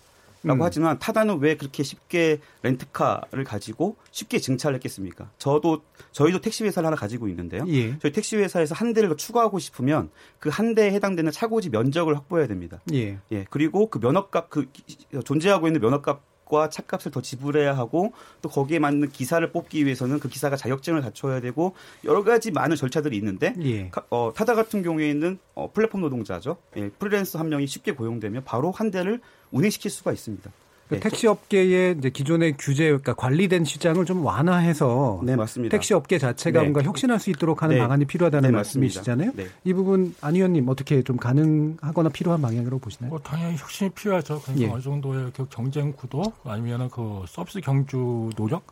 라고 0.42 0.62
음. 0.62 0.66
하지만 0.66 0.98
타다는 0.98 1.38
왜 1.40 1.56
그렇게 1.56 1.82
쉽게 1.82 2.40
렌트카를 2.62 3.44
가지고 3.44 3.96
쉽게 4.10 4.38
증차를 4.38 4.76
했겠습니까? 4.76 5.30
저도 5.38 5.82
저희도 6.12 6.40
택시 6.40 6.64
회사를 6.64 6.86
하나 6.86 6.96
가지고 6.96 7.28
있는데요. 7.28 7.64
예. 7.68 7.98
저희 7.98 8.12
택시 8.12 8.36
회사에서 8.36 8.74
한 8.74 8.92
대를 8.94 9.08
더 9.10 9.16
추가하고 9.16 9.58
싶으면 9.58 10.10
그 10.38 10.50
한 10.50 10.74
대에 10.74 10.90
해당되는 10.92 11.30
차고지 11.32 11.70
면적을 11.70 12.14
확보해야 12.16 12.46
됩니다. 12.46 12.80
예. 12.92 13.18
예, 13.32 13.46
그리고 13.50 13.88
그 13.88 13.98
면허값 13.98 14.50
그 14.50 14.66
기- 14.72 14.96
존재하고 15.24 15.66
있는 15.66 15.80
면허값 15.80 16.20
과 16.50 16.68
차값을 16.68 17.12
더 17.12 17.22
지불해야 17.22 17.76
하고 17.76 18.12
또 18.42 18.48
거기에 18.48 18.80
맞는 18.80 19.10
기사를 19.10 19.52
뽑기 19.52 19.84
위해서는 19.84 20.18
그 20.18 20.28
기사가 20.28 20.56
자격증을 20.56 21.00
갖춰야 21.00 21.40
되고 21.40 21.76
여러 22.04 22.24
가지 22.24 22.50
많은 22.50 22.74
절차들이 22.74 23.16
있는데 23.18 23.54
예. 23.62 23.88
카- 23.90 24.04
어, 24.10 24.32
타다 24.34 24.56
같은 24.56 24.82
경우에는 24.82 25.38
어, 25.54 25.70
플랫폼 25.72 26.00
노동자죠. 26.00 26.56
예, 26.76 26.88
프리랜서 26.98 27.38
한 27.38 27.50
명이 27.50 27.68
쉽게 27.68 27.92
고용되면 27.92 28.42
바로 28.44 28.72
한 28.72 28.90
대를 28.90 29.20
운행시킬 29.52 29.90
수가 29.90 30.12
있습니다. 30.12 30.50
그 30.88 30.94
네, 30.96 31.00
택시 31.00 31.28
업계의 31.28 31.98
이제 31.98 32.10
기존의 32.10 32.56
규제, 32.58 32.86
그러니까 32.86 33.14
관리된 33.14 33.64
시장을 33.64 34.04
좀 34.06 34.24
완화해서 34.24 35.20
네, 35.22 35.36
맞습니다. 35.36 35.70
택시 35.70 35.94
업계 35.94 36.18
자체가 36.18 36.58
네. 36.58 36.64
뭔가 36.66 36.82
혁신할 36.82 37.20
수 37.20 37.30
있도록 37.30 37.62
하는 37.62 37.76
네. 37.76 37.80
방안이 37.80 38.06
필요하다는 38.06 38.50
네, 38.50 38.52
맞습니다. 38.52 38.98
말씀이시잖아요. 38.98 39.32
네. 39.36 39.46
이 39.62 39.72
부분 39.72 40.16
안 40.20 40.34
의원님 40.34 40.68
어떻게 40.68 41.02
좀 41.02 41.16
가능하거나 41.16 42.08
필요한 42.08 42.42
방향으로 42.42 42.80
보시나요? 42.80 43.10
뭐 43.10 43.20
당연히 43.20 43.56
혁신이 43.56 43.90
필요하죠. 43.90 44.40
그러니까 44.40 44.66
예. 44.66 44.72
어느 44.72 44.82
정도의 44.82 45.30
그 45.36 45.46
경쟁 45.48 45.92
구도 45.92 46.24
아니면은 46.44 46.88
그 46.90 47.24
서비스 47.28 47.60
경주 47.60 48.30
노력 48.34 48.64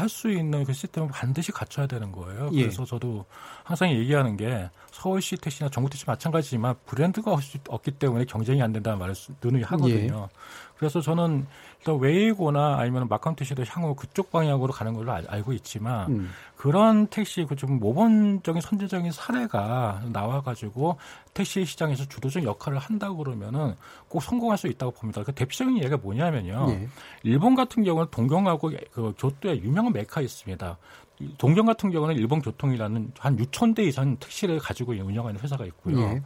할 0.00 0.08
수 0.08 0.30
있는 0.30 0.64
그 0.64 0.72
시스템을 0.72 1.08
반드시 1.10 1.52
갖춰야 1.52 1.86
되는 1.86 2.10
거예요. 2.12 2.50
예. 2.52 2.62
그래서 2.62 2.84
저도 2.84 3.24
항상 3.62 3.90
얘기하는 3.90 4.36
게 4.36 4.68
서울시 4.90 5.36
택시나 5.36 5.68
전국 5.70 5.90
택시 5.90 6.04
마찬가지지만 6.06 6.74
브랜드가 6.86 7.32
없- 7.32 7.42
없기 7.68 7.92
때문에 7.92 8.24
경쟁이 8.24 8.62
안 8.62 8.72
된다는 8.72 8.98
말을 8.98 9.14
수- 9.14 9.32
누누이 9.42 9.62
하거든요. 9.62 10.28
그래서 10.76 11.00
저는 11.00 11.46
일단 11.84 11.98
웨이고나 11.98 12.78
아니면 12.78 13.06
마카오 13.08 13.36
택시도 13.36 13.62
향후 13.68 13.94
그쪽 13.94 14.32
방향으로 14.32 14.72
가는 14.72 14.94
걸로 14.94 15.12
알, 15.12 15.26
알고 15.28 15.52
있지만 15.52 16.10
음. 16.10 16.30
그런 16.56 17.06
택시 17.08 17.44
그 17.44 17.54
좀 17.54 17.78
모범적인 17.78 18.60
선제적인 18.60 19.12
사례가 19.12 20.02
나와가지고 20.12 20.96
택시 21.34 21.64
시장에서 21.64 22.04
주도적 22.06 22.44
역할을 22.44 22.78
한다고 22.78 23.18
그러면은 23.18 23.74
꼭 24.08 24.22
성공할 24.22 24.56
수 24.58 24.66
있다고 24.66 24.92
봅니다. 24.92 25.22
그 25.22 25.32
대표적인 25.32 25.82
예가 25.82 25.98
뭐냐면요. 25.98 26.66
예. 26.70 26.88
일본 27.22 27.54
같은 27.54 27.84
경우는 27.84 28.08
동경하고 28.10 28.72
그 28.92 29.14
교토에 29.18 29.58
유명한 29.62 29.92
메카 29.92 30.20
있습니다. 30.20 30.76
이 31.20 31.28
동경 31.38 31.66
같은 31.66 31.90
경우는 31.90 32.16
일본 32.16 32.42
교통이라는 32.42 33.12
한 33.18 33.36
6천 33.36 33.74
대 33.74 33.84
이상 33.84 34.16
택시를 34.18 34.58
가지고 34.58 34.92
운영하는 34.92 35.40
회사가 35.40 35.64
있고요. 35.66 36.00
예. 36.00 36.22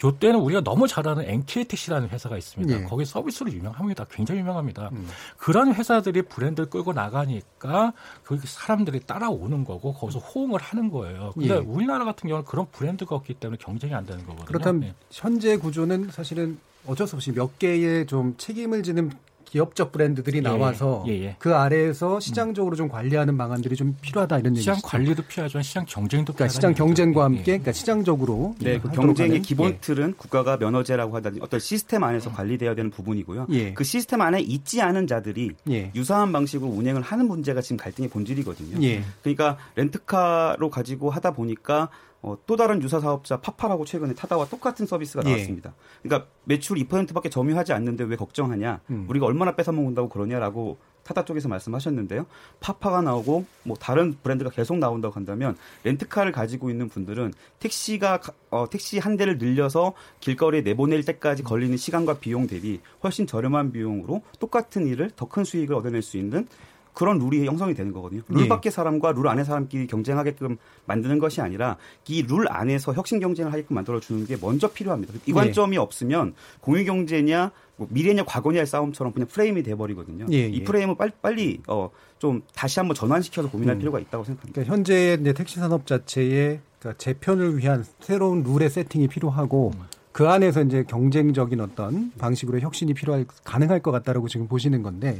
교대는 0.00 0.40
우리가 0.40 0.62
너무 0.62 0.88
잘 0.88 1.06
아는 1.06 1.24
NK 1.28 1.64
택시라는 1.64 2.08
회사가 2.08 2.36
있습니다. 2.36 2.80
예. 2.80 2.84
거기 2.84 3.04
서비스로 3.04 3.52
유명합니다. 3.52 4.06
굉장히 4.10 4.40
유명합니다. 4.40 4.90
음. 4.92 5.06
그런 5.36 5.72
회사들이 5.72 6.22
브랜드를 6.22 6.68
끌고 6.68 6.92
나가니까 6.92 7.92
그 8.24 8.38
사람들이 8.44 9.00
따라오는 9.00 9.64
거고 9.64 9.92
거기서 9.94 10.18
호응을 10.18 10.60
하는 10.60 10.90
거예요. 10.90 11.30
근데 11.34 11.54
예. 11.54 11.58
우리나라 11.58 12.04
같은 12.04 12.28
경우는 12.28 12.44
그런 12.44 12.66
브랜드가 12.72 13.14
없기 13.14 13.34
때문에 13.34 13.58
경쟁이 13.60 13.94
안 13.94 14.04
되는 14.04 14.22
거거든요. 14.22 14.46
그렇다면 14.46 14.80
네. 14.80 14.94
현재 15.10 15.56
구조는 15.56 16.10
사실은 16.10 16.58
어쩔 16.86 17.06
수 17.06 17.14
없이 17.14 17.30
몇 17.30 17.60
개의 17.60 18.06
좀 18.06 18.34
책임을 18.36 18.82
지는 18.82 19.12
기업적 19.52 19.92
브랜드들이 19.92 20.38
예, 20.38 20.40
나와서 20.40 21.04
예, 21.08 21.12
예. 21.12 21.36
그 21.38 21.54
아래에서 21.54 22.20
시장적으로 22.20 22.74
좀 22.74 22.88
관리하는 22.88 23.36
방안들이 23.36 23.76
좀 23.76 23.94
필요하다 24.00 24.38
이런 24.38 24.56
얘기죠. 24.56 24.74
시장 24.76 24.80
관리도 24.82 25.24
필요하지만 25.24 25.62
시장 25.62 25.84
경쟁도 25.86 26.32
그러니까 26.32 26.48
시장. 26.50 26.72
경쟁과 26.72 27.20
예, 27.20 27.22
함께 27.24 27.40
예. 27.40 27.44
그러니까 27.44 27.72
시장적으로 27.72 28.54
네, 28.60 28.78
그 28.78 28.90
경쟁의 28.90 29.30
하는, 29.32 29.42
기본 29.42 29.68
예. 29.68 29.76
틀은 29.78 30.14
국가가 30.16 30.56
면허제라고 30.56 31.14
하다니 31.16 31.40
어떤 31.42 31.60
시스템 31.60 32.02
안에서 32.02 32.32
관리되어야 32.32 32.74
되는 32.74 32.90
부분이고요. 32.90 33.48
예. 33.50 33.74
그 33.74 33.84
시스템 33.84 34.22
안에 34.22 34.40
있지 34.40 34.80
않은 34.80 35.06
자들이 35.06 35.50
예. 35.68 35.90
유사한 35.94 36.32
방식으로 36.32 36.70
운행을 36.70 37.02
하는 37.02 37.28
문제가 37.28 37.60
지금 37.60 37.76
갈등의 37.76 38.08
본질이거든요. 38.08 38.82
예. 38.86 39.04
그러니까 39.20 39.58
렌트카로 39.74 40.70
가지고 40.70 41.10
하다 41.10 41.32
보니까 41.32 41.90
어, 42.22 42.36
또 42.46 42.56
다른 42.56 42.80
유사 42.82 43.00
사업자 43.00 43.40
파파라고 43.40 43.84
최근에 43.84 44.14
타다와 44.14 44.46
똑같은 44.46 44.86
서비스가 44.86 45.22
예. 45.26 45.30
나왔습니다. 45.32 45.74
그러니까 46.02 46.28
매출 46.44 46.76
2%밖에 46.78 47.28
점유하지 47.28 47.72
않는데 47.72 48.04
왜 48.04 48.14
걱정하냐? 48.16 48.80
음. 48.90 49.06
우리가 49.08 49.26
얼마나 49.26 49.56
뺏어 49.56 49.72
먹는다고 49.72 50.08
그러냐라고 50.08 50.78
타다 51.02 51.24
쪽에서 51.24 51.48
말씀하셨는데요. 51.48 52.26
파파가 52.60 53.02
나오고 53.02 53.44
뭐 53.64 53.76
다른 53.76 54.14
브랜드가 54.22 54.50
계속 54.50 54.78
나온다고 54.78 55.14
한다면 55.16 55.56
렌트카를 55.82 56.30
가지고 56.30 56.70
있는 56.70 56.88
분들은 56.88 57.32
택시가 57.58 58.18
가- 58.20 58.32
어, 58.50 58.66
택시 58.70 59.00
한 59.00 59.16
대를 59.16 59.38
늘려서 59.38 59.94
길거리에 60.20 60.60
내보낼 60.60 61.04
때까지 61.04 61.42
걸리는 61.42 61.76
시간과 61.76 62.18
비용 62.20 62.46
대비 62.46 62.78
훨씬 63.02 63.26
저렴한 63.26 63.72
비용으로 63.72 64.22
똑같은 64.38 64.86
일을 64.86 65.10
더 65.16 65.26
큰 65.26 65.42
수익을 65.42 65.74
얻어낼 65.74 66.02
수 66.02 66.18
있는 66.18 66.46
그런 66.94 67.18
룰이 67.18 67.46
형성이 67.46 67.74
되는 67.74 67.92
거거든요. 67.92 68.22
룰 68.28 68.44
예. 68.44 68.48
밖의 68.48 68.70
사람과 68.70 69.12
룰 69.12 69.28
안의 69.28 69.44
사람끼리 69.44 69.86
경쟁하게끔 69.86 70.58
만드는 70.86 71.18
것이 71.18 71.40
아니라 71.40 71.76
이 72.08 72.22
룰 72.22 72.46
안에서 72.48 72.92
혁신 72.92 73.18
경쟁을 73.20 73.52
하게끔 73.52 73.74
만들어 73.74 73.98
주는 74.00 74.26
게 74.26 74.36
먼저 74.40 74.68
필요합니다. 74.72 75.14
이 75.26 75.30
예. 75.30 75.32
관점이 75.32 75.76
없으면 75.78 76.34
공유 76.60 76.84
경제냐 76.84 77.50
뭐 77.76 77.88
미래냐 77.90 78.24
과거냐의 78.24 78.66
싸움처럼 78.66 79.12
그냥 79.12 79.26
프레임이 79.28 79.62
돼 79.62 79.74
버리거든요. 79.74 80.26
예, 80.30 80.46
이 80.48 80.60
예. 80.60 80.64
프레임을 80.64 80.96
빨리 80.96 81.10
빨리 81.22 81.60
어, 81.66 81.90
좀 82.18 82.42
다시 82.54 82.78
한번 82.78 82.94
전환시켜서 82.94 83.50
고민할 83.50 83.76
음. 83.76 83.78
필요가 83.78 83.98
있다고 83.98 84.24
생각합니다. 84.24 84.54
그러니까 84.54 84.74
현재 84.74 85.16
이제 85.20 85.32
택시 85.32 85.58
산업 85.58 85.86
자체의 85.86 86.60
그러니까 86.78 86.98
재편을 86.98 87.56
위한 87.58 87.84
새로운 88.00 88.42
룰의 88.42 88.68
세팅이 88.70 89.08
필요하고 89.08 89.72
그 90.12 90.28
안에서 90.28 90.62
이제 90.62 90.84
경쟁적인 90.86 91.60
어떤 91.60 92.12
방식으로 92.18 92.60
혁신이 92.60 92.92
필요할 92.92 93.24
가능할 93.44 93.80
것 93.80 93.90
같다라고 93.92 94.28
지금 94.28 94.46
보시는 94.46 94.82
건데 94.82 95.18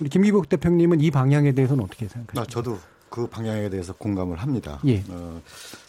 우리 0.00 0.08
김기복 0.10 0.48
대표님은 0.48 1.00
이 1.00 1.10
방향에 1.10 1.52
대해서는 1.52 1.84
어떻게 1.84 2.06
생각하십니까? 2.08 2.40
아, 2.42 2.44
저도 2.46 2.78
그 3.08 3.26
방향에 3.26 3.68
대해서 3.70 3.92
공감을 3.94 4.36
합니다. 4.36 4.78
예. 4.86 5.02
어, 5.08 5.40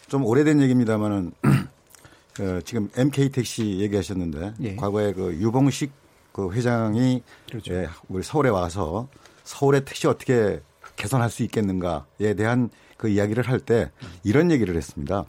좀 0.08 0.24
오래된 0.24 0.60
얘기입니다만은 0.62 1.32
어, 2.40 2.60
지금 2.64 2.88
MK 2.96 3.30
택시 3.30 3.78
얘기하셨는데 3.80 4.54
예. 4.62 4.76
과거에 4.76 5.12
그 5.12 5.34
유봉식 5.34 5.90
그 6.32 6.52
회장이 6.52 7.22
그렇죠. 7.50 7.74
예, 7.74 7.88
우리 8.08 8.22
서울에 8.22 8.48
와서 8.48 9.08
서울의 9.44 9.84
택시 9.84 10.06
어떻게 10.06 10.60
개선할 10.96 11.30
수 11.30 11.42
있겠는가에 11.42 12.34
대한 12.36 12.70
그 12.96 13.08
이야기를 13.08 13.46
할 13.48 13.60
때 13.60 13.90
이런 14.24 14.50
얘기를 14.50 14.74
했습니다. 14.76 15.24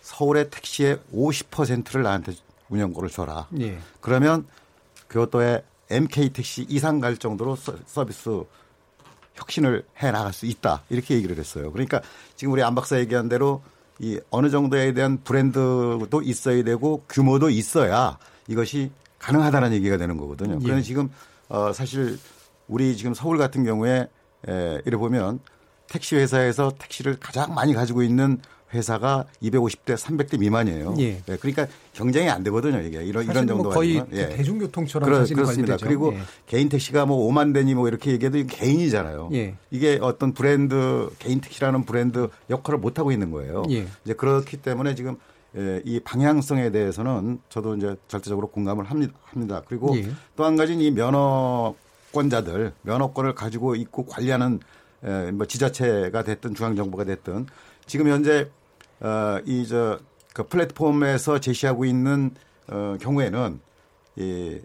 서울의 0.00 0.50
택시의 0.50 0.98
50%를 1.12 2.02
나한테 2.02 2.32
운영권을 2.68 3.10
줘라. 3.10 3.48
예. 3.60 3.78
그러면 4.00 4.46
교토에 5.10 5.62
MK 5.90 6.30
택시 6.30 6.64
이상 6.68 7.00
갈 7.00 7.16
정도로 7.16 7.56
서- 7.56 7.74
서비스 7.86 8.42
혁신을 9.34 9.84
해 10.02 10.10
나갈 10.10 10.32
수 10.32 10.46
있다. 10.46 10.82
이렇게 10.90 11.14
얘기를 11.16 11.36
했어요. 11.38 11.72
그러니까 11.72 12.00
지금 12.36 12.52
우리 12.52 12.62
안 12.62 12.74
박사 12.74 12.98
얘기한 12.98 13.28
대로 13.28 13.62
이 13.98 14.18
어느 14.30 14.48
정도에 14.50 14.92
대한 14.92 15.18
브랜드도 15.22 16.22
있어야 16.22 16.62
되고 16.62 17.04
규모도 17.08 17.50
있어야 17.50 18.18
이것이 18.48 18.90
가능하다는 19.18 19.72
얘기가 19.72 19.96
되는 19.96 20.16
거거든요. 20.16 20.54
예. 20.54 20.58
그런데 20.62 20.82
지금 20.82 21.10
어 21.48 21.72
사실 21.72 22.18
우리 22.68 22.96
지금 22.96 23.14
서울 23.14 23.38
같은 23.38 23.64
경우에 23.64 24.08
에 24.48 24.80
이래 24.84 24.96
보면 24.96 25.40
택시 25.88 26.16
회사에서 26.16 26.72
택시를 26.78 27.16
가장 27.20 27.54
많이 27.54 27.72
가지고 27.74 28.02
있는 28.02 28.40
회사가 28.74 29.24
250대, 29.42 29.96
300대 29.96 30.38
미만이에요. 30.38 30.96
예. 30.98 31.22
그러니까 31.40 31.66
경쟁이 31.92 32.28
안 32.28 32.42
되거든요. 32.42 32.80
이게 32.80 33.02
이런 33.04 33.24
이런 33.24 33.46
정도 33.46 33.64
뭐 33.64 33.72
거의. 33.72 34.02
예. 34.12 34.28
대중교통처럼 34.30 35.06
그렇, 35.06 35.16
그렇습니다. 35.18 35.46
관리되죠. 35.46 35.86
그리고 35.86 36.12
예. 36.14 36.18
개인 36.46 36.68
택시가 36.68 37.06
뭐 37.06 37.30
5만 37.30 37.54
대니 37.54 37.74
뭐 37.74 37.88
이렇게 37.88 38.10
얘기해도 38.10 38.44
개인이잖아요. 38.46 39.30
예. 39.32 39.54
이게 39.70 39.98
어떤 40.02 40.32
브랜드 40.32 41.08
개인 41.18 41.40
택시라는 41.40 41.84
브랜드 41.84 42.28
역할을 42.50 42.78
못 42.80 42.98
하고 42.98 43.12
있는 43.12 43.30
거예요. 43.30 43.62
예. 43.70 43.86
이제 44.04 44.14
그렇기 44.14 44.58
때문에 44.58 44.94
지금 44.94 45.16
예, 45.56 45.80
이 45.84 46.00
방향성에 46.00 46.70
대해서는 46.70 47.38
저도 47.48 47.76
이제 47.76 47.94
절대적으로 48.08 48.48
공감을 48.48 48.84
합니다. 48.86 49.62
그리고 49.68 49.96
예. 49.96 50.10
또한 50.36 50.56
가지는 50.56 50.82
이 50.82 50.90
면허권자들 50.90 52.72
면허권을 52.82 53.34
가지고 53.34 53.76
있고 53.76 54.04
관리하는 54.04 54.58
에, 55.04 55.30
뭐 55.30 55.46
지자체가 55.46 56.24
됐든 56.24 56.54
중앙정부가 56.54 57.04
됐든 57.04 57.46
지금 57.86 58.08
현재 58.08 58.48
어, 59.04 59.38
이저 59.44 59.98
그 60.32 60.44
플랫폼에서 60.44 61.38
제시하고 61.38 61.84
있는 61.84 62.30
어, 62.68 62.96
경우에는 63.00 63.60
이, 64.16 64.58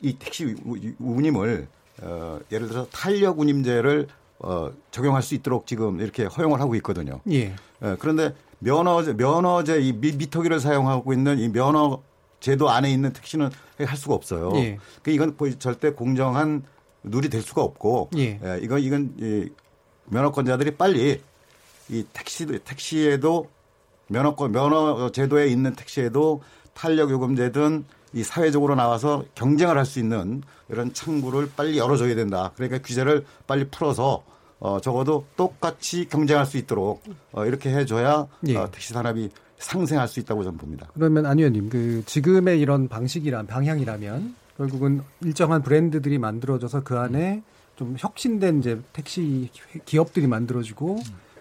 이 0.00 0.14
택시 0.18 0.56
우- 0.64 0.76
운임을 0.98 1.68
어, 2.02 2.38
예를 2.50 2.68
들어서 2.68 2.88
탄력 2.90 3.38
운임제를 3.38 4.08
어, 4.38 4.70
적용할 4.90 5.22
수 5.22 5.34
있도록 5.34 5.66
지금 5.66 6.00
이렇게 6.00 6.24
허용을 6.24 6.60
하고 6.60 6.74
있거든요. 6.76 7.20
예. 7.30 7.54
예, 7.82 7.96
그런데 7.98 8.34
면허제, 8.60 9.12
면허제 9.12 9.80
이 9.80 9.92
미, 9.92 10.12
미터기를 10.12 10.58
사용하고 10.60 11.12
있는 11.12 11.38
이 11.38 11.48
면허 11.50 12.00
제도 12.40 12.70
안에 12.70 12.90
있는 12.90 13.12
택시는 13.12 13.50
할 13.78 13.96
수가 13.98 14.14
없어요. 14.14 14.50
예. 14.54 14.78
그 15.02 15.10
이건 15.10 15.36
절대 15.58 15.90
공정한 15.92 16.62
룰이 17.02 17.28
될 17.28 17.42
수가 17.42 17.62
없고, 17.62 18.10
예. 18.16 18.40
이건 18.62 18.80
이건 18.80 19.14
이 19.18 19.48
면허권자들이 20.06 20.76
빨리 20.76 21.20
이 21.90 22.04
택시 22.12 22.46
택시에도 22.46 23.48
면허권 24.08 24.52
면허 24.52 25.10
제도에 25.12 25.48
있는 25.48 25.74
택시에도 25.74 26.42
탄력 26.74 27.10
요금제든 27.10 27.84
이 28.12 28.22
사회적으로 28.22 28.74
나와서 28.74 29.24
경쟁을 29.34 29.76
할 29.78 29.84
수 29.84 29.98
있는 30.00 30.42
이런 30.68 30.92
창구를 30.92 31.50
빨리 31.56 31.78
열어줘야 31.78 32.14
된다. 32.14 32.52
그러니까 32.56 32.78
규제를 32.82 33.24
빨리 33.46 33.68
풀어서 33.68 34.24
어 34.58 34.80
적어도 34.80 35.24
똑같이 35.36 36.08
경쟁할 36.08 36.44
수 36.46 36.56
있도록 36.58 37.02
어 37.32 37.46
이렇게 37.46 37.70
해줘야 37.70 38.26
예. 38.46 38.56
어, 38.56 38.70
택시 38.70 38.92
산업이 38.92 39.30
상생할 39.58 40.06
수 40.08 40.20
있다고 40.20 40.42
저는 40.44 40.58
봅니다. 40.58 40.88
그러면 40.94 41.26
안 41.26 41.38
의원님, 41.38 41.68
그 41.70 42.02
지금의 42.06 42.60
이런 42.60 42.88
방식이란 42.88 43.46
방향이라면 43.46 44.34
결국은 44.56 45.02
일정한 45.22 45.62
브랜드들이 45.62 46.18
만들어져서 46.18 46.82
그 46.82 46.98
안에 46.98 47.42
좀 47.76 47.96
혁신된 47.98 48.58
이제 48.60 48.80
택시 48.92 49.50
기업들이 49.86 50.26
만들어지고 50.26 51.00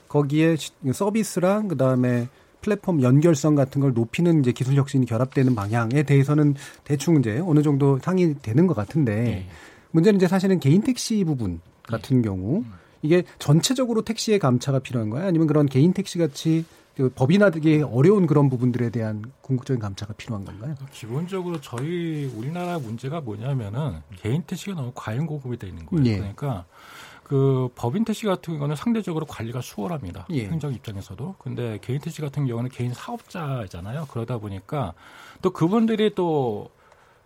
거기에 0.09 0.57
시- 0.57 0.71
서비스랑 0.91 1.69
그 1.69 1.77
다음에 1.77 2.27
플랫폼 2.61 3.01
연결성 3.01 3.55
같은 3.55 3.79
걸 3.79 3.93
높이는 3.93 4.41
이제 4.41 4.51
기술 4.51 4.75
혁신이 4.75 5.05
결합되는 5.05 5.55
방향에 5.55 6.03
대해서는 6.03 6.55
대충 6.83 7.17
이제 7.19 7.39
어느 7.45 7.61
정도 7.61 7.97
상의되는 7.99 8.67
것 8.67 8.73
같은데 8.73 9.47
문제는 9.91 10.17
이제 10.17 10.27
사실은 10.27 10.59
개인 10.59 10.81
택시 10.81 11.23
부분 11.23 11.61
같은 11.83 12.21
경우 12.21 12.65
이게 13.01 13.23
전체적으로 13.39 14.01
택시의 14.01 14.39
감차가 14.39 14.79
필요한 14.79 15.09
거야? 15.09 15.25
아니면 15.27 15.47
그런 15.47 15.67
개인 15.67 15.93
택시 15.93 16.17
같이 16.19 16.65
그 16.97 17.09
법인화되기 17.15 17.83
어려운 17.83 18.27
그런 18.27 18.49
부분들에 18.49 18.89
대한 18.89 19.23
궁극적인 19.41 19.79
감차가 19.79 20.11
필요한 20.17 20.43
건가요? 20.43 20.75
기본적으로 20.91 21.61
저희 21.61 22.29
우리나라 22.35 22.77
문제가 22.77 23.21
뭐냐면은 23.21 24.01
개인 24.17 24.43
택시가 24.45 24.75
너무 24.75 24.91
과잉 24.93 25.25
공급이 25.25 25.55
돼 25.57 25.67
있는 25.69 25.85
거예요. 25.85 26.05
예. 26.05 26.17
그러니까 26.17 26.65
그 27.29 27.69
법인 27.75 28.05
택시 28.05 28.25
같은 28.25 28.55
경우는 28.55 28.75
상대적으로 28.75 29.27
관리가 29.27 29.61
수월합니다. 29.61 30.25
예. 30.31 30.47
행정 30.47 30.73
입장에서도. 30.73 31.35
근데 31.37 31.77
개인 31.79 31.99
택시 31.99 32.21
같은 32.21 32.47
경우는 32.47 32.71
개인 32.71 32.91
사업자잖아요. 32.91 34.07
그러다 34.09 34.39
보니까 34.39 34.93
또 35.43 35.51
그분들이 35.51 36.15
또 36.15 36.71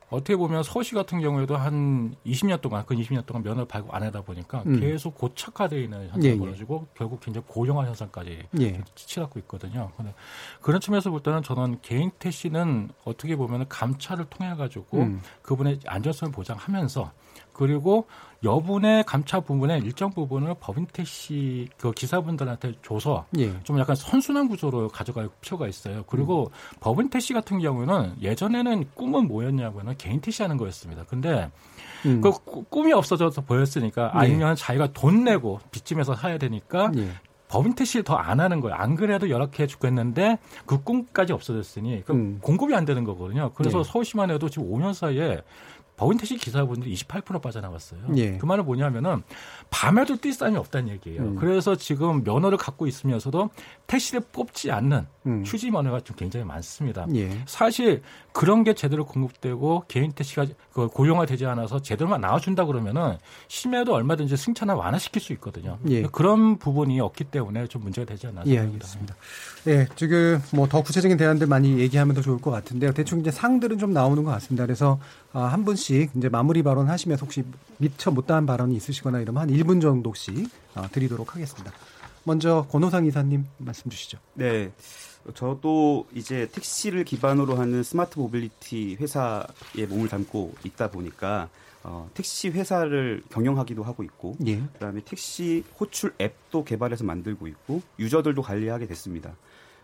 어떻게 0.10 0.36
보면 0.36 0.62
서울시 0.62 0.94
같은 0.94 1.22
경우에도 1.22 1.56
한 1.56 2.16
20년 2.26 2.60
동안 2.60 2.84
그 2.86 2.96
20년 2.96 3.26
동안 3.26 3.44
면허를 3.44 3.66
발급 3.66 3.96
안 3.96 4.04
하다 4.04 4.24
보니까 4.24 4.64
음. 4.66 4.78
계속 4.78 5.16
고착화되어 5.16 5.80
있는 5.80 6.04
예, 6.04 6.08
현상이 6.10 6.34
예. 6.34 6.38
벌어지고 6.38 6.86
결국 6.96 7.22
굉장히 7.22 7.48
고령화 7.48 7.86
현상까지 7.86 8.44
예. 8.60 8.82
치닫고 8.96 9.40
있거든요. 9.40 9.90
근데 9.96 10.14
그런 10.62 10.82
측면에서 10.82 11.12
볼 11.12 11.24
때는 11.24 11.44
저는 11.44 11.80
개인 11.82 12.12
택시는 12.20 12.90
어떻게 13.06 13.38
보면 13.38 13.70
감차를 13.70 14.26
통해 14.26 14.54
가지고 14.56 15.00
음. 15.00 15.22
그분의 15.44 15.80
안전성을 15.88 16.34
보장하면서 16.34 17.10
그리고 17.54 18.06
여분의 18.44 19.04
감차 19.06 19.40
부분의 19.40 19.82
일정 19.82 20.10
부분을 20.12 20.56
법인 20.60 20.86
택시 20.92 21.68
그 21.78 21.92
기사분들한테 21.92 22.74
줘서 22.86 23.26
예. 23.38 23.54
좀 23.64 23.80
약간 23.80 23.96
선순환 23.96 24.50
구조로 24.50 24.90
가져갈 24.90 25.30
필요가 25.42 25.68
있어요. 25.68 26.04
그리고 26.08 26.52
법인 26.80 27.10
택시 27.10 27.34
같은 27.34 27.60
경우는 27.60 28.16
예전에는 28.22 28.86
꿈은 28.96 29.28
뭐였냐면은 29.28 29.96
개인 29.98 30.20
택시 30.20 30.42
하는 30.42 30.58
거였습니다. 30.58 31.04
근데 31.08 31.50
음. 32.06 32.20
그 32.22 32.32
꾸- 32.32 32.64
꿈이 32.66 32.92
없어져서 32.92 33.42
보였으니까 33.42 34.12
예. 34.16 34.18
아니면 34.20 34.56
자기가 34.56 34.92
돈 34.94 35.24
내고 35.24 35.60
빚짐해서 35.72 36.16
사야 36.16 36.38
되니까 36.38 36.92
예. 36.98 37.08
법인 37.48 37.76
택시를 37.76 38.04
더 38.04 38.16
안 38.18 38.40
하는 38.40 38.60
거예요. 38.62 38.76
안 38.76 38.96
그래도 38.96 39.30
열악해 39.30 39.68
죽겠는데 39.68 40.40
그 40.66 40.82
꿈까지 40.84 41.34
없어졌으니 41.34 42.04
그 42.04 42.12
음. 42.12 42.40
공급이 42.42 42.74
안 42.76 42.84
되는 42.84 43.04
거거든요. 43.04 43.52
그래서 43.54 43.80
예. 43.80 43.84
서울시만 43.84 44.32
해도 44.32 44.50
지금 44.50 44.70
5년 44.72 44.94
사이에 44.94 45.40
택시 46.18 46.36
기사분들이 46.38 46.94
28% 46.94 47.42
빠져나왔어요. 47.42 48.02
예. 48.18 48.38
그 48.38 48.46
말은 48.46 48.66
뭐냐면은 48.66 49.24
밤에도 49.70 50.18
뛸 50.18 50.34
사람이 50.34 50.58
없다는 50.58 50.90
얘기예요. 50.90 51.22
음. 51.22 51.36
그래서 51.36 51.76
지금 51.76 52.24
면허를 52.24 52.58
갖고 52.58 52.88
있으면서도 52.88 53.50
택시를 53.88 54.22
뽑지 54.34 54.72
않는 54.72 55.08
음. 55.26 55.44
휴지 55.46 55.72
면허가 55.72 56.02
좀 56.02 56.18
굉장히 56.18 56.46
많습니다. 56.46 57.06
예. 57.16 57.42
사실 57.46 58.02
그런 58.34 58.64
게 58.66 58.74
제대로 58.74 59.06
공급되고 59.06 59.86
개인 59.88 60.12
택시가 60.12 60.46
그 60.74 60.88
고용화되지 60.88 61.46
않아서 61.46 61.82
제대로만 61.82 62.20
나와준다 62.20 62.66
그러면은 62.66 63.18
심해도 63.48 63.94
얼마든지 63.94 64.36
승차나 64.36 64.76
완화시킬 64.76 65.22
수 65.22 65.32
있거든요. 65.34 65.78
예. 65.88 66.02
그런 66.04 66.58
부분이 66.58 67.00
없기 67.00 67.26
때문에 67.26 67.68
좀 67.68 67.84
문제가 67.84 68.06
되지 68.06 68.28
않나 68.28 68.44
예, 68.48 68.56
생각합니다. 68.58 69.16
예, 69.68 69.88
지금 69.96 70.42
뭐 70.52 70.68
더 70.74 70.82
구체적인 70.82 71.18
대안들 71.18 71.46
많이 71.46 71.78
얘기하면 71.78 72.16
더 72.16 72.22
좋을 72.22 72.42
것 72.42 72.50
같은데요. 72.50 72.94
대충 72.94 73.20
이제 73.20 73.30
상들은 73.30 73.78
좀 73.78 73.94
나오는 73.94 74.24
것 74.24 74.32
같습니다. 74.32 74.66
그래서 74.66 75.00
아, 75.32 75.44
한 75.44 75.66
분씩 75.66 75.93
이제 76.02 76.30
마무리 76.30 76.64
발언 76.64 76.90
하시면서 76.90 77.26
혹시 77.26 77.44
미처 77.78 78.12
못다한 78.12 78.46
발언이 78.46 78.76
있으시거나 78.76 79.20
이러면 79.20 79.44
한 79.44 79.50
1분 79.50 79.82
정도씩 79.82 80.50
아, 80.76 80.88
드리도록 80.88 81.36
하겠습니다. 81.36 81.72
먼저 82.24 82.66
권호상 82.70 83.06
이사님 83.06 83.46
말씀 83.58 83.90
주시죠. 83.90 84.18
네. 84.34 84.72
저도 85.34 86.06
이제 86.14 86.50
택시를 86.52 87.06
기반으로 87.06 87.56
하는 87.56 87.84
smart 87.84 88.20
mobility 88.20 88.98
회사에 89.00 89.86
몸을 89.88 90.10
담고 90.10 90.54
있다 90.66 90.92
보니까 90.92 91.50
어, 91.84 92.10
택시 92.14 92.50
회사를 92.50 93.24
경영하기도 93.30 93.84
하고 93.84 94.04
있고 94.04 94.36
예. 94.48 94.58
그다음에 94.74 95.02
택시 95.04 95.64
호출 95.80 96.14
앱도 96.20 96.64
개발해서 96.64 97.04
만들고 97.04 97.48
있고 97.48 97.82
user들도 98.00 98.42
관리하게 98.42 98.88
됐습니다. 98.88 99.36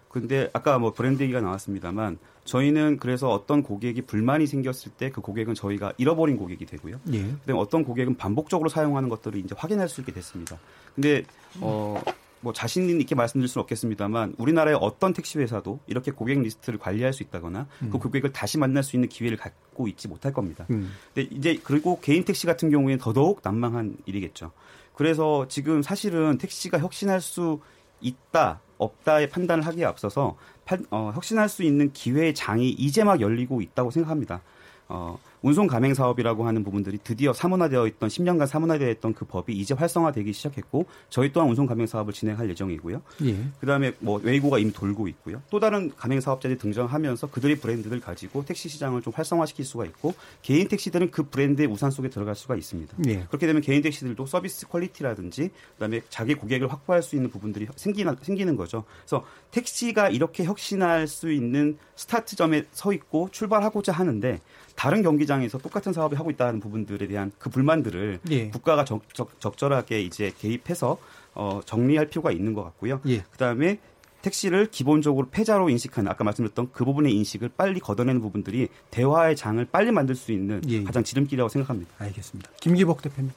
근데 0.10 0.50
아까 0.54 0.80
뭐 0.80 0.92
브랜드 0.92 1.24
얘기가 1.24 1.40
나왔습니다만 1.40 2.18
저희는 2.46 2.98
그래서 2.98 3.30
어떤 3.30 3.62
고객이 3.62 4.02
불만이 4.04 4.48
생겼을 4.48 4.92
때 4.94 5.12
그 5.12 5.22
고객은 5.22 5.54
저희가 5.54 5.94
잃어버린 5.98 6.38
고객이 6.38 6.66
되고요. 6.66 7.00
예. 7.14 7.22
그다음에 7.24 7.60
어떤 7.60 7.84
고객은 7.84 8.18
반복적으로 8.18 8.70
사용하는 8.70 9.10
것들을 9.10 9.40
이제 9.40 9.56
확인할 9.58 9.88
수 9.90 10.02
있게 10.02 10.12
됐습니다. 10.14 10.58
근데 10.96 11.24
어. 11.62 12.02
뭐 12.42 12.54
자신 12.54 13.02
있게 13.02 13.16
말씀드릴 13.16 13.50
수는 13.50 13.64
없겠습니다만 13.64 14.36
우리나라의 14.38 14.78
어떤 14.80 15.14
택시 15.14 15.38
회사도 15.40 15.80
이렇게 15.88 16.12
고객 16.12 16.40
리스트를 16.40 16.80
관리할 16.80 17.12
수 17.12 17.22
있다거나 17.24 17.68
음. 17.82 17.90
그 17.90 17.98
고객을 17.98 18.32
다시 18.32 18.58
만날 18.58 18.82
수 18.84 18.96
있는 18.96 19.10
기회를 19.10 19.38
갖고 19.38 19.88
있지 19.88 20.08
못할 20.08 20.34
겁니다. 20.34 20.66
음. 20.70 20.94
근데 21.14 21.36
이제 21.36 21.60
그리고 21.64 22.00
개인 22.00 22.24
택시 22.24 22.48
같은 22.48 22.70
경우에는 22.70 23.00
더더욱 23.00 23.42
난망한 23.44 23.98
일이겠죠. 24.06 24.52
그래서 24.96 25.48
지금 25.50 25.82
사실은 25.82 26.38
택시가 26.38 26.80
혁신할 26.80 27.20
수 27.20 27.60
있다. 28.02 28.62
없다의 28.80 29.30
판단을 29.30 29.66
하기에 29.66 29.86
앞서서 29.86 30.36
판, 30.66 30.84
어, 30.90 31.12
혁신할 31.14 31.48
수 31.48 31.62
있는 31.62 31.94
기회의 31.94 32.34
장이 32.34 32.70
이제 32.70 33.04
막 33.04 33.22
열리고 33.22 33.62
있다고 33.62 33.92
생각합니다. 33.92 34.42
어, 34.88 35.20
운송 35.42 35.68
가맹 35.68 35.94
사업이라고 35.94 36.46
하는 36.46 36.64
부분들이 36.64 36.98
드디어 37.04 37.34
사문화되어 37.34 37.88
있던 37.88 38.10
10년간 38.10 38.48
사문화되어 38.48 38.90
있던 38.92 39.14
그 39.14 39.26
법이 39.26 39.54
이제 39.54 39.74
활성화되기 39.74 40.34
시작했고 40.34 40.86
저희 41.10 41.32
또한 41.32 41.50
운송 41.50 41.66
가맹 41.66 41.88
사업을 41.88 42.14
진행할 42.14 42.50
예정이고요. 42.50 43.02
예. 43.26 43.38
그다음에 43.60 43.94
뭐 44.00 44.20
웨이고가 44.22 44.60
이미 44.60 44.74
돌고 44.74 45.08
있고요. 45.08 45.42
또 45.50 45.60
다른 45.60 45.92
가맹 45.96 46.20
사업자들이 46.20 46.60
등장하면서 46.60 47.28
그들의 47.28 47.58
브랜드를 47.58 48.00
가지고 48.00 48.44
택시 48.46 48.70
시장을 48.70 49.02
좀 49.02 49.14
활성화시킬 49.16 49.66
수가 49.66 49.86
있고 49.86 50.14
개인 50.42 50.68
택시들은 50.68 51.12
그 51.12 51.24
브랜드의 51.24 51.68
우산 51.68 51.92
속에 51.92 52.10
들어갈 52.10 52.36
수가 52.36 52.56
있습니다. 52.56 52.98
예. 53.08 53.24
그렇게 53.28 53.48
되면 53.48 53.62
개인 53.62 53.82
택시들도 53.82 54.26
서비스 54.26 54.68
quality라든지 54.68 55.50
그다음에 55.74 56.02
자기 56.10 56.36
고객을 56.36 56.72
확보할 56.72 57.02
수 57.02 57.16
있는 57.16 57.30
부분들이 57.30 57.68
생기는 57.76 58.16
생기는 58.22 58.56
거죠. 58.56 58.84
그래서 59.02 59.26
택시가 59.52 60.10
이렇게 60.10 60.44
혁신할 60.44 61.08
수 61.08 61.32
있는 61.32 61.78
스타트점에 61.96 62.66
서 62.72 62.94
있고 62.94 63.30
출발하고자 63.32 63.92
하는데 63.92 64.40
다른 64.80 65.02
경기장에서 65.04 65.58
똑같은 65.58 65.92
사업을 65.92 66.18
하고 66.18 66.32
있다는 66.32 66.62
부분들에 66.62 67.06
대한 67.08 67.34
그 67.38 67.50
불만들을 67.50 68.20
예. 68.32 68.50
국가가 68.50 68.86
적, 68.86 69.02
적, 69.14 69.58
절하게 69.58 70.02
이제 70.02 70.32
개입해서 70.40 70.98
어, 71.36 71.60
정리할 71.66 72.08
필요가 72.08 72.32
있는 72.32 72.54
것 72.54 72.64
같고요. 72.64 73.02
예. 73.08 73.26
그다음에 73.32 73.80
택시를 74.22 74.68
기본적으로 74.68 75.28
패자로 75.30 75.70
인식하는 75.70 76.10
아까 76.10 76.24
말씀드렸던 76.24 76.70
그 76.72 76.86
부분의 76.86 77.14
인식을 77.14 77.50
빨리 77.58 77.82
걷어내는 77.82 78.22
부분들이 78.22 78.70
대화의 78.90 79.36
장을 79.36 79.64
빨리 79.66 79.92
만들 79.92 80.16
수 80.16 80.32
있는 80.32 80.62
예. 80.70 80.82
가장 80.86 81.04
지름길이라고 81.04 81.50
생각합니다. 81.50 81.92
알겠습니다. 81.98 82.50
김기복 82.62 83.02
대표님. 83.02 83.32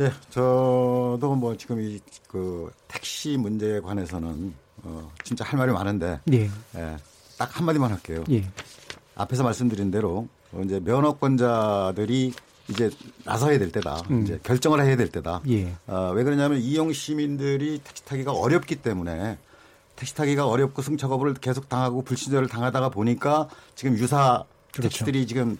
예, 0.00 0.12
저도 0.28 1.34
뭐 1.34 1.56
지금 1.56 1.80
이 1.80 1.98
그 2.28 2.70
택시 2.86 3.38
문제에 3.38 3.80
관해서는 3.80 4.52
어, 4.82 5.10
진짜 5.24 5.42
할 5.42 5.58
말이 5.58 5.72
많은데 5.72 6.20
예. 6.34 6.50
예, 6.76 6.96
딱 7.38 7.58
한마디만 7.58 7.90
할게요. 7.90 8.24
예. 8.30 8.44
앞에서 9.16 9.42
말씀드린 9.42 9.90
대로 9.90 10.28
어, 10.52 10.60
이제 10.64 10.78
면허권자들이 10.80 12.32
이제 12.68 12.90
나서야 13.24 13.58
될 13.58 13.72
때다. 13.72 14.02
음. 14.10 14.22
이제 14.22 14.38
결정을 14.42 14.84
해야 14.84 14.96
될 14.96 15.08
때다. 15.08 15.40
예. 15.48 15.74
어, 15.86 16.12
왜 16.14 16.22
그러냐면 16.24 16.58
이용 16.58 16.92
시민들이 16.92 17.80
택시 17.82 18.04
타기가 18.04 18.32
어렵기 18.32 18.76
때문에 18.76 19.38
택시 19.94 20.14
타기가 20.14 20.46
어렵고 20.46 20.82
승차 20.82 21.08
거부를 21.08 21.34
계속 21.34 21.68
당하고 21.68 22.02
불친절을 22.02 22.48
당하다가 22.48 22.90
보니까 22.90 23.48
지금 23.74 23.96
유사 23.96 24.44
그렇죠. 24.72 24.88
택시들이 24.88 25.26
지금 25.26 25.58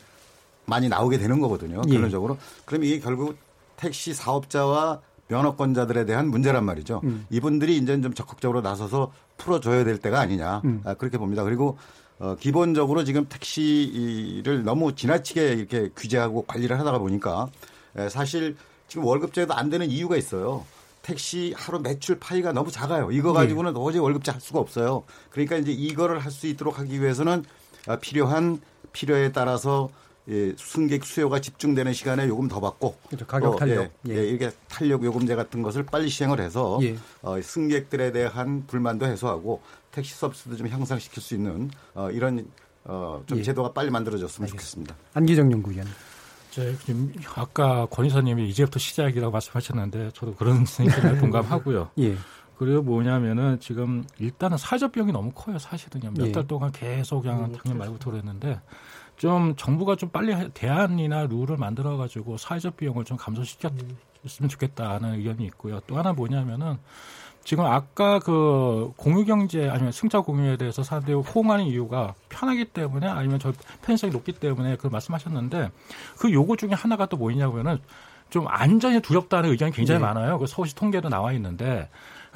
많이 0.66 0.88
나오게 0.88 1.18
되는 1.18 1.40
거거든요. 1.40 1.80
예. 1.88 1.92
결론적으로. 1.92 2.36
그럼 2.64 2.84
이게 2.84 3.00
결국 3.00 3.36
택시 3.76 4.12
사업자와 4.12 5.00
면허권자들에 5.28 6.04
대한 6.06 6.28
문제란 6.28 6.64
말이죠. 6.64 7.00
음. 7.04 7.26
이분들이 7.30 7.76
이제 7.78 8.00
좀 8.00 8.14
적극적으로 8.14 8.60
나서서 8.60 9.12
풀어줘야 9.38 9.84
될 9.84 9.98
때가 9.98 10.20
아니냐. 10.20 10.62
음. 10.64 10.82
아, 10.84 10.94
그렇게 10.94 11.18
봅니다. 11.18 11.42
그리고 11.44 11.78
어, 12.18 12.34
기본적으로 12.38 13.04
지금 13.04 13.26
택시를 13.28 14.64
너무 14.64 14.94
지나치게 14.94 15.52
이렇게 15.52 15.90
규제하고 15.94 16.42
관리를 16.46 16.78
하다가 16.80 16.98
보니까 16.98 17.48
에, 17.96 18.08
사실 18.08 18.56
지금 18.88 19.04
월급제도 19.04 19.52
안 19.54 19.68
되는 19.68 19.88
이유가 19.90 20.16
있어요. 20.16 20.64
택시 21.02 21.54
하루 21.56 21.78
매출 21.78 22.18
파이가 22.18 22.52
너무 22.52 22.70
작아요. 22.70 23.10
이거 23.12 23.32
네. 23.32 23.40
가지고는 23.40 23.74
도저히 23.74 24.00
월급제 24.00 24.32
할 24.32 24.40
수가 24.40 24.58
없어요. 24.60 25.04
그러니까 25.30 25.56
이제 25.56 25.70
이거를 25.72 26.18
할 26.18 26.32
수 26.32 26.46
있도록 26.46 26.78
하기 26.78 27.00
위해서는 27.00 27.44
아, 27.86 27.96
필요한 27.96 28.60
필요에 28.92 29.30
따라서 29.32 29.88
예, 30.28 30.52
승객 30.58 31.04
수요가 31.04 31.40
집중되는 31.40 31.92
시간에 31.92 32.26
요금 32.26 32.48
더 32.48 32.58
받고 32.60 32.96
그렇죠. 33.06 33.26
가격 33.26 33.52
또, 33.52 33.56
탄력. 33.58 33.92
예, 34.08 34.12
예. 34.12 34.16
예, 34.18 34.28
이게 34.28 34.50
탄력 34.68 35.04
요금제 35.04 35.36
같은 35.36 35.62
것을 35.62 35.84
빨리 35.84 36.08
시행을 36.08 36.40
해서 36.40 36.80
예. 36.82 36.96
어, 37.22 37.40
승객들에 37.40 38.10
대한 38.10 38.66
불만도 38.66 39.06
해소하고 39.06 39.60
택시 39.96 40.14
서비스도 40.14 40.56
좀 40.56 40.68
향상시킬 40.68 41.22
수 41.22 41.34
있는 41.34 41.70
어, 41.94 42.10
이런 42.10 42.46
어, 42.84 43.22
좀 43.26 43.38
예. 43.38 43.42
제도가 43.42 43.72
빨리 43.72 43.90
만들어졌으면 43.90 44.46
좋겠습니다. 44.46 44.94
안기정 45.14 45.50
연구위원. 45.50 45.86
저 46.50 46.76
지금 46.80 47.14
아까 47.34 47.86
권 47.86 48.04
이사님이 48.04 48.46
이제부터 48.50 48.78
시작이라고 48.78 49.32
말씀하셨는데 49.32 50.10
저도 50.12 50.34
그런 50.34 50.64
생각에 50.66 51.18
동감하고요. 51.18 51.90
예. 52.00 52.14
그리고 52.58 52.82
뭐냐면은 52.82 53.58
지금 53.58 54.04
일단은 54.18 54.58
사회적 54.58 54.92
비용이 54.92 55.12
너무 55.12 55.30
커요. 55.32 55.58
사실은요. 55.58 56.12
몇 56.14 56.26
예. 56.26 56.32
달 56.32 56.46
동안 56.46 56.70
계속 56.72 57.22
그냥 57.22 57.52
당연 57.52 57.78
말부터 57.78 58.10
그랬는데 58.10 58.60
좀 59.16 59.56
정부가 59.56 59.96
좀 59.96 60.10
빨리 60.10 60.34
대안이나 60.52 61.24
룰을 61.24 61.56
만들어 61.56 61.96
가지고 61.96 62.36
사회적 62.36 62.76
비용을 62.76 63.04
좀 63.04 63.16
감소시켰으면 63.16 63.96
좋겠다는 64.50 65.14
의견이 65.14 65.46
있고요. 65.46 65.80
또 65.86 65.96
하나 65.96 66.12
뭐냐면은 66.12 66.76
지금 67.46 67.64
아까 67.64 68.18
그 68.18 68.90
공유 68.96 69.24
경제 69.24 69.68
아니면 69.68 69.92
승차 69.92 70.20
공유에 70.20 70.56
대해서 70.56 70.82
사람들이 70.82 71.14
호응하는 71.14 71.66
이유가 71.66 72.14
편하기 72.28 72.64
때문에 72.66 73.06
아니면 73.06 73.38
저 73.38 73.52
편의성이 73.82 74.12
높기 74.12 74.32
때문에 74.32 74.74
그 74.74 74.88
말씀하셨는데 74.88 75.70
그 76.18 76.32
요구 76.32 76.56
중에 76.56 76.70
하나가 76.72 77.06
또 77.06 77.16
뭐냐면은 77.16 77.78
좀 78.30 78.48
안전이 78.48 79.00
두렵다는 79.00 79.50
의견이 79.50 79.70
굉장히 79.70 80.00
네. 80.00 80.06
많아요. 80.06 80.40
그 80.40 80.48
서울시 80.48 80.74
통계도 80.74 81.08
나와 81.08 81.32
있는데 81.34 81.88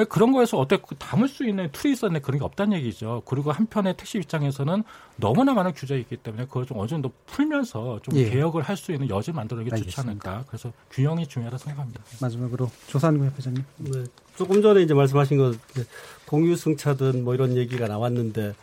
그런 0.05 0.32
거에서 0.32 0.59
어떻게 0.59 0.94
담을 0.96 1.28
수 1.28 1.46
있는 1.46 1.70
툴이 1.72 1.92
있었는데 1.92 2.22
그런 2.24 2.38
게 2.38 2.44
없다는 2.44 2.76
얘기죠. 2.78 3.22
그리고 3.24 3.53
한편에 3.53 3.94
택시 3.94 4.18
입장에서는 4.18 4.82
너무나 5.16 5.53
많은 5.55 5.72
규제가 5.74 5.98
있기 6.01 6.16
때문에 6.18 6.44
그걸 6.46 6.66
좀 6.66 6.78
어느 6.78 6.88
정도 6.88 7.11
풀면서 7.26 8.01
좀 8.03 8.16
예. 8.16 8.30
개혁을 8.30 8.62
할 8.62 8.76
수 8.76 8.92
있는 8.92 9.09
여지를 9.11 9.34
만들어내는 9.36 9.70
게 9.76 9.82
좋지. 9.84 10.01
않을까. 10.01 10.44
그래서 10.48 10.72
균형이 10.90 11.26
중요하다 11.26 11.57
고 11.59 11.62
생각합니다. 11.64 12.03
마지막으로 12.20 12.70
조산구 12.86 13.24
협회장님. 13.26 13.64
네. 13.78 14.05
조금 14.36 14.62
전에 14.62 14.82
이제 14.82 14.94
말씀하신 14.94 15.36
것 15.38 15.59
공유 16.26 16.57
승차든 16.57 17.24
뭐 17.24 17.34
이런 17.34 17.57
얘기가 17.57 17.88
나왔는데 17.88 18.55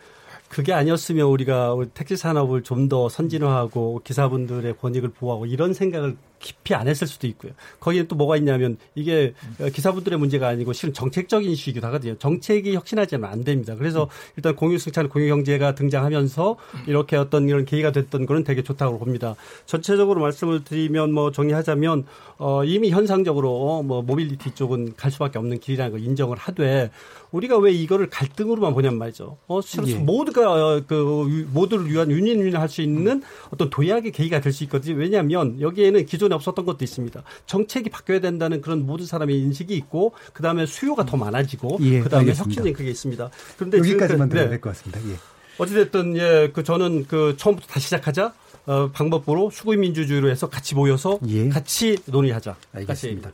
그게 0.48 0.72
아니었으면 0.72 1.26
우리가 1.26 1.74
우리 1.74 1.88
택시 1.90 2.16
산업을 2.16 2.62
좀 2.62 2.88
더 2.88 3.08
선진화하고 3.10 4.00
기사분들의 4.02 4.78
권익을 4.78 5.10
보호하고 5.10 5.44
이런 5.44 5.74
생각을 5.74 6.16
깊이 6.38 6.74
안 6.74 6.88
했을 6.88 7.06
수도 7.06 7.26
있고요. 7.26 7.52
거기에 7.80 8.04
또 8.06 8.16
뭐가 8.16 8.36
있냐면 8.36 8.78
이게 8.94 9.34
기사분들의 9.74 10.18
문제가 10.18 10.48
아니고 10.48 10.72
실은 10.72 10.94
정책적인 10.94 11.50
이슈이기도 11.50 11.86
하거든요. 11.88 12.16
정책이 12.16 12.74
혁신하지 12.74 13.16
않으면 13.16 13.30
안 13.30 13.44
됩니다. 13.44 13.74
그래서 13.74 14.08
일단 14.36 14.54
공유승차는 14.54 15.10
공유경제가 15.10 15.74
등장하면서 15.74 16.56
이렇게 16.86 17.16
어떤 17.16 17.48
이런 17.48 17.64
계기가 17.64 17.92
됐던 17.92 18.24
거는 18.24 18.44
되게 18.44 18.62
좋다고 18.62 18.98
봅니다. 18.98 19.34
전체적으로 19.66 20.20
말씀을 20.22 20.64
드리면 20.64 21.12
뭐 21.12 21.32
정리하자면 21.32 22.06
어 22.38 22.64
이미 22.64 22.90
현상적으로 22.90 23.82
뭐 23.82 24.02
모빌리티 24.02 24.54
쪽은 24.54 24.94
갈 24.96 25.10
수밖에 25.10 25.38
없는 25.38 25.58
길이라는 25.58 25.90
걸 25.92 26.00
인정을 26.00 26.36
하되 26.38 26.90
우리가 27.30 27.58
왜 27.58 27.72
이거를 27.72 28.08
갈등으로만 28.08 28.72
보냔 28.74 28.96
말이죠. 28.96 29.36
어, 29.46 29.60
실은 29.60 29.88
예. 29.88 29.94
모두가 29.96 30.52
어, 30.52 30.82
그 30.86 31.26
유- 31.28 31.46
모두를 31.52 31.90
위한 31.90 32.08
윈윈윈할 32.10 32.68
수 32.68 32.80
있는 32.82 33.22
어떤 33.50 33.68
도약의 33.70 34.12
계기가 34.12 34.40
될 34.40 34.52
수 34.52 34.64
있거든요. 34.64 34.96
왜냐하면 34.96 35.60
여기에는 35.60 36.06
기존에 36.06 36.34
없었던 36.34 36.64
것도 36.64 36.84
있습니다. 36.84 37.22
정책이 37.46 37.90
바뀌어야 37.90 38.20
된다는 38.20 38.60
그런 38.62 38.86
모든 38.86 39.04
사람의 39.06 39.38
인식이 39.38 39.74
있고 39.76 40.12
그 40.32 40.42
다음에 40.42 40.64
수요가 40.66 41.04
더 41.04 41.16
많아지고 41.16 41.78
예, 41.82 42.00
그 42.00 42.08
다음에. 42.08 42.32
혁신이 42.34 42.72
그게 42.72 42.90
있습니다. 42.90 43.30
그런데 43.56 43.78
여기까지만 43.78 44.28
들어야 44.28 44.44
네. 44.44 44.50
될것 44.50 44.72
같습니다. 44.74 45.00
예. 45.10 45.16
어찌됐든 45.58 46.16
예, 46.16 46.50
그 46.52 46.62
저는 46.64 47.06
그 47.08 47.34
처음부터 47.36 47.66
다시 47.68 47.84
시작하자. 47.86 48.32
어, 48.66 48.90
방법으로 48.92 49.50
수구민 49.50 49.94
주주의로 49.94 50.28
해서 50.30 50.48
같이 50.48 50.74
모여서 50.74 51.18
같이 51.50 51.96
논의하자. 52.06 52.54
예. 52.74 52.78
알겠습니다. 52.80 53.30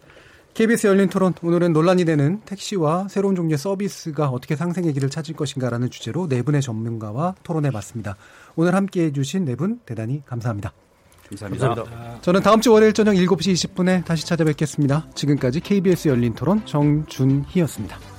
KBS 0.54 0.86
열린 0.86 1.08
토론 1.08 1.34
오늘은 1.42 1.72
논란이 1.72 2.04
되는 2.04 2.40
택시와 2.44 3.08
새로운 3.08 3.34
종류의 3.34 3.58
서비스가 3.58 4.28
어떻게 4.28 4.54
상생의 4.54 4.92
길을 4.92 5.10
찾을 5.10 5.34
것인가라는 5.34 5.90
주제로 5.90 6.28
네 6.28 6.42
분의 6.42 6.62
전문가와 6.62 7.34
토론해 7.42 7.72
봤습니다. 7.72 8.16
오늘 8.54 8.74
함께해 8.74 9.12
주신 9.12 9.44
네 9.44 9.56
분 9.56 9.80
대단히 9.84 10.22
감사합니다. 10.26 10.72
감사합니다. 11.28 12.20
저는 12.20 12.42
다음 12.42 12.60
주 12.60 12.72
월요일 12.72 12.92
저녁 12.92 13.14
7시 13.14 13.52
20분에 13.74 14.04
다시 14.04 14.26
찾아뵙겠습니다. 14.26 15.08
지금까지 15.14 15.58
KBS 15.60 16.08
열린 16.08 16.34
토론 16.34 16.64
정준희였습니다. 16.66 18.13